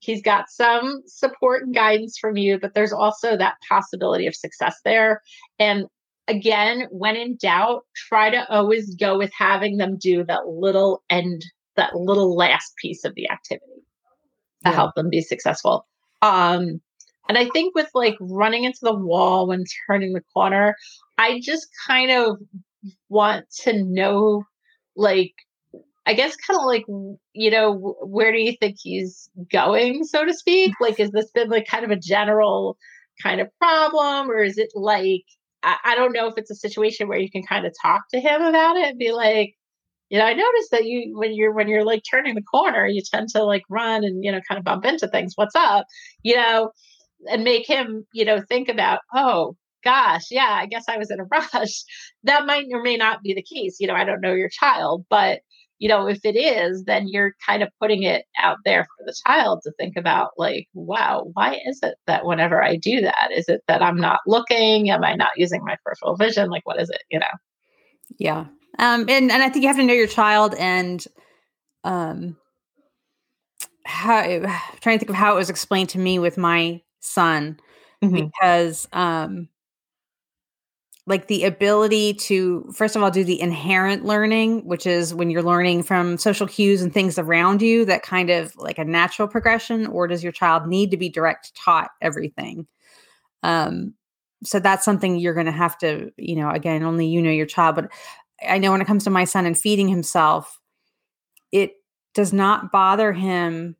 he's 0.00 0.22
got 0.22 0.48
some 0.48 1.02
support 1.06 1.64
and 1.64 1.74
guidance 1.74 2.18
from 2.18 2.36
you, 2.36 2.58
but 2.58 2.74
there's 2.74 2.92
also 2.92 3.36
that 3.36 3.56
possibility 3.68 4.26
of 4.26 4.34
success 4.34 4.80
there. 4.84 5.22
And 5.58 5.86
again, 6.28 6.86
when 6.90 7.16
in 7.16 7.36
doubt, 7.36 7.84
try 8.08 8.30
to 8.30 8.48
always 8.50 8.94
go 8.94 9.18
with 9.18 9.32
having 9.36 9.76
them 9.76 9.96
do 9.96 10.24
that 10.24 10.46
little 10.46 11.02
end, 11.10 11.44
that 11.76 11.96
little 11.96 12.36
last 12.36 12.74
piece 12.76 13.04
of 13.04 13.14
the 13.14 13.30
activity 13.30 13.82
to 14.64 14.70
yeah. 14.70 14.72
help 14.72 14.94
them 14.94 15.10
be 15.10 15.20
successful. 15.20 15.86
Um, 16.22 16.80
and 17.28 17.36
I 17.36 17.48
think 17.50 17.74
with 17.74 17.88
like 17.94 18.16
running 18.20 18.64
into 18.64 18.80
the 18.82 18.94
wall 18.94 19.48
when 19.48 19.64
turning 19.86 20.14
the 20.14 20.22
corner, 20.34 20.74
I 21.18 21.40
just 21.40 21.68
kind 21.86 22.10
of 22.10 22.38
want 23.08 23.46
to 23.64 23.82
know, 23.82 24.44
like, 24.96 25.34
I 26.06 26.14
guess 26.14 26.36
kind 26.36 26.58
of 26.58 26.64
like, 26.64 26.84
you 27.34 27.50
know, 27.50 27.96
where 28.02 28.32
do 28.32 28.38
you 28.38 28.54
think 28.58 28.76
he's 28.80 29.28
going, 29.52 30.04
so 30.04 30.24
to 30.24 30.32
speak? 30.32 30.72
Like, 30.80 30.98
has 30.98 31.10
this 31.10 31.30
been 31.32 31.50
like 31.50 31.66
kind 31.66 31.84
of 31.84 31.90
a 31.90 31.96
general 31.96 32.78
kind 33.22 33.40
of 33.40 33.48
problem, 33.58 34.30
or 34.30 34.42
is 34.42 34.56
it 34.56 34.70
like, 34.74 35.24
I, 35.62 35.76
I 35.84 35.94
don't 35.96 36.12
know 36.12 36.28
if 36.28 36.38
it's 36.38 36.50
a 36.50 36.54
situation 36.54 37.08
where 37.08 37.18
you 37.18 37.30
can 37.30 37.42
kind 37.42 37.66
of 37.66 37.74
talk 37.82 38.02
to 38.12 38.20
him 38.20 38.42
about 38.42 38.76
it 38.76 38.86
and 38.86 38.98
be 38.98 39.12
like, 39.12 39.54
you 40.08 40.18
know, 40.18 40.24
I 40.24 40.32
noticed 40.32 40.70
that 40.70 40.86
you 40.86 41.18
when 41.18 41.34
you're 41.34 41.52
when 41.52 41.68
you're 41.68 41.84
like 41.84 42.02
turning 42.10 42.34
the 42.34 42.42
corner, 42.42 42.86
you 42.86 43.02
tend 43.02 43.28
to 43.30 43.44
like 43.44 43.62
run 43.68 44.04
and 44.04 44.24
you 44.24 44.32
know 44.32 44.40
kind 44.48 44.58
of 44.58 44.64
bump 44.64 44.86
into 44.86 45.06
things. 45.08 45.34
What's 45.36 45.54
up? 45.54 45.86
You 46.22 46.36
know, 46.36 46.70
and 47.30 47.44
make 47.44 47.66
him, 47.66 48.06
you 48.12 48.24
know, 48.24 48.40
think 48.48 48.68
about, 48.68 49.00
oh 49.14 49.56
gosh, 49.84 50.30
yeah, 50.30 50.50
I 50.50 50.66
guess 50.66 50.84
I 50.88 50.98
was 50.98 51.10
in 51.10 51.20
a 51.20 51.24
rush. 51.30 51.84
That 52.24 52.46
might 52.46 52.66
or 52.72 52.82
may 52.82 52.96
not 52.96 53.22
be 53.22 53.34
the 53.34 53.42
case. 53.42 53.76
You 53.80 53.86
know, 53.86 53.94
I 53.94 54.04
don't 54.04 54.20
know 54.20 54.34
your 54.34 54.48
child, 54.48 55.04
but 55.08 55.40
you 55.80 55.88
know, 55.88 56.08
if 56.08 56.24
it 56.24 56.36
is, 56.36 56.84
then 56.84 57.06
you're 57.06 57.34
kind 57.46 57.62
of 57.62 57.68
putting 57.80 58.02
it 58.02 58.24
out 58.36 58.58
there 58.64 58.84
for 58.84 59.06
the 59.06 59.14
child 59.24 59.60
to 59.62 59.70
think 59.78 59.96
about, 59.96 60.30
like, 60.36 60.66
wow, 60.74 61.30
why 61.34 61.60
is 61.66 61.78
it 61.84 61.94
that 62.08 62.26
whenever 62.26 62.62
I 62.62 62.74
do 62.74 63.00
that, 63.02 63.30
is 63.32 63.48
it 63.48 63.62
that 63.68 63.80
I'm 63.80 63.96
not 63.96 64.18
looking? 64.26 64.90
Am 64.90 65.04
I 65.04 65.14
not 65.14 65.30
using 65.36 65.62
my 65.64 65.76
peripheral 65.84 66.16
vision? 66.16 66.50
Like, 66.50 66.66
what 66.66 66.80
is 66.80 66.90
it? 66.90 67.02
You 67.10 67.20
know? 67.20 67.26
Yeah. 68.18 68.46
Um, 68.80 69.06
and, 69.08 69.30
and 69.30 69.40
I 69.40 69.48
think 69.50 69.62
you 69.62 69.68
have 69.68 69.76
to 69.76 69.84
know 69.84 69.94
your 69.94 70.08
child 70.08 70.54
and 70.58 71.04
um 71.84 72.36
how 73.84 74.16
I'm 74.16 74.42
trying 74.80 74.98
to 74.98 75.04
think 75.04 75.10
of 75.10 75.14
how 75.14 75.32
it 75.32 75.36
was 75.36 75.50
explained 75.50 75.90
to 75.90 75.98
me 75.98 76.18
with 76.18 76.36
my 76.36 76.82
son 77.00 77.58
mm-hmm. 78.02 78.26
because 78.26 78.86
um 78.92 79.48
like 81.06 81.26
the 81.26 81.44
ability 81.44 82.12
to 82.12 82.70
first 82.74 82.94
of 82.94 83.02
all 83.02 83.10
do 83.10 83.24
the 83.24 83.40
inherent 83.40 84.04
learning 84.04 84.64
which 84.66 84.86
is 84.86 85.14
when 85.14 85.30
you're 85.30 85.42
learning 85.42 85.82
from 85.82 86.18
social 86.18 86.46
cues 86.46 86.82
and 86.82 86.92
things 86.92 87.18
around 87.18 87.62
you 87.62 87.84
that 87.84 88.02
kind 88.02 88.30
of 88.30 88.54
like 88.56 88.78
a 88.78 88.84
natural 88.84 89.26
progression 89.26 89.86
or 89.86 90.06
does 90.06 90.22
your 90.22 90.32
child 90.32 90.66
need 90.66 90.90
to 90.90 90.96
be 90.96 91.08
direct 91.08 91.54
taught 91.56 91.90
everything 92.00 92.66
um 93.42 93.94
so 94.44 94.60
that's 94.60 94.84
something 94.84 95.18
you're 95.18 95.34
going 95.34 95.46
to 95.46 95.52
have 95.52 95.76
to 95.78 96.12
you 96.16 96.36
know 96.36 96.50
again 96.50 96.82
only 96.82 97.06
you 97.06 97.22
know 97.22 97.30
your 97.30 97.46
child 97.46 97.74
but 97.74 97.90
i 98.46 98.58
know 98.58 98.70
when 98.70 98.82
it 98.82 98.86
comes 98.86 99.04
to 99.04 99.10
my 99.10 99.24
son 99.24 99.46
and 99.46 99.58
feeding 99.58 99.88
himself 99.88 100.60
it 101.50 101.72
does 102.14 102.32
not 102.32 102.70
bother 102.70 103.12
him 103.12 103.76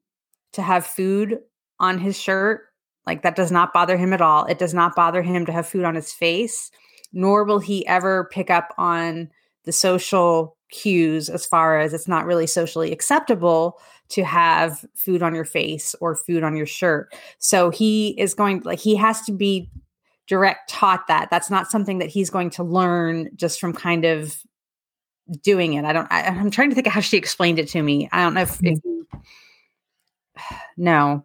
to 0.53 0.63
have 0.63 0.87
food 0.87 1.39
on 1.79 1.99
his 1.99 2.19
shirt 2.19 2.68
like 3.09 3.23
that 3.23 3.37
does 3.37 3.51
not 3.51 3.73
bother 3.73 3.97
him 3.97 4.13
at 4.13 4.21
all 4.21 4.45
it 4.45 4.59
does 4.59 4.75
not 4.75 4.95
bother 4.95 5.23
him 5.23 5.45
to 5.45 5.53
have 5.53 5.67
food 5.67 5.85
on 5.85 5.95
his 5.95 6.13
face 6.13 6.71
nor 7.13 7.45
will 7.45 7.59
he 7.59 7.87
ever 7.87 8.29
pick 8.31 8.51
up 8.51 8.75
on 8.79 9.31
the 9.65 9.73
social 9.73 10.57
cues 10.71 11.29
as 11.29 11.47
far 11.47 11.81
as 11.81 11.95
it's 11.95 12.09
not 12.09 12.27
really 12.27 12.47
socially 12.47 12.93
acceptable 12.93 13.81
to 14.09 14.25
have 14.25 14.85
food 14.95 15.23
on 15.23 15.35
your 15.35 15.45
face 15.45 15.95
or 16.01 16.15
food 16.15 16.43
on 16.43 16.57
your 16.57 16.67
shirt. 16.67 17.15
So 17.39 17.71
he 17.71 18.11
is 18.19 18.35
going 18.35 18.63
like 18.65 18.79
he 18.79 18.97
has 18.97 19.23
to 19.23 19.33
be 19.33 19.71
direct 20.27 20.71
taught 20.71 21.07
that. 21.09 21.31
That's 21.31 21.51
not 21.51 21.71
something 21.71 21.99
that 21.99 22.09
he's 22.09 22.31
going 22.31 22.51
to 22.51 22.63
learn 22.63 23.31
just 23.35 23.61
from 23.61 23.73
kind 23.73 24.05
of 24.05 24.37
doing 25.43 25.75
it. 25.75 25.85
I 25.85 25.93
don't 25.93 26.11
I, 26.11 26.23
am 26.23 26.51
trying 26.51 26.71
to 26.71 26.75
think 26.75 26.87
of 26.87 26.93
how 26.93 27.01
she 27.01 27.17
explained 27.17 27.59
it 27.59 27.69
to 27.69 27.83
me. 27.83 28.09
I 28.13 28.23
don't 28.23 28.35
know 28.35 28.43
if, 28.43 28.59
if 28.63 28.79
mm-hmm. 28.79 29.19
no. 30.77 31.25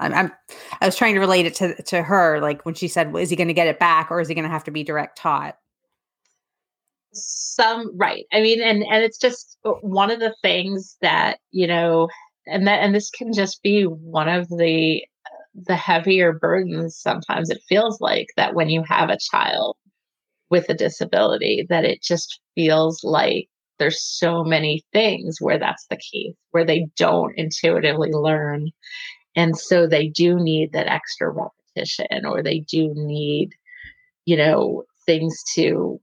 I'm, 0.00 0.14
I'm, 0.14 0.32
i 0.80 0.86
was 0.86 0.96
trying 0.96 1.14
to 1.14 1.20
relate 1.20 1.46
it 1.46 1.54
to 1.56 1.82
to 1.84 2.02
her, 2.02 2.40
like 2.40 2.64
when 2.64 2.74
she 2.74 2.88
said, 2.88 3.12
well, 3.12 3.22
"Is 3.22 3.30
he 3.30 3.36
going 3.36 3.48
to 3.48 3.54
get 3.54 3.68
it 3.68 3.78
back, 3.78 4.10
or 4.10 4.20
is 4.20 4.28
he 4.28 4.34
going 4.34 4.44
to 4.44 4.50
have 4.50 4.64
to 4.64 4.70
be 4.70 4.84
direct 4.84 5.18
taught?" 5.18 5.58
Some 7.12 7.96
right. 7.96 8.24
I 8.32 8.40
mean, 8.40 8.60
and 8.62 8.82
and 8.84 9.02
it's 9.04 9.18
just 9.18 9.58
uh, 9.64 9.72
one 9.80 10.10
of 10.10 10.20
the 10.20 10.34
things 10.42 10.96
that 11.00 11.38
you 11.50 11.66
know, 11.66 12.08
and 12.46 12.66
that 12.66 12.80
and 12.80 12.94
this 12.94 13.10
can 13.10 13.32
just 13.32 13.62
be 13.62 13.84
one 13.84 14.28
of 14.28 14.48
the 14.48 15.04
the 15.54 15.76
heavier 15.76 16.32
burdens. 16.32 16.96
Sometimes 16.96 17.50
it 17.50 17.60
feels 17.68 18.00
like 18.00 18.28
that 18.36 18.54
when 18.54 18.68
you 18.68 18.82
have 18.84 19.10
a 19.10 19.18
child 19.18 19.76
with 20.50 20.68
a 20.68 20.74
disability, 20.74 21.66
that 21.68 21.84
it 21.84 22.02
just 22.02 22.40
feels 22.54 23.04
like 23.04 23.48
there's 23.78 24.02
so 24.02 24.44
many 24.44 24.84
things 24.92 25.40
where 25.40 25.58
that's 25.58 25.86
the 25.88 25.96
case, 25.96 26.34
where 26.50 26.64
they 26.64 26.86
don't 26.96 27.36
intuitively 27.36 28.10
learn 28.10 28.70
and 29.38 29.56
so 29.56 29.86
they 29.86 30.08
do 30.08 30.34
need 30.34 30.72
that 30.72 30.88
extra 30.88 31.30
repetition 31.30 32.26
or 32.26 32.42
they 32.42 32.58
do 32.58 32.92
need, 32.96 33.50
you 34.24 34.36
know, 34.36 34.82
things 35.06 35.40
to 35.54 36.00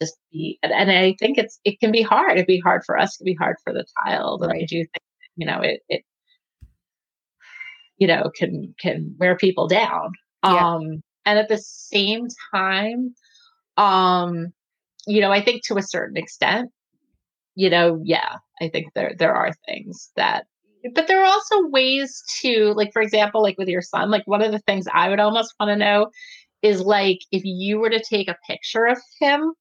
just 0.00 0.16
be 0.30 0.56
and, 0.62 0.72
and 0.72 0.92
I 0.92 1.16
think 1.18 1.36
it's 1.36 1.58
it 1.64 1.80
can 1.80 1.90
be 1.90 2.02
hard. 2.02 2.32
It'd 2.32 2.46
be 2.46 2.60
hard 2.60 2.82
for 2.86 2.96
us, 2.96 3.16
can 3.16 3.24
be 3.24 3.34
hard 3.34 3.56
for 3.64 3.72
the 3.72 3.84
child. 4.04 4.42
Right. 4.42 4.50
And 4.50 4.62
I 4.62 4.66
do 4.66 4.76
think, 4.76 5.02
you 5.34 5.46
know, 5.46 5.60
it 5.62 5.80
it 5.88 6.02
you 7.98 8.06
know 8.06 8.30
can 8.36 8.72
can 8.78 9.16
wear 9.18 9.36
people 9.36 9.66
down. 9.66 10.12
Yeah. 10.44 10.74
Um 10.74 11.02
and 11.24 11.40
at 11.40 11.48
the 11.48 11.58
same 11.58 12.28
time, 12.54 13.16
um, 13.76 14.52
you 15.08 15.20
know, 15.20 15.32
I 15.32 15.42
think 15.42 15.64
to 15.64 15.76
a 15.76 15.82
certain 15.82 16.16
extent, 16.16 16.70
you 17.56 17.68
know, 17.68 18.00
yeah, 18.04 18.36
I 18.62 18.68
think 18.68 18.94
there 18.94 19.16
there 19.18 19.34
are 19.34 19.50
things 19.66 20.12
that 20.14 20.46
but 20.94 21.06
there 21.06 21.22
are 21.22 21.26
also 21.26 21.66
ways 21.68 22.22
to 22.40 22.72
like 22.76 22.92
for 22.92 23.02
example 23.02 23.42
like 23.42 23.56
with 23.58 23.68
your 23.68 23.82
son 23.82 24.10
like 24.10 24.26
one 24.26 24.42
of 24.42 24.52
the 24.52 24.58
things 24.60 24.86
i 24.92 25.08
would 25.08 25.20
almost 25.20 25.54
want 25.58 25.70
to 25.70 25.76
know 25.76 26.10
is 26.62 26.80
like 26.80 27.18
if 27.32 27.42
you 27.44 27.78
were 27.78 27.90
to 27.90 28.02
take 28.02 28.28
a 28.28 28.36
picture 28.46 28.86
of 28.86 28.98
him 29.20 29.52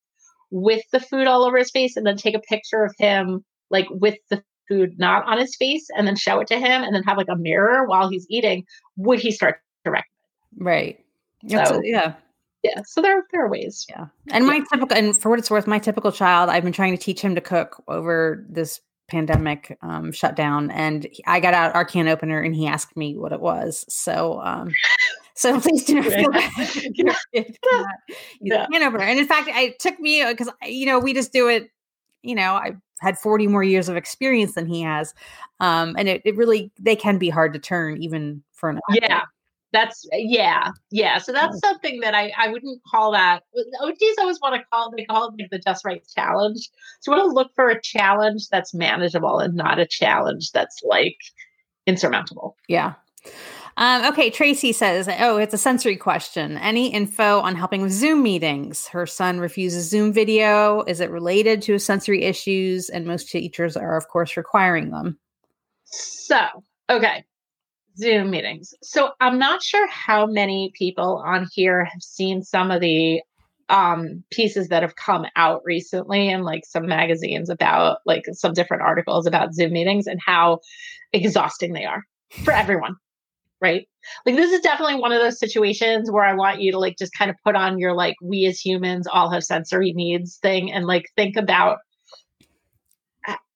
with 0.52 0.84
the 0.92 1.00
food 1.00 1.28
all 1.28 1.44
over 1.44 1.58
his 1.58 1.72
face 1.72 1.98
and 1.98 2.06
then 2.06 2.18
take 2.18 2.36
a 2.36 2.40
picture 2.40 2.84
of 2.84 2.94
him 2.98 3.44
like 3.70 3.88
with 3.90 4.16
the 4.30 4.44
food 4.68 4.98
not 4.98 5.26
on 5.26 5.38
his 5.38 5.56
face 5.56 5.88
and 5.96 6.08
then 6.08 6.16
show 6.16 6.40
it 6.40 6.48
to 6.48 6.56
him 6.56 6.84
and 6.84 6.96
then 6.96 7.04
have 7.04 7.18
like 7.18 7.30
a 7.30 7.36
mirror 7.36 7.86
while 7.86 8.10
he's 8.10 8.26
eating 8.30 8.64
would 8.98 9.20
he 9.20 9.32
start 9.32 9.60
to 9.84 9.92
recognize 9.92 10.10
right. 10.58 11.00
So, 11.48 11.82
yeah. 11.84 12.16
Yeah 12.64 12.82
so 12.86 13.02
there, 13.02 13.24
there 13.32 13.46
are 13.46 13.50
ways. 13.50 13.86
Yeah. 13.90 14.08
And 14.30 14.48
my 14.48 14.62
typical 14.72 14.98
and 14.98 15.16
for 15.16 15.30
what 15.30 15.38
it's 15.38 15.52
worth 15.52 15.68
my 15.68 15.78
typical 15.78 16.12
child 16.12 16.50
i've 16.50 16.64
been 16.64 16.74
trying 16.74 16.98
to 16.98 17.02
teach 17.02 17.22
him 17.22 17.36
to 17.36 17.42
cook 17.42 17.84
over 17.88 18.44
this 18.50 18.82
pandemic 19.08 19.78
um, 19.82 20.12
shut 20.12 20.36
down 20.36 20.72
and 20.72 21.08
I 21.26 21.40
got 21.40 21.54
out 21.54 21.76
our 21.76 21.86
can 21.86 22.08
opener 22.08 22.42
and 22.42 22.56
he 22.56 22.68
asked 22.68 22.96
me 22.98 23.18
what 23.18 23.32
it 23.32 23.40
was. 23.40 23.86
So, 23.88 24.42
um, 24.42 24.72
so 25.36 25.60
please 25.62 25.86
do 25.86 25.96
not 25.96 26.06
feel 26.06 26.32
bad. 26.32 26.70
yeah. 28.42 28.66
can 28.72 28.84
opener. 28.84 29.04
And 29.04 29.20
in 29.20 29.28
fact, 29.28 29.50
it 29.52 29.80
took 29.80 30.00
me 30.00 30.26
because, 30.26 30.48
uh, 30.48 30.66
you 30.66 30.86
know, 30.86 31.00
we 31.00 31.14
just 31.14 31.32
do 31.32 31.48
it, 31.48 31.70
you 32.24 32.36
know, 32.36 32.54
I 32.54 32.76
had 33.02 33.18
40 33.18 33.48
more 33.48 33.64
years 33.64 33.90
of 33.90 33.96
experience 33.96 34.56
than 34.56 34.66
he 34.66 34.82
has. 34.82 35.14
Um, 35.60 35.96
and 35.98 36.10
it, 36.10 36.22
it 36.26 36.36
really, 36.36 36.72
they 36.80 36.96
can 36.96 37.18
be 37.18 37.30
hard 37.30 37.54
to 37.54 37.60
turn 37.60 38.02
even 38.02 38.44
for 38.54 38.70
an. 38.70 38.80
Yeah 38.90 39.24
that's 39.72 40.08
yeah 40.14 40.70
yeah 40.92 41.18
so 41.18 41.32
that's 41.34 41.60
something 41.60 42.00
that 42.00 42.16
i 42.16 42.32
i 42.38 42.48
wouldn't 42.48 42.82
call 42.90 43.12
that 43.12 43.44
ots 43.82 44.20
always 44.20 44.40
want 44.42 44.56
to 44.56 44.62
call 44.72 44.92
they 44.96 45.06
call 45.06 45.28
it 45.28 45.34
like 45.40 45.50
the 45.50 45.60
just 45.60 45.84
right 45.84 46.04
challenge 46.16 46.70
so 47.02 47.12
we 47.12 47.18
want 47.18 47.30
to 47.30 47.34
look 47.34 47.52
for 47.56 47.70
a 47.70 47.82
challenge 47.82 48.48
that's 48.50 48.74
manageable 48.74 49.40
and 49.40 49.56
not 49.56 49.80
a 49.80 49.86
challenge 49.86 50.52
that's 50.52 50.82
like 50.84 51.18
insurmountable 51.88 52.56
yeah 52.68 52.94
um, 53.78 54.06
okay, 54.06 54.30
Tracy 54.30 54.72
says, 54.72 55.10
Oh, 55.20 55.38
it's 55.38 55.54
a 55.54 55.58
sensory 55.58 55.98
question. 55.98 56.58
Any 56.58 56.94
info 56.94 57.42
on 57.42 57.56
helping 57.56 57.82
with 57.82 57.92
Zoom 57.92 58.24
meetings? 58.24 58.88
Her 58.88 59.06
son 59.06 59.40
refuses 59.40 59.90
Zoom 59.90 60.14
video. 60.14 60.84
Is 60.84 61.02
it 61.02 61.10
related 61.10 61.62
to 61.64 61.78
sensory 61.78 62.24
issues? 62.24 62.88
And 62.88 63.06
most 63.06 63.30
teachers 63.30 63.76
are, 63.76 63.98
of 63.98 64.08
course, 64.08 64.38
requiring 64.38 64.92
them. 64.92 65.20
So, 65.86 66.40
okay. 66.90 67.26
Zoom 67.98 68.30
meetings. 68.30 68.74
So 68.82 69.12
I'm 69.20 69.40
not 69.40 69.64
sure 69.64 69.88
how 69.88 70.26
many 70.26 70.72
people 70.74 71.24
on 71.26 71.48
here 71.54 71.86
have 71.86 72.02
seen 72.02 72.44
some 72.44 72.72
of 72.72 72.82
the 72.82 73.22
um 73.70 74.24
pieces 74.32 74.68
that 74.68 74.84
have 74.84 74.96
come 74.96 75.26
out 75.36 75.62
recently 75.66 76.30
in 76.30 76.44
like 76.44 76.64
some 76.66 76.86
magazines 76.86 77.50
about 77.50 77.98
like 78.06 78.24
some 78.34 78.54
different 78.54 78.84
articles 78.84 79.26
about 79.26 79.56
Zoom 79.56 79.74
meetings 79.74 80.06
and 80.06 80.20
how 80.24 80.60
exhausting 81.14 81.74
they 81.74 81.86
are 81.86 82.04
for 82.44 82.54
everyone. 82.54 82.96
Right. 83.62 83.88
Like 84.26 84.36
this 84.36 84.52
is 84.52 84.62
definitely 84.62 85.00
one 85.00 85.12
of 85.12 85.22
those 85.22 85.40
situations 85.40 86.12
where 86.12 86.24
I 86.24 86.34
want 86.34 86.62
you 86.62 86.74
to 86.74 86.80
like 86.80 86.98
just 86.98 87.18
kind 87.18 87.32
of 87.32 87.38
put 87.44 87.56
on 87.56 87.80
your 87.80 87.94
like 87.94 88.16
we 88.22 88.46
as 88.46 88.60
humans 88.60 89.08
all 89.12 89.32
have 89.32 89.44
sensory 89.44 89.94
needs 89.94 90.38
thing 90.38 90.72
and 90.72 90.86
like 90.86 91.06
think 91.16 91.36
about 91.36 91.80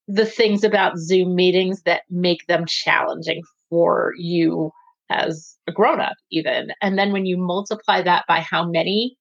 the 0.08 0.26
things 0.26 0.64
about 0.64 0.98
Zoom 0.98 1.36
meetings 1.36 1.84
that 1.84 2.02
make 2.10 2.48
them 2.48 2.66
challenging 2.66 3.44
for 3.70 4.14
you 4.18 4.72
as 5.10 5.58
a 5.68 5.72
grown 5.72 6.00
up, 6.00 6.16
even. 6.32 6.72
And 6.82 6.98
then 6.98 7.12
when 7.12 7.26
you 7.26 7.38
multiply 7.38 8.02
that 8.02 8.26
by 8.28 8.40
how 8.40 8.68
many 8.68 9.18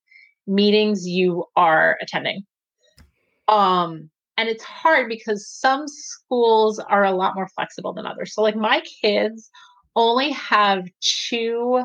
meetings 0.46 1.06
you 1.06 1.44
are 1.56 1.98
attending. 2.02 2.42
Um, 3.48 4.10
and 4.36 4.48
it's 4.48 4.64
hard 4.64 5.08
because 5.08 5.48
some 5.48 5.88
schools 5.88 6.78
are 6.78 7.04
a 7.04 7.12
lot 7.12 7.34
more 7.34 7.48
flexible 7.48 7.92
than 7.92 8.06
others. 8.06 8.34
So, 8.34 8.42
like, 8.42 8.56
my 8.56 8.82
kids 9.02 9.50
only 9.96 10.30
have 10.30 10.86
two, 11.00 11.82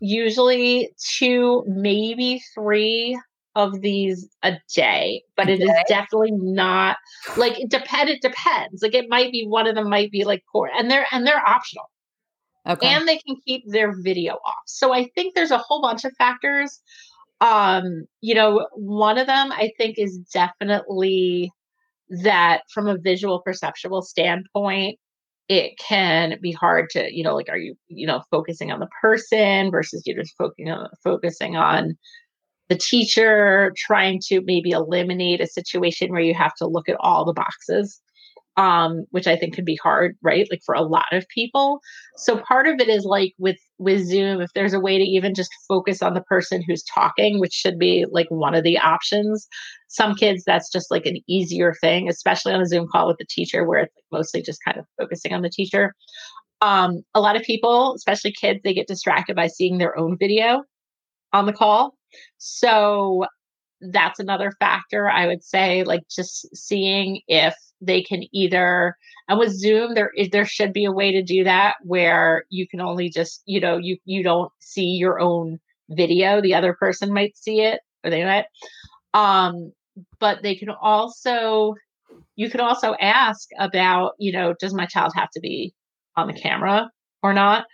usually 0.00 0.94
two, 0.98 1.64
maybe 1.66 2.42
three 2.54 3.20
of 3.58 3.80
these 3.80 4.28
a 4.44 4.52
day, 4.72 5.22
but 5.36 5.48
it 5.48 5.60
is 5.60 5.70
definitely 5.88 6.30
not 6.30 6.96
like 7.36 7.58
it 7.58 7.68
depend 7.68 8.08
it 8.08 8.22
depends. 8.22 8.82
Like 8.82 8.94
it 8.94 9.06
might 9.08 9.32
be 9.32 9.44
one 9.44 9.66
of 9.66 9.74
them 9.74 9.90
might 9.90 10.12
be 10.12 10.24
like 10.24 10.44
core 10.50 10.70
and 10.74 10.88
they're 10.88 11.06
and 11.10 11.26
they're 11.26 11.44
optional. 11.44 11.90
Okay. 12.66 12.86
And 12.86 13.08
they 13.08 13.18
can 13.18 13.36
keep 13.44 13.64
their 13.66 13.92
video 14.00 14.34
off. 14.34 14.62
So 14.66 14.94
I 14.94 15.10
think 15.14 15.34
there's 15.34 15.50
a 15.50 15.58
whole 15.58 15.82
bunch 15.82 16.04
of 16.04 16.12
factors. 16.16 16.80
Um, 17.40 18.04
you 18.20 18.34
know, 18.34 18.68
one 18.74 19.18
of 19.18 19.26
them 19.26 19.50
I 19.50 19.72
think 19.76 19.98
is 19.98 20.18
definitely 20.32 21.50
that 22.22 22.62
from 22.72 22.86
a 22.86 22.96
visual 22.96 23.40
perceptual 23.40 24.02
standpoint, 24.02 24.98
it 25.48 25.78
can 25.78 26.38
be 26.40 26.52
hard 26.52 26.90
to, 26.90 27.08
you 27.12 27.24
know, 27.24 27.34
like, 27.34 27.48
are 27.48 27.58
you, 27.58 27.74
you 27.88 28.06
know, 28.06 28.22
focusing 28.30 28.70
on 28.70 28.78
the 28.80 28.88
person 29.00 29.70
versus 29.72 30.02
you're 30.06 30.22
just 30.22 30.36
focusing 30.36 30.70
on 30.70 30.88
focusing 31.02 31.56
on 31.56 31.96
the 32.68 32.76
teacher, 32.76 33.72
trying 33.76 34.20
to 34.26 34.42
maybe 34.44 34.70
eliminate 34.70 35.40
a 35.40 35.46
situation 35.46 36.10
where 36.10 36.20
you 36.20 36.34
have 36.34 36.54
to 36.56 36.66
look 36.66 36.88
at 36.88 36.96
all 37.00 37.24
the 37.24 37.32
boxes. 37.32 38.00
Um, 38.56 39.04
which 39.12 39.28
I 39.28 39.36
think 39.36 39.54
can 39.54 39.64
be 39.64 39.76
hard, 39.76 40.16
right? 40.20 40.48
Like 40.50 40.62
for 40.66 40.74
a 40.74 40.82
lot 40.82 41.06
of 41.12 41.24
people. 41.28 41.78
So 42.16 42.38
part 42.38 42.66
of 42.66 42.80
it 42.80 42.88
is 42.88 43.04
like 43.04 43.32
with 43.38 43.56
with 43.78 44.04
Zoom, 44.04 44.40
if 44.40 44.50
there's 44.52 44.72
a 44.72 44.80
way 44.80 44.98
to 44.98 45.04
even 45.04 45.32
just 45.32 45.52
focus 45.68 46.02
on 46.02 46.14
the 46.14 46.22
person 46.22 46.64
who's 46.66 46.82
talking, 46.82 47.38
which 47.38 47.52
should 47.52 47.78
be 47.78 48.04
like 48.10 48.26
one 48.30 48.56
of 48.56 48.64
the 48.64 48.76
options, 48.76 49.46
some 49.88 50.14
kids 50.14 50.44
that's 50.44 50.70
just 50.70 50.90
like 50.90 51.06
an 51.06 51.18
easier 51.26 51.74
thing 51.80 52.08
especially 52.08 52.52
on 52.52 52.60
a 52.60 52.66
zoom 52.66 52.86
call 52.86 53.08
with 53.08 53.18
the 53.18 53.26
teacher 53.28 53.66
where 53.66 53.80
it's 53.80 53.94
like 53.96 54.04
mostly 54.12 54.42
just 54.42 54.60
kind 54.64 54.78
of 54.78 54.84
focusing 54.98 55.32
on 55.32 55.42
the 55.42 55.50
teacher 55.50 55.94
um, 56.60 57.02
a 57.14 57.20
lot 57.20 57.36
of 57.36 57.42
people 57.42 57.94
especially 57.94 58.32
kids 58.32 58.60
they 58.62 58.74
get 58.74 58.86
distracted 58.86 59.34
by 59.34 59.46
seeing 59.46 59.78
their 59.78 59.98
own 59.98 60.16
video 60.18 60.62
on 61.32 61.46
the 61.46 61.52
call 61.52 61.94
so 62.38 63.24
that's 63.92 64.18
another 64.18 64.52
factor 64.58 65.08
i 65.08 65.26
would 65.26 65.42
say 65.42 65.84
like 65.84 66.02
just 66.08 66.54
seeing 66.56 67.20
if 67.28 67.54
they 67.80 68.02
can 68.02 68.24
either 68.32 68.96
and 69.28 69.38
with 69.38 69.52
zoom 69.52 69.94
there 69.94 70.10
is 70.16 70.30
there 70.30 70.44
should 70.44 70.72
be 70.72 70.84
a 70.84 70.92
way 70.92 71.12
to 71.12 71.22
do 71.22 71.44
that 71.44 71.76
where 71.82 72.44
you 72.50 72.66
can 72.66 72.80
only 72.80 73.08
just 73.08 73.42
you 73.46 73.60
know 73.60 73.76
you 73.76 73.96
you 74.04 74.22
don't 74.22 74.50
see 74.58 74.96
your 74.96 75.20
own 75.20 75.60
video 75.90 76.40
the 76.40 76.54
other 76.54 76.74
person 76.74 77.12
might 77.12 77.36
see 77.36 77.60
it 77.60 77.80
or 78.04 78.10
they 78.10 78.24
might. 78.24 78.46
Um 79.14 79.72
but 80.20 80.42
they 80.42 80.54
can 80.54 80.70
also 80.70 81.74
you 82.36 82.50
can 82.50 82.60
also 82.60 82.94
ask 83.00 83.48
about 83.58 84.12
you 84.18 84.32
know 84.32 84.54
does 84.60 84.74
my 84.74 84.86
child 84.86 85.12
have 85.14 85.30
to 85.30 85.40
be 85.40 85.74
on 86.16 86.26
the 86.26 86.32
camera 86.32 86.90
or 87.22 87.32
not? 87.32 87.66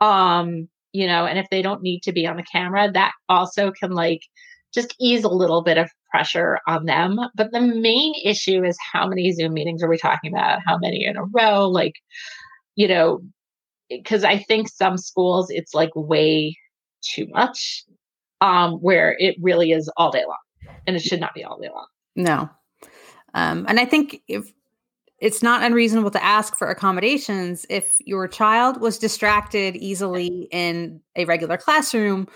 Um 0.00 0.68
you 0.92 1.06
know 1.06 1.26
and 1.26 1.38
if 1.38 1.46
they 1.50 1.62
don't 1.62 1.82
need 1.82 2.02
to 2.02 2.12
be 2.12 2.26
on 2.26 2.36
the 2.36 2.42
camera 2.42 2.90
that 2.92 3.12
also 3.28 3.72
can 3.72 3.92
like 3.92 4.22
just 4.72 4.94
ease 5.00 5.24
a 5.24 5.28
little 5.28 5.62
bit 5.62 5.78
of 5.78 5.90
pressure 6.10 6.58
on 6.66 6.84
them 6.84 7.18
but 7.34 7.52
the 7.52 7.60
main 7.60 8.14
issue 8.24 8.64
is 8.64 8.76
how 8.92 9.06
many 9.06 9.32
zoom 9.32 9.54
meetings 9.54 9.82
are 9.82 9.88
we 9.88 9.98
talking 9.98 10.32
about 10.32 10.60
how 10.66 10.78
many 10.78 11.04
in 11.04 11.16
a 11.16 11.24
row 11.24 11.68
like 11.68 11.94
you 12.76 12.88
know 12.88 13.20
because 13.88 14.24
i 14.24 14.38
think 14.38 14.68
some 14.68 14.96
schools 14.96 15.50
it's 15.50 15.74
like 15.74 15.90
way 15.94 16.56
too 17.02 17.26
much 17.28 17.84
um 18.40 18.74
where 18.74 19.16
it 19.18 19.36
really 19.40 19.72
is 19.72 19.90
all 19.96 20.10
day 20.10 20.24
long 20.26 20.36
and 20.86 20.96
it 20.96 21.02
should 21.02 21.20
not 21.20 21.34
be 21.34 21.44
all 21.44 21.58
day 21.58 21.68
long. 21.68 21.86
No. 22.16 22.50
Um, 23.34 23.64
and 23.68 23.78
I 23.78 23.84
think 23.84 24.22
if 24.28 24.50
it's 25.20 25.42
not 25.42 25.62
unreasonable 25.62 26.10
to 26.10 26.24
ask 26.24 26.56
for 26.56 26.68
accommodations 26.68 27.66
if 27.68 27.96
your 28.00 28.26
child 28.26 28.80
was 28.80 28.98
distracted 28.98 29.76
easily 29.76 30.48
in 30.50 31.00
a 31.14 31.26
regular 31.26 31.58
classroom. 31.58 32.26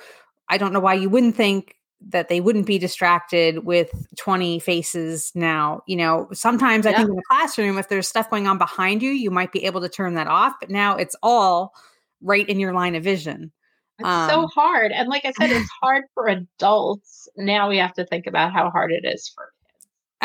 I 0.50 0.58
don't 0.58 0.72
know 0.72 0.80
why 0.80 0.94
you 0.94 1.08
wouldn't 1.08 1.34
think 1.34 1.76
that 2.08 2.28
they 2.28 2.40
wouldn't 2.40 2.66
be 2.66 2.78
distracted 2.78 3.64
with 3.64 3.90
20 4.18 4.58
faces 4.58 5.32
now. 5.34 5.80
You 5.86 5.96
know, 5.96 6.28
sometimes 6.32 6.84
yeah. 6.84 6.92
I 6.92 6.94
think 6.96 7.08
in 7.08 7.18
a 7.18 7.22
classroom, 7.30 7.78
if 7.78 7.88
there's 7.88 8.06
stuff 8.06 8.28
going 8.28 8.46
on 8.46 8.58
behind 8.58 9.02
you, 9.02 9.10
you 9.10 9.30
might 9.30 9.52
be 9.52 9.64
able 9.64 9.80
to 9.80 9.88
turn 9.88 10.14
that 10.14 10.26
off, 10.26 10.52
but 10.60 10.70
now 10.70 10.96
it's 10.96 11.16
all 11.22 11.72
right 12.20 12.46
in 12.46 12.60
your 12.60 12.74
line 12.74 12.94
of 12.94 13.02
vision. 13.02 13.52
It's 13.98 14.08
um, 14.08 14.28
so 14.28 14.46
hard. 14.48 14.92
And 14.92 15.08
like 15.08 15.24
I 15.24 15.32
said, 15.32 15.50
it's 15.50 15.70
hard 15.80 16.04
for 16.12 16.26
adults. 16.26 17.28
Now 17.36 17.70
we 17.70 17.78
have 17.78 17.94
to 17.94 18.04
think 18.04 18.26
about 18.26 18.52
how 18.52 18.68
hard 18.70 18.92
it 18.92 19.04
is 19.06 19.30
for. 19.34 19.53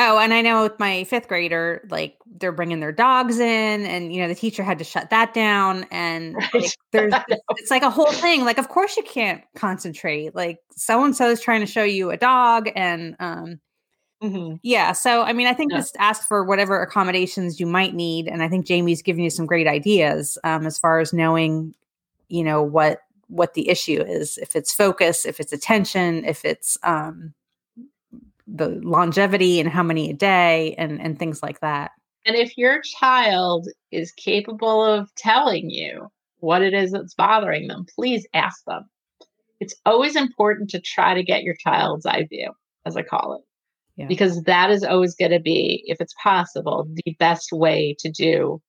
Oh, 0.02 0.18
and 0.18 0.34
I 0.34 0.42
know 0.42 0.64
with 0.64 0.80
my 0.80 1.04
fifth 1.04 1.28
grader, 1.28 1.86
like 1.90 2.18
they're 2.26 2.54
bringing 2.54 2.80
their 2.80 2.94
dogs 2.94 3.38
in, 3.38 3.86
and 3.86 4.14
you 4.14 4.22
know 4.22 4.30
the 4.30 4.36
teacher 4.36 4.64
had 4.64 4.78
to 4.78 4.86
shut 4.86 5.10
that 5.10 5.34
down. 5.34 5.86
And 5.92 6.36
right. 6.54 6.54
like, 6.54 6.72
there's 6.94 7.14
it's 7.58 7.70
like 7.70 7.84
a 7.84 7.90
whole 7.90 8.14
thing. 8.14 8.46
Like, 8.46 8.58
of 8.58 8.70
course 8.70 8.96
you 8.96 9.04
can't 9.04 9.44
concentrate. 9.56 10.34
Like 10.34 10.60
so 10.72 11.04
and 11.04 11.14
so 11.14 11.30
is 11.30 11.42
trying 11.42 11.60
to 11.60 11.66
show 11.66 11.84
you 11.84 12.12
a 12.12 12.18
dog, 12.18 12.70
and 12.78 13.18
um, 13.20 13.60
mm-hmm. 14.24 14.56
yeah. 14.64 14.94
So 14.94 15.24
I 15.24 15.34
mean, 15.34 15.48
I 15.48 15.54
think 15.54 15.74
yeah. 15.74 15.80
just 15.80 15.98
ask 16.00 16.26
for 16.26 16.46
whatever 16.46 16.82
accommodations 16.82 17.60
you 17.60 17.66
might 17.66 17.94
need, 17.94 18.30
and 18.30 18.42
I 18.42 18.48
think 18.48 18.66
Jamie's 18.66 19.02
giving 19.02 19.26
you 19.26 19.30
some 19.30 19.48
great 19.48 19.68
ideas 19.68 20.38
um, 20.46 20.66
as 20.66 20.80
far 20.80 21.02
as 21.02 21.12
knowing, 21.12 21.76
you 22.30 22.46
know, 22.46 22.64
what 22.64 23.02
what 23.28 23.54
the 23.54 23.68
issue 23.68 24.02
is 24.02 24.40
if 24.40 24.56
it's 24.56 24.74
focus 24.74 25.24
if 25.24 25.40
it's 25.40 25.54
attention 25.54 26.26
if 26.26 26.44
it's 26.44 26.80
um, 26.82 27.32
the 28.56 28.80
longevity 28.84 29.60
and 29.60 29.70
how 29.70 29.84
many 29.84 30.10
a 30.10 30.14
day 30.14 30.76
and 30.78 31.02
and 31.02 31.20
things 31.20 31.42
like 31.44 31.60
that 31.62 31.92
and 32.26 32.36
if 32.36 32.58
your 32.58 32.82
child 32.82 33.68
is 33.92 34.12
capable 34.14 34.84
of 34.84 35.14
telling 35.16 35.70
you 35.70 36.08
what 36.40 36.62
it 36.62 36.74
is 36.74 36.92
that's 36.92 37.14
bothering 37.16 37.68
them 37.68 37.86
please 37.96 38.26
ask 38.34 38.64
them 38.66 38.90
it's 39.60 39.76
always 39.86 40.16
important 40.16 40.70
to 40.70 40.80
try 40.80 41.14
to 41.14 41.24
get 41.24 41.44
your 41.44 41.56
child's 41.56 42.06
eye 42.06 42.26
view 42.30 42.52
as 42.86 42.96
i 42.98 43.02
call 43.02 43.36
it 43.36 43.42
yeah. 43.98 44.08
because 44.08 44.42
that 44.44 44.72
is 44.72 44.84
always 44.84 45.16
going 45.16 45.32
to 45.32 45.40
be 45.40 45.84
if 45.86 46.00
it's 46.00 46.16
possible 46.22 46.88
the 47.06 47.16
best 47.20 47.52
way 47.52 47.96
to 48.00 48.10
do 48.10 48.62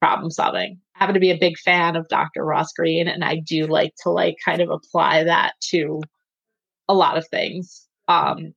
problem 0.00 0.30
solving. 0.30 0.78
I 0.94 0.98
happen 0.98 1.14
to 1.14 1.20
be 1.20 1.30
a 1.30 1.38
big 1.38 1.58
fan 1.58 1.96
of 1.96 2.08
Dr. 2.08 2.44
Ross 2.44 2.72
Greene, 2.72 3.08
and 3.08 3.24
I 3.24 3.36
do 3.36 3.66
like 3.66 3.94
to 4.02 4.10
like 4.10 4.36
kind 4.44 4.60
of 4.60 4.70
apply 4.70 5.24
that 5.24 5.54
to 5.70 6.00
a 6.88 6.94
lot 6.94 7.18
of 7.18 7.26
things. 7.28 7.86
Um, 8.06 8.54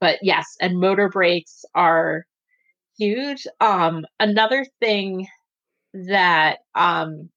but 0.00 0.18
yes, 0.22 0.56
and 0.60 0.80
motor 0.80 1.08
breaks 1.08 1.64
are 1.74 2.26
huge. 2.98 3.46
Um, 3.60 4.06
another 4.20 4.66
thing 4.80 5.26
that 5.94 6.58
um, 6.74 7.30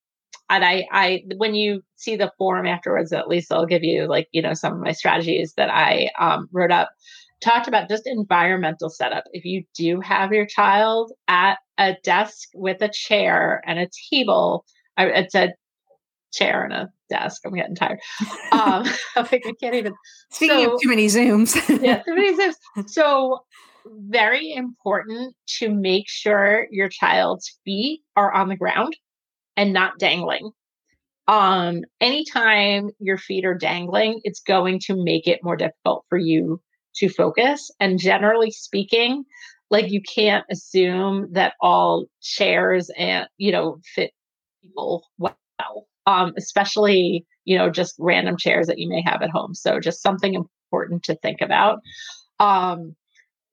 and 0.50 0.66
I, 0.66 0.86
I 0.92 1.24
when 1.38 1.56
you 1.56 1.82
see 1.96 2.16
the 2.18 2.32
form 2.38 2.68
afterwards, 2.68 3.14
at 3.14 3.28
least 3.28 3.52
I'll 3.52 3.66
give 3.66 3.84
you 3.84 4.08
like 4.08 4.28
you 4.32 4.42
know 4.42 4.54
some 4.54 4.74
of 4.74 4.80
my 4.80 4.92
strategies 4.92 5.54
that 5.58 5.70
I 5.70 6.10
um, 6.20 6.50
wrote 6.52 6.72
up 6.72 6.90
talked 7.42 7.68
about 7.68 7.90
just 7.90 8.06
environmental 8.06 8.90
setup. 8.90 9.24
If 9.34 9.46
you 9.46 9.64
do 9.76 10.00
have 10.02 10.32
your 10.32 10.46
child 10.46 11.12
at 11.28 11.58
a 11.78 11.96
desk 12.04 12.50
with 12.54 12.82
a 12.82 12.90
chair 12.90 13.62
and 13.66 13.80
a 13.80 13.90
table, 14.12 14.66
it's 14.98 15.36
a 15.36 15.54
chair 16.32 16.64
and 16.64 16.74
a 16.74 16.90
desk. 17.10 17.42
I'm 17.46 17.54
getting 17.54 17.76
tired. 17.76 18.00
Um, 18.52 18.86
I 19.16 19.24
think 19.24 19.48
I 19.48 19.54
can't 19.62 19.76
even. 19.76 19.94
Speaking 20.30 20.66
so, 20.66 20.76
of 20.76 20.82
too 20.82 20.90
many 20.90 21.08
Zooms. 21.08 21.56
yeah, 21.82 22.04
too 22.04 22.16
many 22.16 22.38
Zooms. 22.38 22.90
So, 22.90 23.40
very 23.86 24.54
important 24.54 25.36
to 25.60 25.74
make 25.74 26.10
sure 26.10 26.68
your 26.70 26.90
child's 26.90 27.58
feet 27.64 28.02
are 28.18 28.34
on 28.34 28.50
the 28.50 28.58
ground 28.58 28.96
and 29.56 29.72
not 29.72 30.00
dangling. 30.00 30.52
Um, 31.30 31.84
anytime 32.02 32.90
your 33.00 33.18
feet 33.18 33.46
are 33.46 33.58
dangling, 33.58 34.20
it's 34.26 34.42
going 34.42 34.80
to 34.88 35.02
make 35.02 35.28
it 35.28 35.40
more 35.44 35.56
difficult 35.56 36.06
for 36.10 36.18
you 36.18 36.62
to 36.96 37.08
focus. 37.08 37.72
And 37.80 37.98
generally 37.98 38.52
speaking, 38.52 39.24
like 39.70 39.90
you 39.90 40.02
can't 40.02 40.46
assume 40.52 41.30
that 41.32 41.54
all 41.62 42.06
chairs 42.22 42.92
and 42.98 43.28
you 43.38 43.52
know 43.52 43.80
fit 43.96 44.12
people 44.62 45.08
well 45.18 45.38
um, 46.06 46.34
especially 46.38 47.26
you 47.46 47.58
know 47.58 47.70
just 47.70 47.96
random 48.00 48.38
chairs 48.38 48.68
that 48.68 48.80
you 48.80 48.90
may 48.90 49.02
have 49.02 49.22
at 49.22 49.30
home. 49.30 49.54
So 49.54 49.80
just 49.80 50.02
something 50.02 50.34
important 50.34 51.04
to 51.04 51.16
think 51.16 51.42
about. 51.42 51.80
Um, 52.40 52.96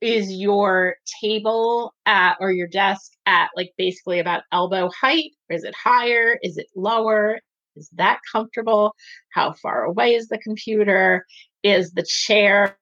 is 0.01 0.33
your 0.33 0.97
table 1.21 1.93
at 2.07 2.37
or 2.41 2.53
your 2.53 2.69
desk 2.69 3.13
at 3.27 3.51
like 3.57 3.73
basically 3.77 4.21
about 4.21 4.45
elbow 4.53 4.91
height? 5.01 5.33
Or 5.51 5.57
is 5.57 5.65
it 5.65 5.75
higher? 5.75 6.39
Is 6.43 6.57
it 6.57 6.69
lower? 6.77 7.41
Is 7.77 7.91
that 7.95 8.21
comfortable? 8.31 8.95
How 9.31 9.53
far 9.53 9.85
away 9.85 10.15
is 10.15 10.29
the 10.29 10.39
computer? 10.39 11.25
Is 11.63 11.93
the 11.93 12.07
chair 12.09 12.77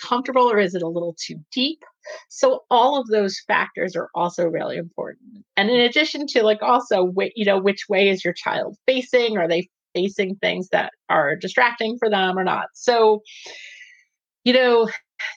comfortable 0.00 0.50
or 0.50 0.58
is 0.58 0.74
it 0.74 0.82
a 0.82 0.88
little 0.88 1.14
too 1.18 1.36
deep 1.52 1.82
So 2.28 2.64
all 2.70 3.00
of 3.00 3.06
those 3.08 3.40
factors 3.46 3.96
are 3.96 4.08
also 4.14 4.46
really 4.46 4.76
important. 4.76 5.44
And 5.56 5.70
in 5.70 5.80
addition 5.80 6.26
to 6.28 6.42
like 6.42 6.62
also 6.62 7.12
you 7.36 7.44
know 7.44 7.60
which 7.60 7.88
way 7.88 8.08
is 8.08 8.24
your 8.24 8.34
child 8.34 8.76
facing? 8.86 9.36
Are 9.36 9.48
they 9.48 9.68
facing 9.94 10.36
things 10.36 10.68
that 10.68 10.92
are 11.08 11.36
distracting 11.36 11.98
for 11.98 12.08
them 12.08 12.38
or 12.38 12.44
not? 12.44 12.66
So 12.74 13.22
you 14.44 14.52
know, 14.52 14.88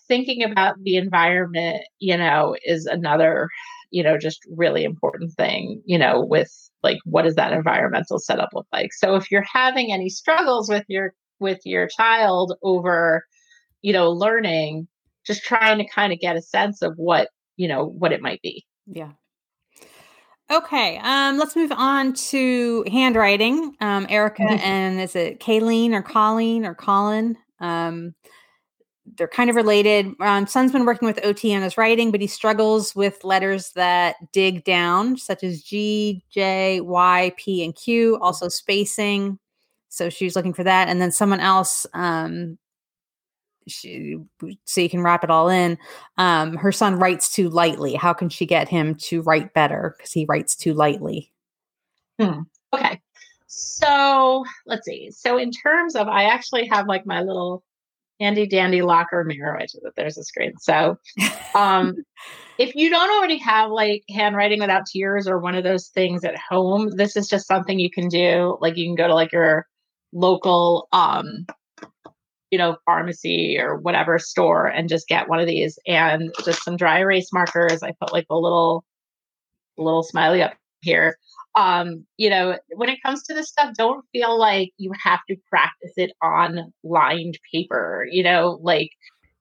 thinking 0.07 0.43
about 0.43 0.81
the 0.83 0.97
environment, 0.97 1.81
you 1.99 2.17
know, 2.17 2.55
is 2.65 2.85
another, 2.85 3.49
you 3.91 4.03
know, 4.03 4.17
just 4.17 4.39
really 4.55 4.83
important 4.83 5.33
thing, 5.33 5.81
you 5.85 5.97
know, 5.97 6.21
with 6.23 6.51
like 6.83 6.99
what 7.05 7.23
does 7.23 7.35
that 7.35 7.53
environmental 7.53 8.19
setup 8.19 8.49
look 8.53 8.67
like? 8.71 8.93
So 8.93 9.15
if 9.15 9.31
you're 9.31 9.45
having 9.51 9.91
any 9.91 10.09
struggles 10.09 10.69
with 10.69 10.85
your 10.87 11.13
with 11.39 11.59
your 11.65 11.87
child 11.87 12.53
over, 12.63 13.25
you 13.81 13.93
know, 13.93 14.11
learning, 14.11 14.87
just 15.25 15.43
trying 15.43 15.77
to 15.77 15.87
kind 15.87 16.13
of 16.13 16.19
get 16.19 16.35
a 16.35 16.41
sense 16.41 16.81
of 16.81 16.93
what 16.97 17.29
you 17.57 17.67
know 17.67 17.85
what 17.85 18.11
it 18.11 18.21
might 18.21 18.41
be. 18.41 18.65
Yeah. 18.87 19.11
Okay 20.51 20.99
um 21.01 21.37
let's 21.37 21.55
move 21.55 21.71
on 21.71 22.13
to 22.13 22.83
handwriting 22.91 23.75
um 23.79 24.05
erica 24.09 24.43
mm-hmm. 24.43 24.59
and 24.59 24.99
is 24.99 25.15
it 25.15 25.39
kayleen 25.39 25.93
or 25.93 26.01
colleen 26.01 26.65
or 26.65 26.75
colin? 26.75 27.37
Um 27.59 28.13
they're 29.17 29.27
kind 29.27 29.49
of 29.49 29.57
related. 29.57 30.13
Um, 30.21 30.47
son's 30.47 30.71
been 30.71 30.85
working 30.85 31.05
with 31.05 31.17
ot 31.23 31.55
on 31.55 31.61
his 31.61 31.77
writing 31.77 32.11
but 32.11 32.21
he 32.21 32.27
struggles 32.27 32.95
with 32.95 33.23
letters 33.23 33.71
that 33.75 34.15
dig 34.31 34.63
down 34.63 35.17
such 35.17 35.43
as 35.43 35.61
g 35.61 36.23
j 36.29 36.81
y 36.81 37.33
p 37.37 37.63
and 37.63 37.75
q 37.75 38.17
also 38.21 38.47
spacing. 38.49 39.39
So 39.89 40.09
she's 40.09 40.35
looking 40.35 40.53
for 40.53 40.63
that 40.63 40.87
and 40.87 41.01
then 41.01 41.11
someone 41.11 41.39
else 41.39 41.85
um 41.93 42.57
she, 43.67 44.17
so 44.65 44.81
you 44.81 44.89
can 44.89 45.01
wrap 45.01 45.23
it 45.23 45.29
all 45.29 45.49
in. 45.49 45.77
Um, 46.17 46.55
her 46.55 46.71
son 46.71 46.95
writes 46.95 47.33
too 47.33 47.49
lightly. 47.49 47.93
How 47.95 48.13
can 48.13 48.29
she 48.29 48.45
get 48.45 48.69
him 48.69 48.95
to 48.95 49.21
write 49.21 49.53
better? 49.53 49.95
Because 49.97 50.11
he 50.11 50.25
writes 50.25 50.55
too 50.55 50.73
lightly. 50.73 51.31
Hmm. 52.19 52.41
Okay. 52.73 53.01
So 53.47 54.43
let's 54.65 54.85
see. 54.85 55.11
So 55.11 55.37
in 55.37 55.51
terms 55.51 55.95
of, 55.95 56.07
I 56.07 56.25
actually 56.25 56.67
have 56.67 56.87
like 56.87 57.05
my 57.05 57.21
little 57.21 57.63
handy 58.19 58.47
dandy 58.47 58.81
locker 58.81 59.23
mirror. 59.23 59.59
That 59.83 59.95
there's 59.95 60.17
a 60.17 60.23
screen. 60.23 60.53
So 60.59 60.97
um, 61.55 61.95
if 62.57 62.75
you 62.75 62.89
don't 62.89 63.09
already 63.17 63.37
have 63.37 63.71
like 63.71 64.03
handwriting 64.09 64.59
without 64.59 64.85
tears 64.85 65.27
or 65.27 65.39
one 65.39 65.55
of 65.55 65.63
those 65.63 65.89
things 65.89 66.23
at 66.23 66.37
home, 66.37 66.91
this 66.95 67.15
is 67.15 67.27
just 67.27 67.47
something 67.47 67.79
you 67.79 67.91
can 67.91 68.07
do. 68.07 68.57
Like 68.61 68.77
you 68.77 68.85
can 68.85 68.95
go 68.95 69.07
to 69.07 69.15
like 69.15 69.31
your 69.31 69.67
local 70.13 70.87
um 70.91 71.45
you 72.53 72.59
know, 72.59 72.77
pharmacy 72.85 73.57
or 73.59 73.77
whatever 73.77 74.19
store 74.19 74.67
and 74.67 74.87
just 74.87 75.07
get 75.07 75.27
one 75.27 75.39
of 75.39 75.47
these 75.47 75.79
and 75.87 76.31
just 76.45 76.63
some 76.63 76.77
dry 76.77 76.99
erase 76.99 77.33
markers. 77.33 77.81
I 77.81 77.93
put 77.99 78.13
like 78.13 78.27
a 78.29 78.37
little 78.37 78.85
little 79.75 80.03
smiley 80.03 80.43
up 80.43 80.53
here. 80.81 81.17
Um, 81.55 82.05
you 82.17 82.29
know, 82.29 82.59
when 82.75 82.89
it 82.89 83.01
comes 83.01 83.23
to 83.23 83.33
this 83.33 83.49
stuff, 83.49 83.73
don't 83.75 84.05
feel 84.11 84.37
like 84.37 84.69
you 84.77 84.91
have 85.03 85.21
to 85.31 85.35
practice 85.49 85.93
it 85.97 86.11
on 86.21 86.71
lined 86.83 87.39
paper. 87.51 88.05
You 88.11 88.21
know, 88.21 88.59
like 88.61 88.91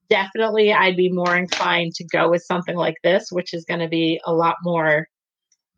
definitely 0.08 0.72
I'd 0.72 0.96
be 0.96 1.12
more 1.12 1.36
inclined 1.36 1.92
to 1.96 2.06
go 2.06 2.30
with 2.30 2.42
something 2.42 2.76
like 2.76 2.96
this, 3.04 3.30
which 3.30 3.52
is 3.52 3.66
going 3.66 3.80
to 3.80 3.88
be 3.88 4.22
a 4.24 4.32
lot 4.32 4.56
more 4.62 5.06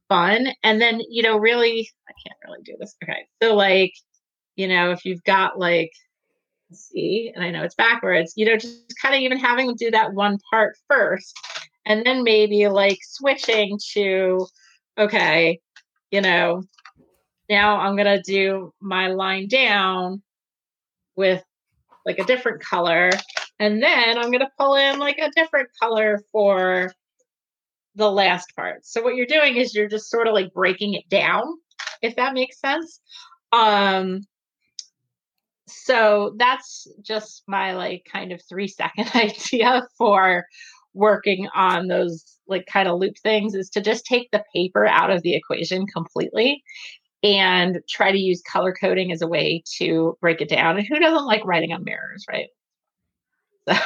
fun. 0.09 0.51
And 0.63 0.81
then, 0.81 1.01
you 1.11 1.25
know, 1.25 1.37
really, 1.37 1.91
I 2.09 2.13
can't 2.25 2.39
really 2.47 2.63
do 2.63 2.77
this. 2.79 2.95
Okay. 3.03 3.27
So, 3.43 3.57
like, 3.57 3.93
you 4.55 4.69
know, 4.69 4.93
if 4.93 5.05
you've 5.05 5.25
got 5.25 5.59
like 5.59 5.91
see, 6.73 7.33
and 7.35 7.45
I 7.45 7.51
know 7.51 7.63
it's 7.63 7.75
backwards, 7.75 8.35
you 8.37 8.47
know, 8.47 8.57
just 8.57 8.95
kind 9.01 9.15
of 9.15 9.21
even 9.21 9.39
having 9.39 9.67
them 9.67 9.77
do 9.77 9.91
that 9.91 10.15
one 10.15 10.39
part 10.51 10.77
first, 10.89 11.35
and 11.87 12.05
then 12.05 12.23
maybe 12.23 12.69
like 12.69 12.99
switching 13.03 13.79
to, 13.93 14.47
okay, 14.99 15.61
you 16.11 16.21
know, 16.21 16.63
now 17.49 17.79
I'm 17.79 17.97
going 17.97 18.07
to 18.07 18.23
do 18.23 18.73
my 18.81 19.09
line 19.09 19.49
down 19.49 20.23
with 21.17 21.43
like 22.07 22.19
a 22.19 22.25
different 22.25 22.63
color. 22.63 23.11
And 23.59 23.83
then 23.83 24.19
I'm 24.19 24.31
going 24.31 24.41
to 24.41 24.51
pull 24.59 24.75
in 24.75 24.99
like 24.99 25.19
a 25.19 25.31
different 25.31 25.69
color 25.81 26.23
for 26.33 26.93
the 27.95 28.11
last 28.11 28.55
part. 28.57 28.85
So 28.85 29.03
what 29.03 29.15
you're 29.15 29.27
doing 29.27 29.57
is 29.57 29.75
you're 29.75 29.89
just 29.89 30.11
sort 30.11 30.27
of 30.27 30.35
like 30.35 30.53
breaking 30.53 30.95
it 30.95 31.09
down, 31.09 31.45
if 32.03 32.17
that 32.17 32.35
makes 32.35 32.59
sense. 32.59 33.01
Um, 33.53 34.23
so 35.83 36.35
that's 36.39 36.87
just 37.03 37.43
my 37.47 37.75
like 37.75 38.07
kind 38.11 38.33
of 38.33 38.41
three 38.49 38.69
second 38.69 39.11
idea 39.15 39.87
for 39.99 40.47
working 40.95 41.49
on 41.55 41.89
those 41.89 42.39
like 42.47 42.67
kind 42.67 42.89
of 42.89 42.99
loop 42.99 43.19
things 43.19 43.55
is 43.55 43.69
to 43.71 43.81
just 43.81 44.05
take 44.05 44.31
the 44.31 44.45
paper 44.55 44.87
out 44.87 45.11
of 45.11 45.23
the 45.23 45.35
equation 45.35 45.87
completely 45.87 46.63
and 47.23 47.81
try 47.89 48.13
to 48.13 48.19
use 48.19 48.43
color 48.43 48.75
coding 48.79 49.11
as 49.11 49.23
a 49.23 49.27
way 49.27 49.63
to 49.79 50.17
break 50.21 50.41
it 50.41 50.49
down. 50.49 50.77
And 50.77 50.87
who 50.87 50.99
doesn't 50.99 51.25
like 51.25 51.45
writing 51.45 51.73
on 51.73 51.83
mirrors, 51.83 52.25
right? 52.29 52.49
So, 53.67 53.77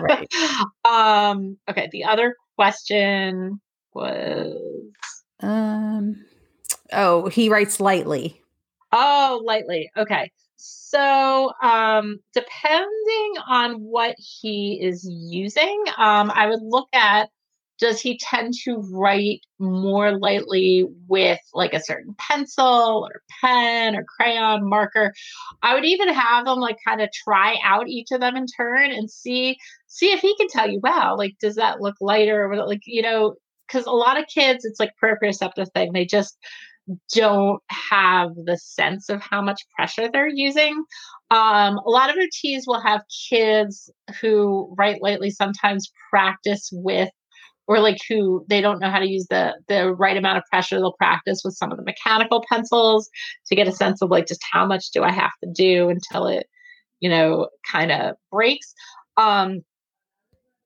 right. 0.00 0.28
um, 0.84 1.56
okay. 1.70 1.88
The 1.92 2.04
other 2.04 2.34
question 2.56 3.60
was 3.94 4.56
um 5.40 6.24
oh, 6.92 7.28
he 7.28 7.48
writes 7.48 7.80
lightly. 7.80 8.40
Oh, 8.90 9.42
lightly. 9.44 9.90
Okay. 9.96 10.30
So, 10.64 11.50
um, 11.60 12.20
depending 12.34 13.32
on 13.48 13.80
what 13.80 14.14
he 14.18 14.78
is 14.80 15.04
using, 15.10 15.84
um, 15.98 16.30
I 16.32 16.46
would 16.46 16.62
look 16.62 16.88
at 16.92 17.30
does 17.78 18.00
he 18.00 18.16
tend 18.18 18.54
to 18.62 18.76
write 18.92 19.40
more 19.58 20.16
lightly 20.16 20.86
with 21.08 21.40
like 21.52 21.74
a 21.74 21.82
certain 21.82 22.14
pencil 22.16 23.08
or 23.10 23.22
pen 23.40 23.96
or 23.96 24.04
crayon 24.04 24.68
marker? 24.68 25.12
I 25.62 25.74
would 25.74 25.84
even 25.84 26.08
have 26.14 26.44
them 26.44 26.60
like 26.60 26.76
kind 26.86 27.00
of 27.00 27.08
try 27.12 27.56
out 27.64 27.88
each 27.88 28.12
of 28.12 28.20
them 28.20 28.36
in 28.36 28.46
turn 28.46 28.92
and 28.92 29.10
see 29.10 29.58
see 29.88 30.12
if 30.12 30.20
he 30.20 30.36
can 30.36 30.46
tell 30.48 30.70
you 30.70 30.78
wow 30.80 31.16
like 31.18 31.34
does 31.40 31.56
that 31.56 31.80
look 31.80 31.96
lighter 32.00 32.44
or 32.52 32.66
like 32.66 32.82
you 32.86 33.02
know? 33.02 33.34
Because 33.66 33.86
a 33.86 33.90
lot 33.90 34.18
of 34.20 34.26
kids 34.32 34.64
it's 34.64 34.78
like 34.78 34.92
proprioceptive 35.02 35.72
thing 35.72 35.92
they 35.92 36.04
just 36.04 36.36
don't 37.14 37.62
have 37.68 38.30
the 38.44 38.58
sense 38.58 39.08
of 39.08 39.20
how 39.20 39.42
much 39.42 39.62
pressure 39.76 40.08
they're 40.12 40.28
using. 40.28 40.84
Um, 41.30 41.78
a 41.78 41.90
lot 41.90 42.10
of 42.10 42.16
OTs 42.16 42.62
will 42.66 42.80
have 42.80 43.02
kids 43.30 43.90
who 44.20 44.74
write 44.78 45.02
lightly 45.02 45.30
sometimes 45.30 45.90
practice 46.10 46.68
with 46.72 47.10
or 47.68 47.80
like 47.80 47.98
who 48.08 48.44
they 48.48 48.60
don't 48.60 48.80
know 48.80 48.90
how 48.90 48.98
to 48.98 49.08
use 49.08 49.26
the 49.30 49.54
the 49.68 49.92
right 49.94 50.16
amount 50.16 50.38
of 50.38 50.44
pressure 50.50 50.76
they'll 50.76 50.94
practice 50.94 51.42
with 51.44 51.54
some 51.54 51.70
of 51.70 51.78
the 51.78 51.84
mechanical 51.84 52.44
pencils 52.50 53.08
to 53.46 53.54
get 53.54 53.68
a 53.68 53.72
sense 53.72 54.02
of 54.02 54.10
like 54.10 54.26
just 54.26 54.42
how 54.50 54.66
much 54.66 54.90
do 54.90 55.02
i 55.02 55.10
have 55.10 55.30
to 55.42 55.50
do 55.50 55.88
until 55.88 56.26
it 56.26 56.46
you 57.00 57.08
know 57.08 57.48
kind 57.70 57.92
of 57.92 58.16
breaks 58.30 58.74
um 59.16 59.60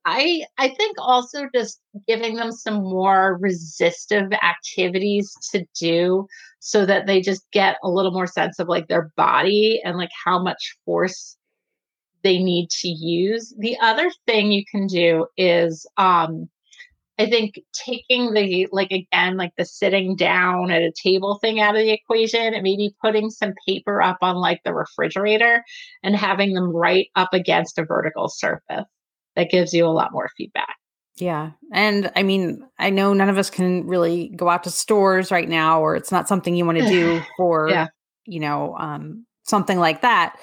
I 0.09 0.45
I 0.57 0.69
think 0.69 0.95
also 0.99 1.49
just 1.53 1.81
giving 2.07 2.35
them 2.35 2.53
some 2.53 2.75
more 2.75 3.37
resistive 3.41 4.31
activities 4.31 5.35
to 5.51 5.65
do 5.77 6.27
so 6.59 6.85
that 6.85 7.07
they 7.07 7.19
just 7.19 7.45
get 7.51 7.75
a 7.83 7.89
little 7.89 8.11
more 8.11 8.25
sense 8.25 8.57
of 8.57 8.69
like 8.69 8.87
their 8.87 9.11
body 9.17 9.81
and 9.83 9.97
like 9.97 10.11
how 10.25 10.41
much 10.41 10.77
force 10.85 11.35
they 12.23 12.37
need 12.39 12.69
to 12.69 12.87
use. 12.87 13.53
The 13.59 13.77
other 13.81 14.09
thing 14.25 14.53
you 14.53 14.63
can 14.71 14.87
do 14.87 15.27
is 15.35 15.85
um 15.97 16.49
I 17.19 17.25
think 17.25 17.59
taking 17.73 18.33
the 18.33 18.69
like 18.71 18.91
again 18.91 19.35
like 19.35 19.51
the 19.57 19.65
sitting 19.65 20.15
down 20.15 20.71
at 20.71 20.83
a 20.83 20.93
table 21.03 21.37
thing 21.41 21.59
out 21.59 21.75
of 21.75 21.81
the 21.81 21.91
equation 21.91 22.53
and 22.53 22.63
maybe 22.63 22.95
putting 23.01 23.29
some 23.29 23.53
paper 23.67 24.01
up 24.01 24.19
on 24.21 24.37
like 24.37 24.61
the 24.63 24.73
refrigerator 24.73 25.65
and 26.01 26.15
having 26.15 26.53
them 26.53 26.69
right 26.73 27.07
up 27.15 27.33
against 27.33 27.77
a 27.77 27.83
vertical 27.83 28.29
surface 28.29 28.85
that 29.37 29.51
gives 29.51 29.71
you 29.71 29.85
a 29.85 29.93
lot 29.93 30.11
more 30.11 30.29
feedback. 30.35 30.75
Yeah. 31.15 31.51
And 31.71 32.11
I 32.15 32.23
mean, 32.23 32.67
I 32.79 32.89
know 32.89 33.13
none 33.13 33.29
of 33.29 33.37
us 33.37 33.49
can 33.49 33.85
really 33.85 34.29
go 34.35 34.49
out 34.49 34.63
to 34.65 34.71
stores 34.71 35.31
right 35.31 35.47
now, 35.47 35.79
or 35.79 35.95
it's 35.95 36.11
not 36.11 36.27
something 36.27 36.55
you 36.55 36.65
want 36.65 36.79
to 36.79 36.87
do 36.87 37.21
for, 37.37 37.69
yeah. 37.69 37.87
you 38.25 38.39
know, 38.39 38.75
um, 38.77 39.25
something 39.43 39.79
like 39.79 40.01
that. 40.01 40.37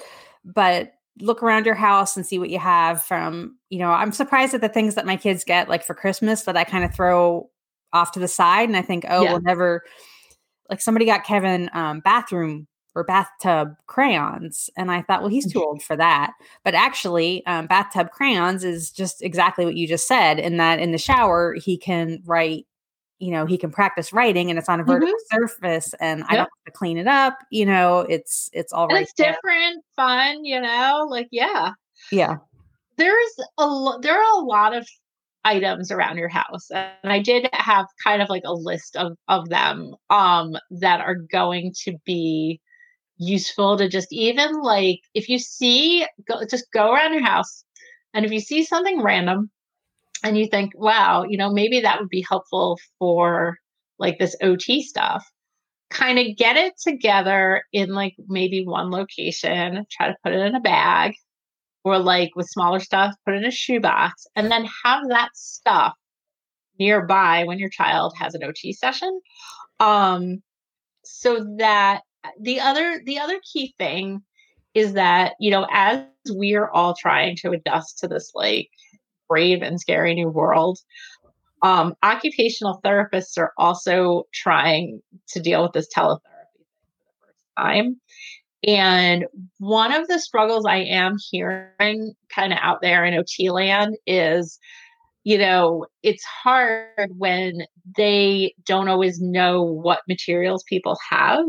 But 0.45 0.93
look 1.19 1.43
around 1.43 1.65
your 1.65 1.75
house 1.75 2.15
and 2.15 2.25
see 2.25 2.39
what 2.39 2.49
you 2.49 2.59
have 2.59 3.01
from, 3.03 3.57
you 3.69 3.79
know, 3.79 3.91
I'm 3.91 4.11
surprised 4.11 4.53
at 4.53 4.61
the 4.61 4.69
things 4.69 4.95
that 4.95 5.05
my 5.05 5.17
kids 5.17 5.43
get 5.43 5.69
like 5.69 5.83
for 5.83 5.93
Christmas 5.93 6.43
that 6.43 6.57
I 6.57 6.63
kind 6.63 6.83
of 6.83 6.93
throw 6.93 7.49
off 7.93 8.13
to 8.13 8.19
the 8.19 8.27
side. 8.27 8.69
And 8.69 8.77
I 8.77 8.81
think, 8.81 9.05
oh, 9.09 9.23
yeah. 9.23 9.31
we'll 9.31 9.41
never, 9.41 9.83
like 10.69 10.81
somebody 10.81 11.05
got 11.05 11.25
Kevin 11.25 11.69
um, 11.73 11.99
bathroom 11.99 12.67
or 12.95 13.03
bathtub 13.03 13.75
crayons. 13.87 14.69
And 14.77 14.89
I 14.89 15.01
thought, 15.01 15.21
well, 15.21 15.29
he's 15.29 15.51
too 15.51 15.61
old 15.61 15.83
for 15.83 15.97
that. 15.97 16.31
But 16.63 16.73
actually, 16.73 17.45
um, 17.45 17.67
bathtub 17.67 18.11
crayons 18.11 18.63
is 18.63 18.89
just 18.89 19.21
exactly 19.21 19.65
what 19.65 19.75
you 19.75 19.87
just 19.87 20.07
said, 20.07 20.39
in 20.39 20.57
that 20.57 20.79
in 20.79 20.91
the 20.91 20.97
shower, 20.97 21.55
he 21.55 21.77
can 21.77 22.23
write, 22.25 22.65
you 23.19 23.31
know, 23.31 23.45
he 23.45 23.57
can 23.57 23.69
practice 23.69 24.13
writing 24.13 24.49
and 24.49 24.57
it's 24.57 24.69
on 24.69 24.79
a 24.79 24.83
vertical 24.83 25.13
mm-hmm. 25.13 25.41
surface 25.41 25.93
and 25.99 26.19
yep. 26.21 26.27
I 26.29 26.35
don't 26.35 26.43
have 26.43 26.65
to 26.65 26.71
clean 26.71 26.97
it 26.97 27.07
up. 27.07 27.37
You 27.51 27.65
know, 27.65 27.99
it's, 27.99 28.49
it's 28.53 28.71
all 28.71 28.87
right. 28.87 29.03
It's 29.03 29.13
different, 29.13 29.83
fun, 29.95 30.45
you 30.45 30.59
know, 30.59 31.05
like, 31.09 31.27
yeah. 31.31 31.71
Yeah. 32.11 32.37
There's 32.97 33.35
a 33.57 33.67
lot, 33.67 34.01
there 34.03 34.17
are 34.17 34.41
a 34.41 34.45
lot 34.45 34.75
of 34.75 34.87
items 35.43 35.91
around 35.91 36.17
your 36.17 36.27
house 36.27 36.71
and 36.71 36.89
i 37.03 37.19
did 37.19 37.47
have 37.53 37.85
kind 38.03 38.19
of 38.19 38.29
like 38.29 38.41
a 38.45 38.53
list 38.53 38.95
of 38.95 39.15
of 39.27 39.47
them 39.49 39.93
um 40.09 40.57
that 40.71 41.01
are 41.01 41.13
going 41.13 41.71
to 41.71 41.95
be 42.03 42.59
useful 43.17 43.77
to 43.77 43.87
just 43.87 44.07
even 44.11 44.61
like 44.61 44.99
if 45.13 45.29
you 45.29 45.39
see 45.39 46.05
go 46.27 46.41
just 46.49 46.71
go 46.71 46.93
around 46.93 47.13
your 47.13 47.23
house 47.23 47.63
and 48.13 48.25
if 48.25 48.31
you 48.31 48.39
see 48.39 48.63
something 48.63 49.01
random 49.01 49.49
and 50.23 50.37
you 50.37 50.47
think 50.47 50.71
wow 50.75 51.23
you 51.23 51.37
know 51.37 51.51
maybe 51.51 51.79
that 51.79 51.99
would 51.99 52.09
be 52.09 52.25
helpful 52.27 52.77
for 52.99 53.57
like 53.99 54.19
this 54.19 54.35
ot 54.41 54.81
stuff 54.81 55.25
kind 55.89 56.19
of 56.19 56.35
get 56.35 56.57
it 56.57 56.73
together 56.77 57.63
in 57.71 57.93
like 57.93 58.15
maybe 58.27 58.65
one 58.65 58.91
location 58.91 59.85
try 59.89 60.07
to 60.07 60.15
put 60.23 60.33
it 60.33 60.39
in 60.39 60.55
a 60.55 60.59
bag 60.59 61.13
or 61.85 61.99
like 61.99 62.31
with 62.35 62.49
smaller 62.49 62.79
stuff, 62.79 63.13
put 63.23 63.35
it 63.35 63.37
in 63.37 63.45
a 63.45 63.51
shoebox 63.51 64.25
and 64.35 64.51
then 64.51 64.67
have 64.83 65.07
that 65.09 65.29
stuff 65.35 65.93
nearby 66.79 67.43
when 67.45 67.59
your 67.59 67.69
child 67.69 68.13
has 68.17 68.33
an 68.33 68.43
OT 68.43 68.73
session. 68.73 69.21
Um, 69.79 70.41
so 71.03 71.45
that 71.59 72.01
the 72.39 72.59
other 72.59 73.01
the 73.05 73.19
other 73.19 73.39
key 73.51 73.73
thing 73.77 74.21
is 74.73 74.93
that 74.93 75.33
you 75.39 75.51
know 75.51 75.67
as 75.71 76.03
we're 76.29 76.69
all 76.69 76.93
trying 76.93 77.35
to 77.37 77.51
adjust 77.51 77.99
to 77.99 78.07
this 78.07 78.31
like 78.35 78.69
brave 79.27 79.61
and 79.61 79.79
scary 79.79 80.13
new 80.13 80.29
world 80.29 80.79
um, 81.65 81.95
occupational 82.03 82.79
therapists 82.85 83.37
are 83.39 83.51
also 83.57 84.27
trying 84.31 85.01
to 85.29 85.39
deal 85.39 85.63
with 85.63 85.73
this 85.73 85.87
teletherapy 85.91 86.61
for 86.61 87.05
the 87.07 87.13
first 87.21 87.57
time. 87.57 87.99
And 88.67 89.25
one 89.57 89.91
of 89.91 90.07
the 90.07 90.19
struggles 90.19 90.65
I 90.67 90.77
am 90.77 91.17
hearing 91.31 92.13
kind 92.29 92.53
of 92.53 92.59
out 92.61 92.81
there 92.81 93.03
in 93.03 93.15
OT 93.15 93.49
land 93.49 93.95
is, 94.05 94.59
you 95.23 95.39
know, 95.39 95.87
it's 96.03 96.23
hard 96.23 97.11
when 97.17 97.65
they 97.97 98.53
don't 98.65 98.87
always 98.87 99.19
know 99.19 99.63
what 99.63 100.01
materials 100.07 100.63
people 100.67 100.97
have 101.09 101.45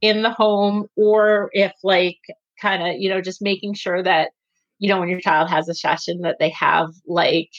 in 0.00 0.22
the 0.22 0.30
home 0.30 0.86
or 0.96 1.50
if 1.52 1.72
like 1.82 2.18
kind 2.60 2.82
of, 2.82 3.00
you 3.00 3.08
know, 3.08 3.20
just 3.20 3.42
making 3.42 3.74
sure 3.74 4.02
that, 4.02 4.30
you 4.78 4.88
know, 4.88 4.98
when 4.98 5.08
your 5.08 5.20
child 5.20 5.48
has 5.50 5.68
a 5.68 5.74
session 5.74 6.20
that 6.22 6.36
they 6.38 6.50
have 6.50 6.88
like 7.06 7.50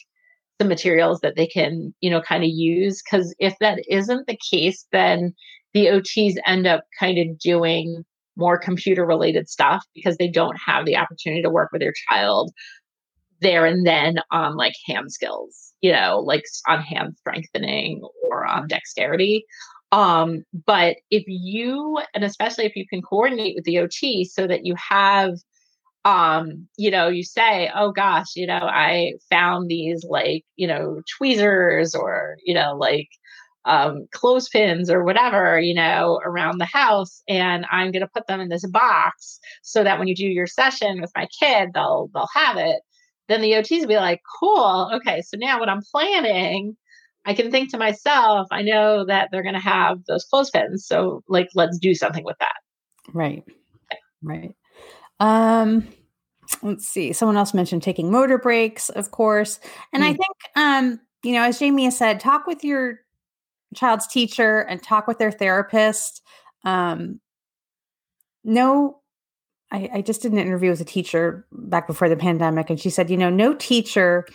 the 0.59 0.65
materials 0.65 1.21
that 1.21 1.35
they 1.35 1.47
can, 1.47 1.93
you 2.01 2.09
know, 2.09 2.21
kind 2.21 2.43
of 2.43 2.49
use. 2.49 3.01
Cause 3.01 3.33
if 3.39 3.55
that 3.59 3.79
isn't 3.89 4.27
the 4.27 4.37
case, 4.51 4.85
then 4.91 5.33
the 5.73 5.87
OTs 5.87 6.35
end 6.45 6.67
up 6.67 6.83
kind 6.99 7.17
of 7.17 7.39
doing 7.39 8.03
more 8.35 8.57
computer 8.57 9.05
related 9.05 9.49
stuff 9.49 9.83
because 9.93 10.17
they 10.17 10.27
don't 10.27 10.57
have 10.65 10.85
the 10.85 10.97
opportunity 10.97 11.41
to 11.41 11.49
work 11.49 11.69
with 11.71 11.81
their 11.81 11.93
child 12.09 12.51
there 13.41 13.65
and 13.65 13.85
then 13.85 14.19
on 14.31 14.55
like 14.55 14.73
hand 14.85 15.11
skills, 15.11 15.73
you 15.81 15.91
know, 15.91 16.19
like 16.19 16.43
on 16.67 16.81
hand 16.81 17.15
strengthening 17.17 18.01
or 18.29 18.45
on 18.45 18.67
dexterity. 18.67 19.45
Um, 19.91 20.43
but 20.65 20.97
if 21.09 21.23
you, 21.27 21.99
and 22.13 22.23
especially 22.23 22.65
if 22.65 22.75
you 22.75 22.87
can 22.87 23.01
coordinate 23.01 23.55
with 23.55 23.65
the 23.65 23.79
OT 23.79 24.23
so 24.25 24.47
that 24.47 24.65
you 24.65 24.75
have, 24.75 25.33
um, 26.05 26.67
you 26.77 26.89
know, 26.91 27.09
you 27.09 27.23
say, 27.23 27.69
oh 27.75 27.91
gosh, 27.91 28.35
you 28.35 28.47
know, 28.47 28.53
I 28.61 29.13
found 29.29 29.69
these 29.69 30.03
like, 30.03 30.45
you 30.55 30.67
know, 30.67 31.01
tweezers 31.17 31.93
or, 31.93 32.37
you 32.43 32.53
know, 32.53 32.75
like 32.75 33.09
um, 33.65 34.07
clothespins 34.11 34.89
or 34.89 35.03
whatever, 35.03 35.59
you 35.59 35.73
know, 35.75 36.19
around 36.25 36.57
the 36.59 36.65
house, 36.65 37.21
and 37.27 37.65
I'm 37.71 37.91
going 37.91 38.01
to 38.01 38.09
put 38.13 38.25
them 38.27 38.41
in 38.41 38.49
this 38.49 38.65
box 38.67 39.39
so 39.61 39.83
that 39.83 39.99
when 39.99 40.07
you 40.07 40.15
do 40.15 40.25
your 40.25 40.47
session 40.47 40.99
with 41.01 41.11
my 41.15 41.27
kid, 41.39 41.69
they'll 41.73 42.09
they'll 42.13 42.27
have 42.33 42.57
it. 42.57 42.81
Then 43.27 43.41
the 43.41 43.53
OTs 43.53 43.81
will 43.81 43.87
be 43.87 43.95
like, 43.97 44.21
"Cool, 44.39 44.91
okay, 44.95 45.21
so 45.21 45.37
now 45.37 45.59
what 45.59 45.69
I'm 45.69 45.81
planning." 45.91 46.75
I 47.25 47.33
can 47.33 47.51
think 47.51 47.69
to 47.71 47.77
myself, 47.77 48.47
I 48.51 48.61
know 48.63 49.05
that 49.05 49.29
they're 49.31 49.43
going 49.43 49.55
to 49.55 49.59
have 49.59 49.99
those 50.07 50.25
clothespins. 50.25 50.85
So, 50.85 51.23
like, 51.27 51.49
let's 51.53 51.77
do 51.77 51.93
something 51.93 52.23
with 52.23 52.37
that. 52.39 52.55
Right. 53.13 53.43
Okay. 53.45 53.99
Right. 54.23 54.55
Um, 55.19 55.87
let's 56.63 56.87
see. 56.87 57.13
Someone 57.13 57.37
else 57.37 57.53
mentioned 57.53 57.83
taking 57.83 58.11
motor 58.11 58.37
breaks, 58.37 58.89
of 58.89 59.11
course. 59.11 59.59
And 59.93 60.03
mm. 60.03 60.07
I 60.07 60.09
think, 60.09 60.37
um, 60.55 60.99
you 61.23 61.33
know, 61.33 61.43
as 61.43 61.59
Jamie 61.59 61.85
has 61.85 61.97
said, 61.97 62.19
talk 62.19 62.47
with 62.47 62.63
your 62.63 63.01
child's 63.75 64.07
teacher 64.07 64.61
and 64.61 64.81
talk 64.81 65.07
with 65.07 65.19
their 65.19 65.31
therapist. 65.31 66.21
Um, 66.65 67.19
no, 68.43 69.01
I, 69.71 69.89
I 69.93 70.01
just 70.01 70.23
did 70.23 70.31
an 70.31 70.39
interview 70.39 70.71
with 70.71 70.81
a 70.81 70.85
teacher 70.85 71.45
back 71.51 71.87
before 71.87 72.09
the 72.09 72.17
pandemic, 72.17 72.69
and 72.69 72.79
she 72.79 72.89
said, 72.89 73.09
you 73.09 73.17
know, 73.17 73.29
no 73.29 73.53
teacher 73.53 74.25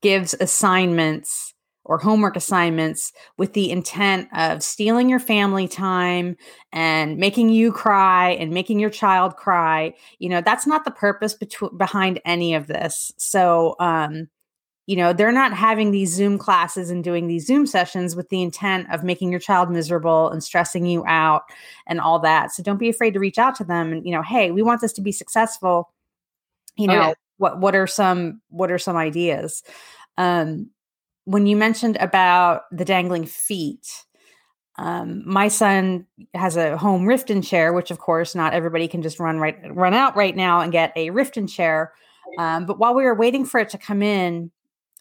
gives 0.00 0.34
assignments 0.34 1.52
or 1.88 1.98
homework 1.98 2.36
assignments 2.36 3.12
with 3.38 3.54
the 3.54 3.70
intent 3.70 4.28
of 4.36 4.62
stealing 4.62 5.08
your 5.08 5.18
family 5.18 5.66
time 5.66 6.36
and 6.70 7.16
making 7.16 7.48
you 7.48 7.72
cry 7.72 8.30
and 8.32 8.52
making 8.52 8.78
your 8.78 8.90
child 8.90 9.36
cry. 9.36 9.92
You 10.18 10.28
know, 10.28 10.42
that's 10.42 10.66
not 10.66 10.84
the 10.84 10.90
purpose 10.90 11.34
behind 11.76 12.20
any 12.24 12.54
of 12.54 12.66
this. 12.66 13.12
So, 13.16 13.74
um, 13.80 14.28
you 14.86 14.96
know 14.96 15.12
they're 15.12 15.30
not 15.30 15.52
having 15.52 15.90
these 15.90 16.10
zoom 16.10 16.38
classes 16.38 16.88
and 16.88 17.04
doing 17.04 17.26
these 17.26 17.46
zoom 17.46 17.66
sessions 17.66 18.16
with 18.16 18.30
the 18.30 18.40
intent 18.40 18.90
of 18.90 19.04
making 19.04 19.30
your 19.30 19.38
child 19.38 19.70
miserable 19.70 20.30
and 20.30 20.42
stressing 20.42 20.86
you 20.86 21.04
out 21.06 21.42
and 21.86 22.00
all 22.00 22.18
that 22.18 22.52
so 22.52 22.62
don't 22.62 22.78
be 22.78 22.88
afraid 22.88 23.12
to 23.12 23.20
reach 23.20 23.36
out 23.36 23.54
to 23.54 23.64
them 23.64 23.92
and 23.92 24.06
you 24.06 24.12
know 24.12 24.22
hey 24.22 24.50
we 24.50 24.62
want 24.62 24.80
this 24.80 24.94
to 24.94 25.02
be 25.02 25.12
successful 25.12 25.92
you 26.78 26.88
oh, 26.88 26.94
know 26.94 27.08
yeah. 27.08 27.14
what 27.36 27.60
what 27.60 27.76
are 27.76 27.86
some 27.86 28.40
what 28.48 28.72
are 28.72 28.78
some 28.78 28.96
ideas 28.96 29.62
um 30.16 30.70
when 31.28 31.46
you 31.46 31.56
mentioned 31.56 31.96
about 32.00 32.62
the 32.72 32.84
dangling 32.84 33.26
feet 33.26 33.86
um, 34.78 35.24
my 35.26 35.48
son 35.48 36.06
has 36.34 36.56
a 36.56 36.76
home 36.76 37.04
Rifton 37.04 37.44
chair, 37.44 37.72
which 37.72 37.90
of 37.90 37.98
course 37.98 38.34
not 38.36 38.54
everybody 38.54 38.86
can 38.86 39.02
just 39.02 39.18
run 39.18 39.38
right 39.38 39.58
run 39.74 39.92
out 39.92 40.16
right 40.16 40.34
now 40.34 40.60
and 40.60 40.70
get 40.70 40.92
a 40.94 41.08
Rifton 41.08 41.50
chair. 41.50 41.92
Um, 42.38 42.64
but 42.64 42.78
while 42.78 42.94
we 42.94 43.02
were 43.02 43.14
waiting 43.14 43.44
for 43.44 43.58
it 43.58 43.70
to 43.70 43.78
come 43.78 44.02
in, 44.02 44.52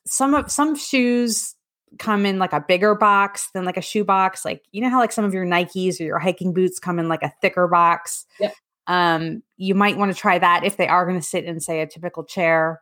some 0.05 0.33
of 0.33 0.51
some 0.51 0.75
shoes 0.75 1.53
come 1.99 2.25
in 2.25 2.39
like 2.39 2.53
a 2.53 2.65
bigger 2.67 2.95
box 2.95 3.49
than 3.53 3.65
like 3.65 3.77
a 3.77 3.81
shoe 3.81 4.03
box. 4.03 4.43
Like 4.43 4.63
you 4.71 4.81
know 4.81 4.89
how 4.89 4.97
like 4.97 5.11
some 5.11 5.25
of 5.25 5.33
your 5.33 5.45
Nikes 5.45 6.01
or 6.01 6.05
your 6.05 6.19
hiking 6.19 6.53
boots 6.53 6.79
come 6.79 6.97
in 6.97 7.07
like 7.07 7.21
a 7.21 7.33
thicker 7.39 7.67
box. 7.67 8.25
Yep. 8.39 8.55
Um, 8.87 9.43
you 9.57 9.75
might 9.75 9.97
want 9.97 10.11
to 10.11 10.19
try 10.19 10.39
that 10.39 10.63
if 10.63 10.77
they 10.77 10.87
are 10.87 11.05
going 11.05 11.19
to 11.19 11.25
sit 11.25 11.45
in 11.45 11.59
say 11.59 11.81
a 11.81 11.87
typical 11.87 12.23
chair 12.23 12.81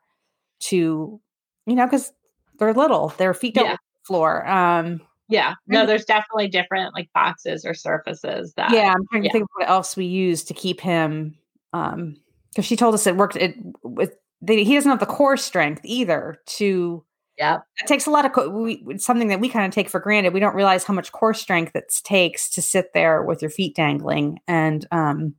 to, 0.59 1.19
you 1.65 1.75
know, 1.75 1.85
because 1.85 2.13
they're 2.59 2.73
little, 2.73 3.09
their 3.17 3.33
feet 3.33 3.55
don't 3.55 3.65
yeah. 3.65 3.71
the 3.73 4.05
floor. 4.07 4.47
Um, 4.47 5.01
yeah, 5.27 5.55
no, 5.67 5.85
there's 5.85 6.05
definitely 6.05 6.47
different 6.47 6.93
like 6.93 7.09
boxes 7.13 7.65
or 7.65 7.73
surfaces 7.73 8.53
that. 8.55 8.71
Yeah, 8.71 8.93
I'm 8.95 9.05
trying 9.11 9.23
yeah. 9.23 9.29
to 9.29 9.33
think 9.33 9.43
of 9.43 9.49
what 9.55 9.69
else 9.69 9.97
we 9.97 10.05
use 10.05 10.43
to 10.43 10.53
keep 10.53 10.79
him. 10.79 11.35
Um, 11.73 12.17
because 12.51 12.65
she 12.65 12.75
told 12.75 12.93
us 12.93 13.05
it 13.05 13.17
worked. 13.17 13.35
It 13.35 13.55
with 13.83 14.15
the, 14.41 14.63
he 14.63 14.75
doesn't 14.75 14.89
have 14.89 14.99
the 14.99 15.05
core 15.05 15.37
strength 15.37 15.81
either 15.83 16.39
to 16.45 17.03
yeah. 17.37 17.57
It 17.81 17.87
takes 17.87 18.05
a 18.05 18.11
lot 18.11 18.25
of, 18.25 18.31
co- 18.31 18.49
we, 18.49 18.81
it's 18.87 19.05
something 19.05 19.27
that 19.27 19.41
we 19.41 19.49
kind 19.49 19.65
of 19.65 19.73
take 19.73 19.89
for 19.89 19.99
granted. 19.99 20.33
We 20.33 20.39
don't 20.39 20.55
realize 20.55 20.85
how 20.85 20.93
much 20.93 21.11
core 21.11 21.33
strength 21.33 21.75
it 21.75 21.93
takes 22.03 22.49
to 22.51 22.61
sit 22.61 22.93
there 22.93 23.23
with 23.23 23.41
your 23.41 23.51
feet 23.51 23.75
dangling. 23.75 24.39
And 24.47 24.85
um, 24.91 25.35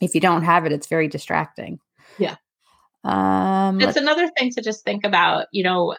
if 0.00 0.14
you 0.14 0.20
don't 0.20 0.42
have 0.42 0.66
it, 0.66 0.72
it's 0.72 0.88
very 0.88 1.08
distracting. 1.08 1.78
Yeah. 2.18 2.36
Um, 3.04 3.80
it's 3.80 3.96
another 3.96 4.28
thing 4.36 4.50
to 4.52 4.60
just 4.60 4.84
think 4.84 5.06
about, 5.06 5.46
you 5.52 5.64
know, 5.64 5.96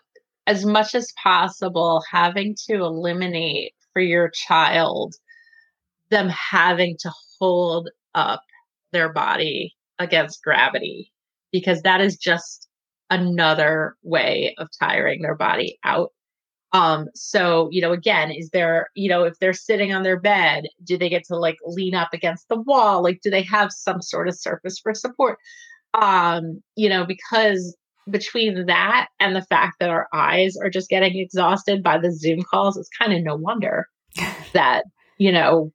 as 0.48 0.66
much 0.66 0.96
as 0.96 1.14
possible, 1.22 2.04
having 2.10 2.56
to 2.68 2.76
eliminate 2.76 3.74
for 3.94 4.02
your 4.02 4.30
child 4.30 5.16
them 6.10 6.30
having 6.30 6.96
to 7.00 7.12
hold 7.40 7.90
up 8.14 8.44
their 8.92 9.12
body 9.12 9.76
against 10.00 10.44
gravity 10.44 11.12
because 11.52 11.82
that 11.82 12.02
is 12.02 12.18
just 12.18 12.68
another 13.10 13.96
way 14.04 14.56
of 14.58 14.68
tiring 14.80 15.22
their 15.22 15.36
body 15.36 15.78
out. 15.84 16.12
Um, 16.72 17.08
so, 17.14 17.70
you 17.72 17.82
know, 17.82 17.92
again, 17.92 18.32
is 18.32 18.50
there, 18.50 18.88
you 18.96 19.08
know, 19.08 19.24
if 19.24 19.38
they're 19.40 19.54
sitting 19.54 19.94
on 19.94 20.02
their 20.02 20.20
bed, 20.20 20.66
do 20.84 20.98
they 20.98 21.10
get 21.10 21.24
to 21.26 21.36
like 21.36 21.58
lean 21.66 21.94
up 21.94 22.10
against 22.14 22.50
the 22.50 22.60
wall? 22.60 23.04
Like, 23.04 23.22
do 23.22 23.30
they 23.30 23.44
have 23.44 23.72
some 23.72 24.02
sort 24.02 24.28
of 24.28 24.36
surface 24.36 24.80
for 24.80 24.96
support? 24.96 25.38
Um, 25.94 26.64
you 26.76 26.90
know, 26.90 27.06
because 27.06 27.78
between 28.10 28.66
that 28.66 29.08
and 29.20 29.36
the 29.36 29.44
fact 29.44 29.78
that 29.80 29.90
our 29.90 30.08
eyes 30.14 30.56
are 30.58 30.70
just 30.70 30.90
getting 30.90 31.18
exhausted 31.18 31.84
by 31.84 31.98
the 31.98 32.12
Zoom 32.12 32.44
calls, 32.44 32.78
it's 32.78 32.90
kind 32.98 33.14
of 33.14 33.24
no 33.24 33.36
wonder 33.36 33.88
that, 34.54 34.86
you 35.18 35.32
know, 35.32 35.72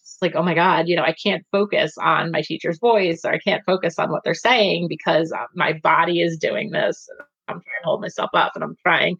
it's 0.00 0.18
like, 0.20 0.34
oh 0.34 0.42
my 0.42 0.54
God, 0.54 0.88
you 0.88 0.96
know, 0.96 1.02
I 1.02 1.14
can't 1.14 1.44
focus 1.50 1.94
on 1.98 2.30
my 2.30 2.42
teacher's 2.42 2.78
voice 2.78 3.20
or 3.24 3.32
I 3.32 3.38
can't 3.38 3.64
focus 3.64 3.98
on 3.98 4.10
what 4.10 4.22
they're 4.24 4.34
saying 4.34 4.88
because 4.88 5.32
uh, 5.32 5.46
my 5.54 5.72
body 5.82 6.20
is 6.20 6.36
doing 6.36 6.70
this. 6.70 7.08
I'm 7.48 7.54
trying 7.54 7.82
to 7.82 7.84
hold 7.84 8.00
myself 8.00 8.30
up 8.34 8.52
and 8.54 8.62
I'm 8.62 8.76
trying 8.82 9.16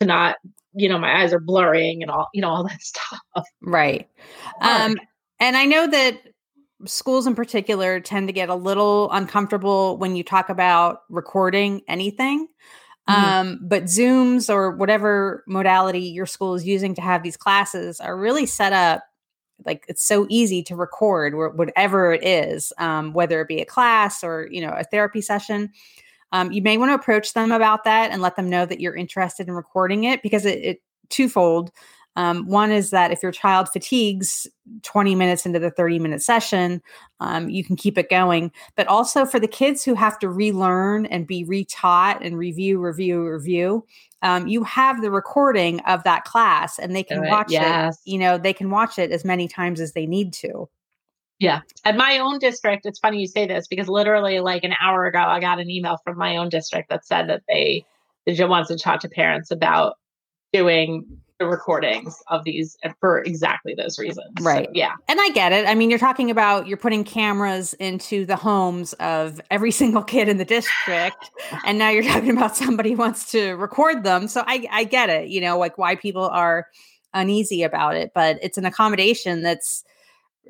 to 0.00 0.06
not, 0.06 0.36
you 0.74 0.88
know, 0.88 0.98
my 0.98 1.22
eyes 1.22 1.32
are 1.32 1.40
blurring 1.40 2.02
and 2.02 2.10
all, 2.10 2.28
you 2.32 2.40
know, 2.40 2.50
all 2.50 2.64
that 2.64 2.80
stuff. 2.80 3.46
Right. 3.62 4.08
Um, 4.60 4.98
and 5.40 5.56
I 5.56 5.64
know 5.66 5.86
that 5.86 6.22
schools 6.86 7.26
in 7.26 7.34
particular 7.34 8.00
tend 8.00 8.28
to 8.28 8.32
get 8.32 8.48
a 8.48 8.54
little 8.54 9.10
uncomfortable 9.12 9.96
when 9.98 10.16
you 10.16 10.22
talk 10.22 10.48
about 10.48 11.02
recording 11.08 11.82
anything. 11.88 12.48
Mm-hmm. 13.08 13.24
Um, 13.24 13.60
but 13.62 13.84
Zooms 13.84 14.52
or 14.52 14.76
whatever 14.76 15.44
modality 15.46 16.00
your 16.00 16.26
school 16.26 16.54
is 16.54 16.66
using 16.66 16.94
to 16.96 17.00
have 17.00 17.22
these 17.22 17.36
classes 17.36 18.00
are 18.00 18.16
really 18.16 18.46
set 18.46 18.72
up 18.72 19.02
like 19.64 19.84
it's 19.88 20.04
so 20.04 20.26
easy 20.28 20.62
to 20.62 20.76
record 20.76 21.34
whatever 21.56 22.12
it 22.12 22.24
is, 22.24 22.72
um, 22.78 23.12
whether 23.12 23.40
it 23.40 23.48
be 23.48 23.60
a 23.60 23.64
class 23.64 24.22
or 24.22 24.48
you 24.50 24.60
know 24.60 24.72
a 24.72 24.84
therapy 24.84 25.20
session. 25.20 25.72
Um, 26.30 26.52
you 26.52 26.62
may 26.62 26.76
want 26.76 26.90
to 26.90 26.94
approach 26.94 27.32
them 27.32 27.50
about 27.50 27.84
that 27.84 28.10
and 28.10 28.20
let 28.20 28.36
them 28.36 28.50
know 28.50 28.66
that 28.66 28.80
you're 28.80 28.94
interested 28.94 29.48
in 29.48 29.54
recording 29.54 30.04
it 30.04 30.22
because 30.22 30.44
it, 30.44 30.58
it 30.62 30.82
twofold. 31.08 31.70
Um, 32.18 32.48
one 32.48 32.72
is 32.72 32.90
that 32.90 33.12
if 33.12 33.22
your 33.22 33.30
child 33.30 33.68
fatigues 33.68 34.44
20 34.82 35.14
minutes 35.14 35.46
into 35.46 35.60
the 35.60 35.70
30 35.70 36.00
minute 36.00 36.20
session, 36.20 36.82
um, 37.20 37.48
you 37.48 37.62
can 37.62 37.76
keep 37.76 37.96
it 37.96 38.10
going. 38.10 38.50
But 38.76 38.88
also 38.88 39.24
for 39.24 39.38
the 39.38 39.46
kids 39.46 39.84
who 39.84 39.94
have 39.94 40.18
to 40.18 40.28
relearn 40.28 41.06
and 41.06 41.28
be 41.28 41.44
retaught 41.44 42.18
and 42.20 42.36
review, 42.36 42.80
review, 42.80 43.24
review, 43.24 43.86
um, 44.22 44.48
you 44.48 44.64
have 44.64 45.00
the 45.00 45.12
recording 45.12 45.78
of 45.82 46.02
that 46.02 46.24
class 46.24 46.76
and 46.76 46.96
they 46.96 47.04
can 47.04 47.24
watch 47.28 47.52
yes. 47.52 47.96
it. 48.04 48.10
You 48.10 48.18
know, 48.18 48.36
they 48.36 48.52
can 48.52 48.68
watch 48.68 48.98
it 48.98 49.12
as 49.12 49.24
many 49.24 49.46
times 49.46 49.80
as 49.80 49.92
they 49.92 50.04
need 50.04 50.32
to. 50.34 50.68
Yeah. 51.38 51.60
At 51.84 51.96
my 51.96 52.18
own 52.18 52.40
district, 52.40 52.84
it's 52.84 52.98
funny 52.98 53.20
you 53.20 53.28
say 53.28 53.46
this 53.46 53.68
because 53.68 53.88
literally 53.88 54.40
like 54.40 54.64
an 54.64 54.74
hour 54.82 55.06
ago, 55.06 55.20
I 55.20 55.38
got 55.38 55.60
an 55.60 55.70
email 55.70 55.98
from 56.02 56.18
my 56.18 56.36
own 56.36 56.48
district 56.48 56.88
that 56.88 57.06
said 57.06 57.28
that 57.28 57.42
they, 57.46 57.86
they 58.26 58.44
wants 58.44 58.70
to 58.70 58.76
talk 58.76 58.98
to 59.02 59.08
parents 59.08 59.52
about 59.52 59.94
doing 60.52 61.06
the 61.38 61.46
recordings 61.46 62.16
of 62.28 62.44
these 62.44 62.76
for 63.00 63.20
exactly 63.20 63.74
those 63.74 63.98
reasons. 63.98 64.28
Right. 64.40 64.66
So, 64.66 64.72
yeah. 64.74 64.94
And 65.08 65.20
I 65.20 65.30
get 65.30 65.52
it. 65.52 65.66
I 65.68 65.74
mean, 65.74 65.90
you're 65.90 65.98
talking 65.98 66.30
about 66.30 66.66
you're 66.66 66.76
putting 66.76 67.04
cameras 67.04 67.74
into 67.74 68.24
the 68.26 68.36
homes 68.36 68.92
of 68.94 69.40
every 69.50 69.70
single 69.80 70.02
kid 70.02 70.28
in 70.28 70.38
the 70.38 70.44
district. 70.44 71.30
and 71.64 71.78
now 71.78 71.90
you're 71.90 72.02
talking 72.02 72.30
about 72.30 72.56
somebody 72.56 72.94
wants 72.94 73.30
to 73.32 73.52
record 73.52 74.04
them. 74.04 74.28
So 74.28 74.42
I, 74.46 74.66
I 74.70 74.84
get 74.84 75.10
it, 75.10 75.28
you 75.28 75.40
know, 75.40 75.58
like 75.58 75.78
why 75.78 75.94
people 75.94 76.28
are 76.28 76.66
uneasy 77.14 77.62
about 77.62 77.94
it, 77.96 78.12
but 78.14 78.38
it's 78.42 78.58
an 78.58 78.64
accommodation 78.64 79.42
that's, 79.42 79.84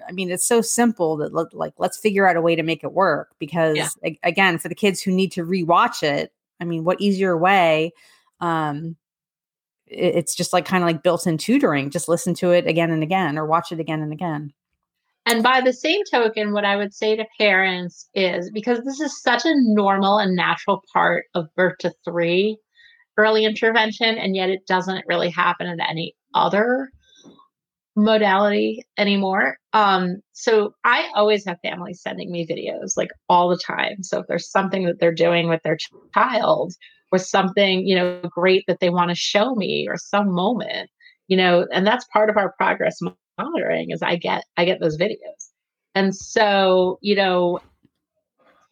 I 0.09 0.12
mean, 0.12 0.30
it's 0.30 0.47
so 0.47 0.61
simple 0.61 1.16
that 1.18 1.32
like 1.55 1.74
let's 1.76 1.99
figure 1.99 2.28
out 2.28 2.36
a 2.36 2.41
way 2.41 2.55
to 2.57 2.62
make 2.62 2.84
it 2.84 2.93
work 2.93 3.30
because 3.39 3.76
yeah. 3.76 4.11
again, 4.22 4.59
for 4.59 4.68
the 4.68 4.74
kids 4.74 5.03
who 5.03 5.11
need 5.11 5.32
to 5.32 5.45
rewatch 5.45 6.03
it, 6.03 6.32
I 6.61 6.64
mean, 6.64 6.84
what 6.84 7.01
easier 7.01 7.36
way 7.36 7.93
um, 8.41 8.97
it's 9.91 10.34
just 10.34 10.53
like 10.53 10.64
kind 10.64 10.82
of 10.82 10.89
like 10.89 11.03
built 11.03 11.26
in 11.26 11.39
tutoring. 11.39 11.91
Just 11.91 12.09
listen 12.09 12.34
to 12.34 12.51
it 12.51 12.66
again 12.66 12.91
and 12.91 13.03
again 13.03 13.39
or 13.39 13.47
watch 13.47 13.72
it 13.72 13.80
again 13.80 14.03
and 14.03 14.12
again. 14.12 14.53
And 15.26 15.43
by 15.43 15.61
the 15.61 15.74
same 15.74 16.01
token, 16.11 16.53
what 16.53 16.64
I 16.64 16.76
would 16.76 16.95
say 16.95 17.14
to 17.14 17.26
parents 17.39 18.09
is 18.14 18.51
because 18.51 18.80
this 18.84 19.01
is 19.01 19.20
such 19.20 19.45
a 19.45 19.53
normal 19.55 20.18
and 20.18 20.34
natural 20.34 20.82
part 20.93 21.26
of 21.34 21.55
birth 21.55 21.76
to 21.80 21.93
three 22.05 22.57
early 23.18 23.45
intervention, 23.45 24.16
and 24.16 24.34
yet 24.34 24.49
it 24.49 24.66
doesn't 24.66 25.05
really 25.07 25.28
happen 25.28 25.66
in 25.66 25.80
any 25.80 26.14
other 26.34 26.89
modality 27.95 28.84
anymore. 28.97 29.59
Um, 29.72 30.20
so 30.32 30.72
I 30.84 31.11
always 31.14 31.45
have 31.45 31.59
families 31.62 32.01
sending 32.01 32.30
me 32.30 32.47
videos 32.47 32.97
like 32.97 33.11
all 33.28 33.49
the 33.49 33.59
time. 33.59 34.03
So 34.03 34.20
if 34.20 34.26
there's 34.28 34.51
something 34.51 34.86
that 34.86 35.01
they're 35.01 35.12
doing 35.12 35.49
with 35.49 35.61
their 35.62 35.76
child 36.14 36.72
or 37.11 37.18
something, 37.18 37.86
you 37.86 37.94
know, 37.94 38.20
great 38.30 38.64
that 38.66 38.80
they 38.80 38.90
want 38.90 39.11
to 39.11 39.14
show 39.14 39.54
me 39.54 39.86
or 39.88 39.96
some 39.96 40.30
moment, 40.30 40.90
you 41.26 41.36
know, 41.36 41.66
and 41.72 41.86
that's 41.86 42.04
part 42.06 42.30
of 42.30 42.36
our 42.36 42.52
progress 42.52 43.00
monitoring 43.38 43.90
is 43.90 44.02
I 44.02 44.16
get 44.16 44.44
I 44.56 44.64
get 44.64 44.80
those 44.80 44.98
videos. 44.98 45.50
And 45.94 46.14
so, 46.14 46.98
you 47.00 47.16
know, 47.16 47.61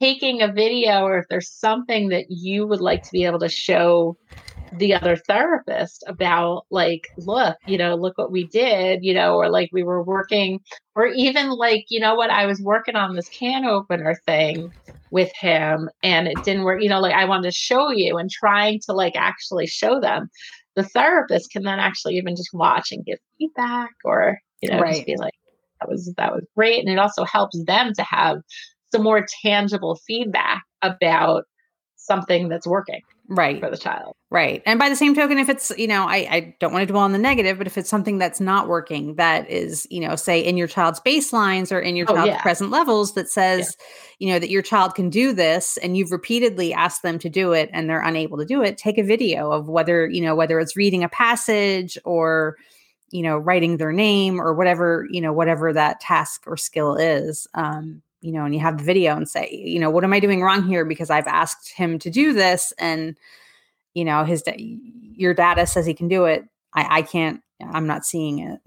taking 0.01 0.43
a 0.43 0.53
video 0.53 1.05
or 1.05 1.19
if 1.19 1.27
there's 1.29 1.51
something 1.51 2.09
that 2.09 2.27
you 2.29 2.67
would 2.67 2.81
like 2.81 3.03
to 3.03 3.13
be 3.13 3.25
able 3.25 3.39
to 3.41 3.49
show 3.49 4.17
the 4.73 4.95
other 4.95 5.17
therapist 5.17 6.03
about 6.07 6.65
like 6.71 7.03
look 7.17 7.57
you 7.67 7.79
know 7.79 7.95
look 7.95 8.19
what 8.19 8.33
we 8.33 8.47
did 8.49 9.05
you 9.05 9.15
know 9.15 9.37
or 9.37 9.49
like 9.49 9.71
we 9.73 9.83
were 9.83 10.03
working 10.03 10.61
or 10.95 11.07
even 11.07 11.51
like 11.51 11.85
you 11.89 12.01
know 12.01 12.15
what? 12.15 12.31
I 12.31 12.47
was 12.47 12.61
working 12.61 12.97
on 12.97 13.15
this 13.15 13.29
can 13.29 13.65
opener 13.65 14.17
thing 14.27 14.71
with 15.11 15.31
him 15.39 15.89
and 16.03 16.27
it 16.27 16.43
didn't 16.43 16.65
work 16.65 16.83
you 16.83 16.89
know 16.89 17.01
like 17.01 17.15
i 17.15 17.25
wanted 17.25 17.45
to 17.45 17.53
show 17.53 17.91
you 17.91 18.17
and 18.19 18.29
trying 18.29 18.81
to 18.87 18.93
like 18.93 19.15
actually 19.17 19.67
show 19.67 20.01
them. 20.01 20.29
The 20.75 20.83
therapist 20.83 21.53
can 21.53 21.63
then 21.63 21.79
actually 21.79 22.17
even 22.17 22.37
just 22.37 22.51
watch 22.53 22.93
and 22.93 23.05
give 23.05 23.19
feedback 23.39 23.93
or 24.05 24.39
you 24.61 24.71
know 24.71 24.81
right. 24.81 24.95
just 24.95 25.07
be 25.07 25.17
like 25.17 25.33
that 25.81 25.89
was 25.89 26.13
that 26.17 26.35
was 26.35 26.45
great 26.57 26.81
and 26.81 26.89
it 26.91 26.99
also 26.99 27.25
helps 27.25 27.63
them 27.65 27.93
to 27.95 28.03
have 28.03 28.39
some 28.93 29.03
more 29.03 29.27
tangible 29.43 29.99
feedback 30.07 30.65
about 30.83 31.45
something 31.97 32.49
that's 32.49 32.67
working 32.67 33.01
right 33.29 33.61
for 33.61 33.71
the 33.71 33.77
child 33.77 34.15
right 34.31 34.63
and 34.67 34.79
by 34.79 34.89
the 34.89 34.97
same 34.97 35.15
token 35.15 35.39
if 35.39 35.49
it's 35.49 35.73
you 35.77 35.87
know 35.87 36.05
I, 36.05 36.17
I 36.17 36.57
don't 36.61 36.73
want 36.73 36.83
to 36.83 36.93
dwell 36.93 37.03
on 37.03 37.13
the 37.13 37.19
negative 37.19 37.59
but 37.59 37.67
if 37.67 37.77
it's 37.77 37.91
something 37.91 38.19
that's 38.19 38.41
not 38.41 38.69
working 38.69 39.17
that 39.17 39.49
is 39.51 39.87
you 39.91 40.01
know 40.01 40.15
say 40.17 40.41
in 40.41 40.57
your 40.57 40.69
child's 40.69 41.01
baselines 41.01 41.73
or 41.73 41.81
in 41.81 41.97
your 41.97 42.07
oh, 42.11 42.15
child's 42.15 42.29
yeah. 42.29 42.43
present 42.43 42.71
levels 42.71 43.15
that 43.15 43.29
says 43.29 43.77
yeah. 43.79 44.27
you 44.27 44.33
know 44.33 44.39
that 44.39 44.51
your 44.51 44.63
child 44.63 44.95
can 44.95 45.11
do 45.11 45.33
this 45.33 45.77
and 45.79 45.97
you've 45.97 46.13
repeatedly 46.13 46.73
asked 46.73 47.03
them 47.03 47.19
to 47.19 47.29
do 47.29 47.53
it 47.53 47.69
and 47.73 47.89
they're 47.89 48.03
unable 48.03 48.39
to 48.39 48.45
do 48.45 48.63
it 48.63 48.79
take 48.79 48.99
a 48.99 49.03
video 49.03 49.51
of 49.51 49.69
whether 49.69 50.09
you 50.09 50.21
know 50.21 50.35
whether 50.35 50.61
it's 50.61 50.77
reading 50.77 51.03
a 51.03 51.09
passage 51.09 51.99
or 52.05 52.57
you 53.11 53.23
know 53.23 53.39
writing 53.39 53.77
their 53.77 53.93
name 53.93 54.41
or 54.41 54.55
whatever 54.55 55.07
you 55.11 55.21
know 55.21 55.33
whatever 55.33 55.73
that 55.73 56.01
task 56.01 56.45
or 56.47 56.57
skill 56.57 56.97
is 56.97 57.47
um 57.55 58.03
you 58.27 58.33
know, 58.33 58.45
and 58.45 58.53
you 58.53 58.61
have 58.61 58.79
the 58.79 58.85
video 58.85 59.17
and 59.17 59.29
say, 59.29 59.49
you 59.53 59.79
know, 59.79 59.89
what 59.89 60.03
am 60.03 60.13
I 60.13 60.19
doing 60.19 60.43
wrong 60.43 60.67
here? 60.67 60.85
Because 60.85 61.11
I've 61.11 61.29
asked 61.29 61.71
him 61.71 61.97
to 62.01 62.11
do 62.11 62.33
this, 62.33 62.73
and 62.77 63.17
you 63.95 64.05
know, 64.05 64.25
his 64.25 64.43
your 64.57 65.33
data 65.33 65.65
says 65.65 65.87
he 65.87 65.95
can 65.95 66.09
do 66.09 66.25
it. 66.25 66.45
I, 66.75 66.99
I 66.99 67.03
can't. 67.03 67.41
I'm 67.63 67.87
not 67.87 68.05
seeing 68.05 68.41
it. 68.41 68.59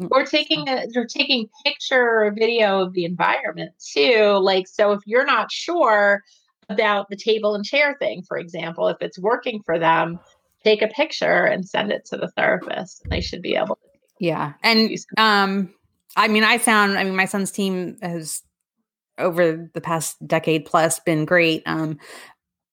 Mm. 0.00 0.08
Or 0.10 0.24
taking 0.24 0.68
a, 0.68 0.88
or 0.96 1.06
taking 1.06 1.48
picture 1.64 2.24
or 2.24 2.32
video 2.32 2.80
of 2.80 2.94
the 2.94 3.04
environment 3.04 3.70
too. 3.78 4.40
Like, 4.42 4.66
so 4.66 4.90
if 4.90 5.02
you're 5.06 5.24
not 5.24 5.52
sure 5.52 6.24
about 6.68 7.08
the 7.08 7.16
table 7.16 7.54
and 7.54 7.64
chair 7.64 7.96
thing, 8.00 8.24
for 8.26 8.36
example, 8.36 8.88
if 8.88 8.96
it's 9.00 9.20
working 9.20 9.62
for 9.64 9.78
them, 9.78 10.18
take 10.64 10.82
a 10.82 10.88
picture 10.88 11.44
and 11.44 11.66
send 11.66 11.92
it 11.92 12.04
to 12.06 12.16
the 12.16 12.28
therapist. 12.32 13.04
They 13.08 13.20
should 13.20 13.40
be 13.40 13.54
able 13.54 13.76
to. 13.76 13.82
Yeah, 14.18 14.54
and 14.64 14.90
um, 15.16 15.72
I 16.16 16.26
mean, 16.26 16.42
I 16.42 16.58
found. 16.58 16.98
I 16.98 17.04
mean, 17.04 17.14
my 17.14 17.26
son's 17.26 17.52
team 17.52 17.98
has 18.02 18.42
over 19.18 19.70
the 19.72 19.80
past 19.80 20.16
decade 20.26 20.64
plus 20.64 21.00
been 21.00 21.24
great. 21.24 21.62
Um, 21.66 21.98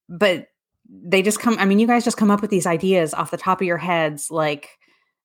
but 0.10 0.48
they 0.90 1.22
just 1.22 1.40
come, 1.40 1.58
I 1.60 1.66
mean, 1.66 1.80
you 1.80 1.88
guys 1.88 2.04
just 2.04 2.18
come 2.18 2.32
up 2.32 2.42
with 2.42 2.52
these 2.52 2.68
ideas 2.68 3.14
off 3.14 3.32
the 3.32 3.38
top 3.38 3.62
of 3.62 3.68
your 3.68 3.78
heads 3.78 4.30
like 4.30 4.78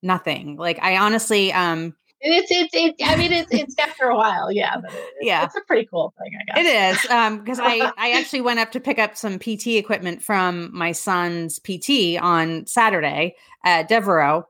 nothing. 0.03 0.57
Like 0.57 0.79
I 0.83 0.97
honestly, 0.97 1.53
um, 1.53 1.95
it's 2.21 2.51
it's 2.51 2.75
it, 2.75 2.97
I 3.05 3.17
mean 3.17 3.33
it's 3.33 3.53
it's 3.53 3.79
after 3.79 4.07
a 4.07 4.17
while, 4.17 4.51
yeah. 4.51 4.79
It, 4.79 5.15
yeah, 5.21 5.45
it's 5.45 5.55
a 5.55 5.61
pretty 5.61 5.87
cool 5.87 6.13
thing, 6.19 6.33
I 6.41 6.63
guess. 6.63 6.67
It 6.67 7.07
is 7.07 7.11
um 7.11 7.39
because 7.39 7.61
I 7.61 7.93
I 7.97 8.13
actually 8.13 8.41
went 8.41 8.59
up 8.59 8.73
to 8.73 8.81
pick 8.81 8.99
up 8.99 9.17
some 9.17 9.39
PT 9.39 9.69
equipment 9.69 10.23
from 10.23 10.71
my 10.77 10.93
son's 10.93 11.61
PT 11.61 12.21
on 12.21 12.67
Saturday 12.67 13.37
at 13.65 13.89
Devereux, 13.89 14.43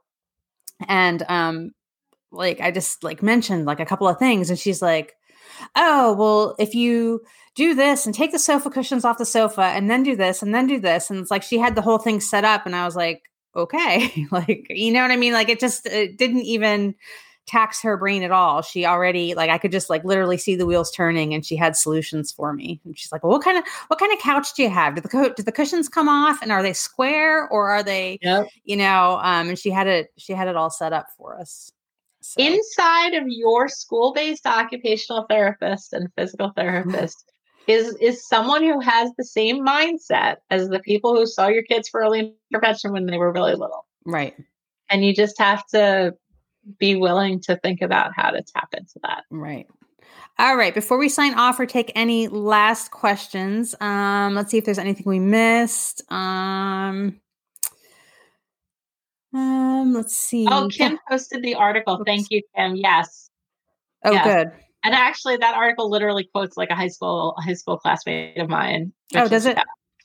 and 0.86 1.22
um 1.28 1.72
like 2.30 2.60
I 2.60 2.70
just 2.70 3.04
like 3.04 3.22
mentioned 3.22 3.66
like 3.66 3.80
a 3.80 3.86
couple 3.86 4.08
of 4.08 4.18
things, 4.18 4.48
and 4.48 4.58
she's 4.58 4.80
like, 4.80 5.14
oh, 5.76 6.12
well, 6.14 6.54
if 6.59 6.74
you 6.74 7.22
do 7.54 7.74
this 7.74 8.06
and 8.06 8.14
take 8.14 8.30
the 8.30 8.38
sofa 8.38 8.70
cushions 8.70 9.04
off 9.04 9.18
the 9.18 9.26
sofa 9.26 9.62
and 9.62 9.90
then 9.90 10.04
do 10.04 10.14
this 10.14 10.42
and 10.42 10.54
then 10.54 10.66
do 10.66 10.78
this. 10.78 11.11
And 11.11 11.18
it's 11.18 11.30
like 11.30 11.42
she 11.42 11.59
had 11.59 11.74
the 11.74 11.82
whole 11.82 11.98
thing 11.98 12.20
set 12.20 12.44
up. 12.44 12.66
And 12.66 12.76
I 12.76 12.84
was 12.84 12.94
like, 12.94 13.22
okay. 13.56 14.26
like, 14.30 14.66
you 14.70 14.92
know 14.92 15.02
what 15.02 15.11
I 15.11 15.16
mean? 15.16 15.32
Like 15.32 15.48
it 15.48 15.59
just 15.59 15.84
it 15.86 16.16
didn't 16.16 16.42
even 16.42 16.94
tax 17.46 17.82
her 17.82 17.96
brain 17.96 18.22
at 18.22 18.30
all. 18.30 18.62
She 18.62 18.86
already 18.86 19.34
like 19.34 19.50
I 19.50 19.59
could 19.59 19.72
just 19.72 19.90
like 19.90 20.04
literally 20.04 20.36
see 20.36 20.54
the 20.54 20.66
wheels 20.66 20.92
turning 20.92 21.34
and 21.34 21.44
she 21.44 21.56
had 21.56 21.76
solutions 21.76 22.30
for 22.30 22.52
me. 22.52 22.80
And 22.84 22.96
she's 22.96 23.11
like, 23.11 23.24
well, 23.24 23.32
what 23.32 23.42
kind 23.42 23.59
of 23.59 23.64
what 23.88 23.98
kind 23.98 24.12
of 24.12 24.20
couch 24.20 24.54
do 24.54 24.62
you 24.62 24.70
have? 24.70 24.94
Did 24.94 25.02
the 25.02 25.09
co- 25.09 25.32
did 25.32 25.46
the 25.46 25.52
cushions 25.52 25.88
come 25.88 26.09
off 26.09 26.40
and 26.42 26.52
are 26.52 26.62
they 26.62 26.74
square 26.74 27.48
or 27.48 27.70
are 27.70 27.82
they 27.82 28.18
yep. 28.22 28.48
you 28.64 28.76
know, 28.76 29.18
um 29.20 29.48
and 29.48 29.59
she 29.59 29.70
had 29.70 29.88
it 29.88 30.12
she 30.16 30.32
had 30.32 30.46
it 30.46 30.56
all 30.56 30.70
set 30.70 30.92
up 30.92 31.09
for 31.16 31.36
us. 31.36 31.72
So. 32.29 32.43
Inside 32.43 33.14
of 33.14 33.24
your 33.26 33.68
school 33.68 34.12
based 34.12 34.47
occupational 34.47 35.24
therapist 35.31 35.95
and 35.95 36.09
physical 36.14 36.53
therapist 36.55 37.33
is, 37.66 37.97
is 38.03 38.29
someone 38.29 38.62
who 38.62 38.81
has 38.81 39.11
the 39.16 39.24
same 39.24 39.64
mindset 39.64 40.37
as 40.51 40.68
the 40.68 40.81
people 40.81 41.16
who 41.16 41.24
saw 41.24 41.47
your 41.47 41.62
kids 41.62 41.89
for 41.89 42.03
early 42.03 42.35
intervention 42.53 42.93
when 42.93 43.07
they 43.07 43.16
were 43.16 43.33
really 43.33 43.55
little. 43.55 43.87
Right. 44.05 44.35
And 44.91 45.03
you 45.03 45.14
just 45.14 45.39
have 45.39 45.66
to 45.68 46.16
be 46.79 46.97
willing 46.97 47.41
to 47.45 47.57
think 47.57 47.81
about 47.81 48.12
how 48.14 48.33
to 48.33 48.43
tap 48.43 48.74
into 48.74 49.01
that. 49.05 49.24
Right. 49.31 49.66
All 50.39 50.55
right. 50.55 50.74
Before 50.74 50.99
we 50.99 51.09
sign 51.09 51.33
off 51.33 51.59
or 51.59 51.64
take 51.64 51.91
any 51.95 52.29
last 52.29 52.91
questions, 52.91 53.74
um, 53.81 54.35
let's 54.35 54.51
see 54.51 54.59
if 54.59 54.66
there's 54.66 54.79
anything 54.79 55.05
we 55.07 55.18
missed. 55.18 56.03
Um, 56.12 57.22
um, 59.35 59.93
let's 59.93 60.16
see. 60.16 60.47
Oh, 60.51 60.68
Kim 60.70 60.99
posted 61.09 61.43
the 61.43 61.55
article. 61.55 61.95
Oops. 61.95 62.05
Thank 62.07 62.29
you, 62.31 62.43
Kim. 62.57 62.76
Yes. 62.76 63.31
Oh, 64.05 64.12
yes. 64.12 64.24
good. 64.24 64.53
And 64.85 64.95
actually, 64.95 65.37
that 65.37 65.55
article 65.55 65.91
literally 65.91 66.29
quotes 66.33 66.57
like 66.57 66.70
a 66.70 66.74
high 66.74 66.89
school 66.89 67.35
a 67.39 67.43
high 67.43 67.55
school 67.55 67.79
classmate 67.79 68.39
of 68.39 68.49
mine. 68.49 68.93
Oh, 69.14 69.29
does 69.29 69.47
it? 69.47 69.59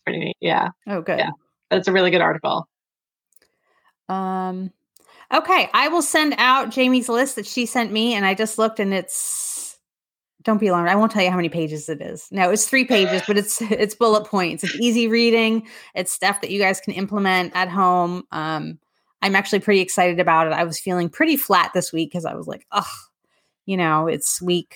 Pretty 0.04 0.20
neat. 0.20 0.38
Yeah. 0.42 0.70
Oh, 0.88 1.02
good. 1.02 1.20
Yeah. 1.20 1.30
it's 1.72 1.88
a 1.88 1.92
really 1.92 2.12
good 2.12 2.22
article. 2.22 2.68
Um, 4.10 4.72
okay, 5.34 5.70
I 5.74 5.88
will 5.88 6.02
send 6.02 6.36
out 6.38 6.72
Jamie's 6.72 7.08
list 7.08 7.36
that 7.36 7.46
she 7.46 7.66
sent 7.66 7.92
me, 7.92 8.14
and 8.14 8.26
I 8.26 8.34
just 8.34 8.58
looked, 8.58 8.80
and 8.80 8.94
it's 8.94 9.78
don't 10.44 10.60
be 10.60 10.68
alarmed. 10.68 10.90
I 10.90 10.96
won't 10.96 11.12
tell 11.12 11.24
you 11.24 11.30
how 11.30 11.38
many 11.38 11.50
pages 11.50 11.88
it 11.88 12.02
is. 12.02 12.28
No, 12.32 12.50
it's 12.50 12.68
three 12.68 12.84
pages, 12.84 13.22
but 13.28 13.38
it's 13.38 13.62
it's 13.62 13.96
bullet 13.96 14.26
points. 14.26 14.64
It's 14.64 14.76
easy 14.76 15.08
reading. 15.08 15.68
It's 15.96 16.12
stuff 16.12 16.42
that 16.42 16.52
you 16.52 16.60
guys 16.60 16.82
can 16.82 16.94
implement 16.94 17.54
at 17.56 17.70
home. 17.70 18.24
Um, 18.32 18.80
I'm 19.24 19.36
actually 19.36 19.60
pretty 19.60 19.80
excited 19.80 20.20
about 20.20 20.48
it. 20.48 20.54
I 20.54 20.66
was 20.66 20.80
feeling 20.80 21.10
pretty 21.10 21.38
flat 21.38 21.72
this 21.74 21.94
week 21.94 22.12
because 22.12 22.26
I 22.26 22.36
was 22.36 22.46
like, 22.46 22.68
oh, 22.74 22.92
you 23.66 23.78
know, 23.78 24.08
it's 24.08 24.42
week. 24.42 24.76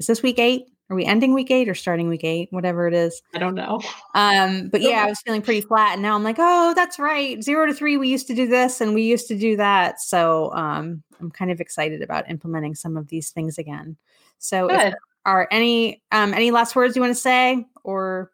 Is 0.00 0.08
this 0.08 0.22
week 0.22 0.40
eight? 0.40 0.64
Are 0.90 0.96
we 0.96 1.04
ending 1.04 1.34
week 1.34 1.52
eight 1.52 1.68
or 1.68 1.74
starting 1.74 2.08
week 2.08 2.24
eight? 2.24 2.48
Whatever 2.50 2.88
it 2.88 2.94
is. 2.94 3.22
I 3.32 3.38
don't 3.38 3.54
know. 3.54 3.80
Um, 4.14 4.68
but 4.68 4.80
yeah, 4.82 5.04
I 5.04 5.06
was 5.08 5.20
feeling 5.20 5.40
pretty 5.40 5.60
flat. 5.60 5.94
And 5.94 6.02
now 6.02 6.16
I'm 6.16 6.24
like, 6.24 6.36
oh, 6.38 6.74
that's 6.74 6.98
right. 6.98 7.42
Zero 7.42 7.66
to 7.66 7.72
three, 7.72 7.96
we 7.96 8.08
used 8.08 8.26
to 8.26 8.34
do 8.34 8.48
this 8.48 8.80
and 8.80 8.92
we 8.92 9.02
used 9.02 9.28
to 9.28 9.38
do 9.38 9.56
that. 9.56 10.00
So 10.00 10.52
um, 10.52 11.04
I'm 11.20 11.30
kind 11.30 11.52
of 11.52 11.60
excited 11.60 12.02
about 12.02 12.28
implementing 12.28 12.74
some 12.74 12.96
of 12.96 13.06
these 13.06 13.30
things 13.30 13.56
again. 13.56 13.96
So 14.38 14.68
if 14.68 14.94
are 15.24 15.48
any 15.50 16.02
um 16.12 16.32
any 16.34 16.50
last 16.52 16.76
words 16.76 16.94
you 16.94 17.02
want 17.02 17.14
to 17.14 17.20
say 17.20 17.66
or 17.82 18.30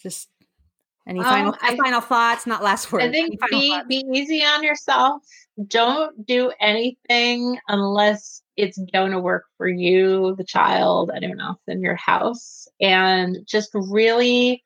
just 0.00 0.28
any 1.06 1.22
final 1.22 1.52
um, 1.52 1.58
I, 1.62 1.76
final 1.76 2.00
thoughts, 2.00 2.46
not 2.46 2.62
last 2.62 2.90
words. 2.90 3.04
I 3.04 3.10
think 3.10 3.38
be 3.48 3.80
be 3.88 4.04
easy 4.12 4.44
on 4.44 4.62
yourself. 4.62 5.22
Don't 5.68 6.26
do 6.26 6.52
anything 6.60 7.58
unless 7.68 8.42
it's 8.56 8.78
going 8.92 9.12
to 9.12 9.20
work 9.20 9.44
for 9.56 9.68
you, 9.68 10.34
the 10.36 10.44
child, 10.44 11.10
anyone 11.14 11.40
else 11.40 11.60
in 11.68 11.80
your 11.80 11.96
house. 11.96 12.66
And 12.80 13.38
just 13.46 13.70
really, 13.72 14.62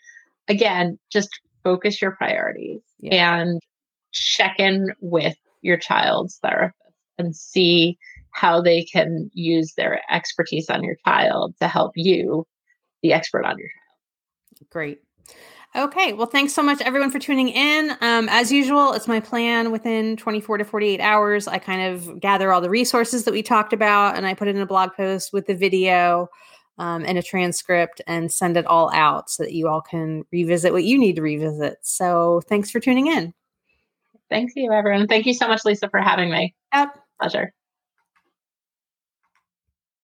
again, 0.49 0.99
just 1.13 1.29
focus 1.63 2.01
your 2.01 2.13
priorities 2.13 2.81
yeah. 2.99 3.37
and 3.37 3.61
check 4.13 4.59
in 4.59 4.93
with 5.01 5.37
your 5.63 5.77
child's 5.77 6.39
therapist 6.39 6.77
and 7.19 7.37
see 7.37 7.99
how 8.33 8.61
they 8.63 8.85
can 8.85 9.31
use 9.35 9.75
their 9.75 10.01
expertise 10.11 10.71
on 10.71 10.83
your 10.83 10.97
child 11.05 11.55
to 11.61 11.69
help 11.69 11.93
you, 11.97 12.47
the 13.03 13.13
expert 13.13 13.45
on 13.45 13.59
your 13.59 13.69
child. 13.69 14.71
Great. 14.71 15.01
Okay. 15.77 16.13
Well, 16.13 16.27
thanks 16.27 16.53
so 16.53 16.63
much, 16.63 16.81
everyone, 16.81 17.13
for 17.13 17.21
tuning 17.21 17.49
in. 17.49 17.97
Um, 18.01 18.29
as 18.29 18.51
usual, 18.51 18.93
it's 18.93 19.07
my 19.07 19.21
plan 19.21 19.71
within 19.71 20.17
24 20.17 20.59
to 20.59 20.65
48 20.65 21.01
hours. 21.01 21.47
I 21.47 21.59
kind 21.59 21.95
of 21.95 22.19
gather 22.19 22.53
all 22.53 22.61
the 22.61 22.71
resources 22.71 23.25
that 23.25 23.33
we 23.33 23.43
talked 23.43 23.73
about 23.73 24.17
and 24.17 24.27
I 24.27 24.35
put 24.35 24.49
it 24.49 24.57
in 24.57 24.63
a 24.63 24.67
blog 24.67 24.93
post 24.95 25.33
with 25.33 25.47
the 25.47 25.55
video 25.55 26.29
um, 26.79 27.05
and 27.07 27.19
a 27.19 27.23
transcript 27.23 28.01
and 28.09 28.33
send 28.33 28.57
it 28.57 28.67
all 28.67 28.91
out 28.93 29.31
so 29.31 29.45
that 29.45 29.53
you 29.53 29.69
all 29.69 29.81
can 29.81 30.25
revisit 30.33 30.73
what 30.73 30.85
you 30.85 30.99
need 30.99 31.15
to 31.17 31.23
revisit. 31.23 31.79
So 31.83 32.41
thanks 32.49 32.71
for 32.71 32.81
tuning 32.81 33.07
in. 33.07 33.33
Thank 34.29 34.53
you, 34.57 34.73
everyone. 34.73 35.07
Thank 35.07 35.27
you 35.27 35.35
so 35.35 35.47
much, 35.47 35.65
Lisa, 35.65 35.89
for 35.89 36.01
having 36.01 36.31
me. 36.31 36.55
Yep. 36.75 36.97
Pleasure. 37.21 37.53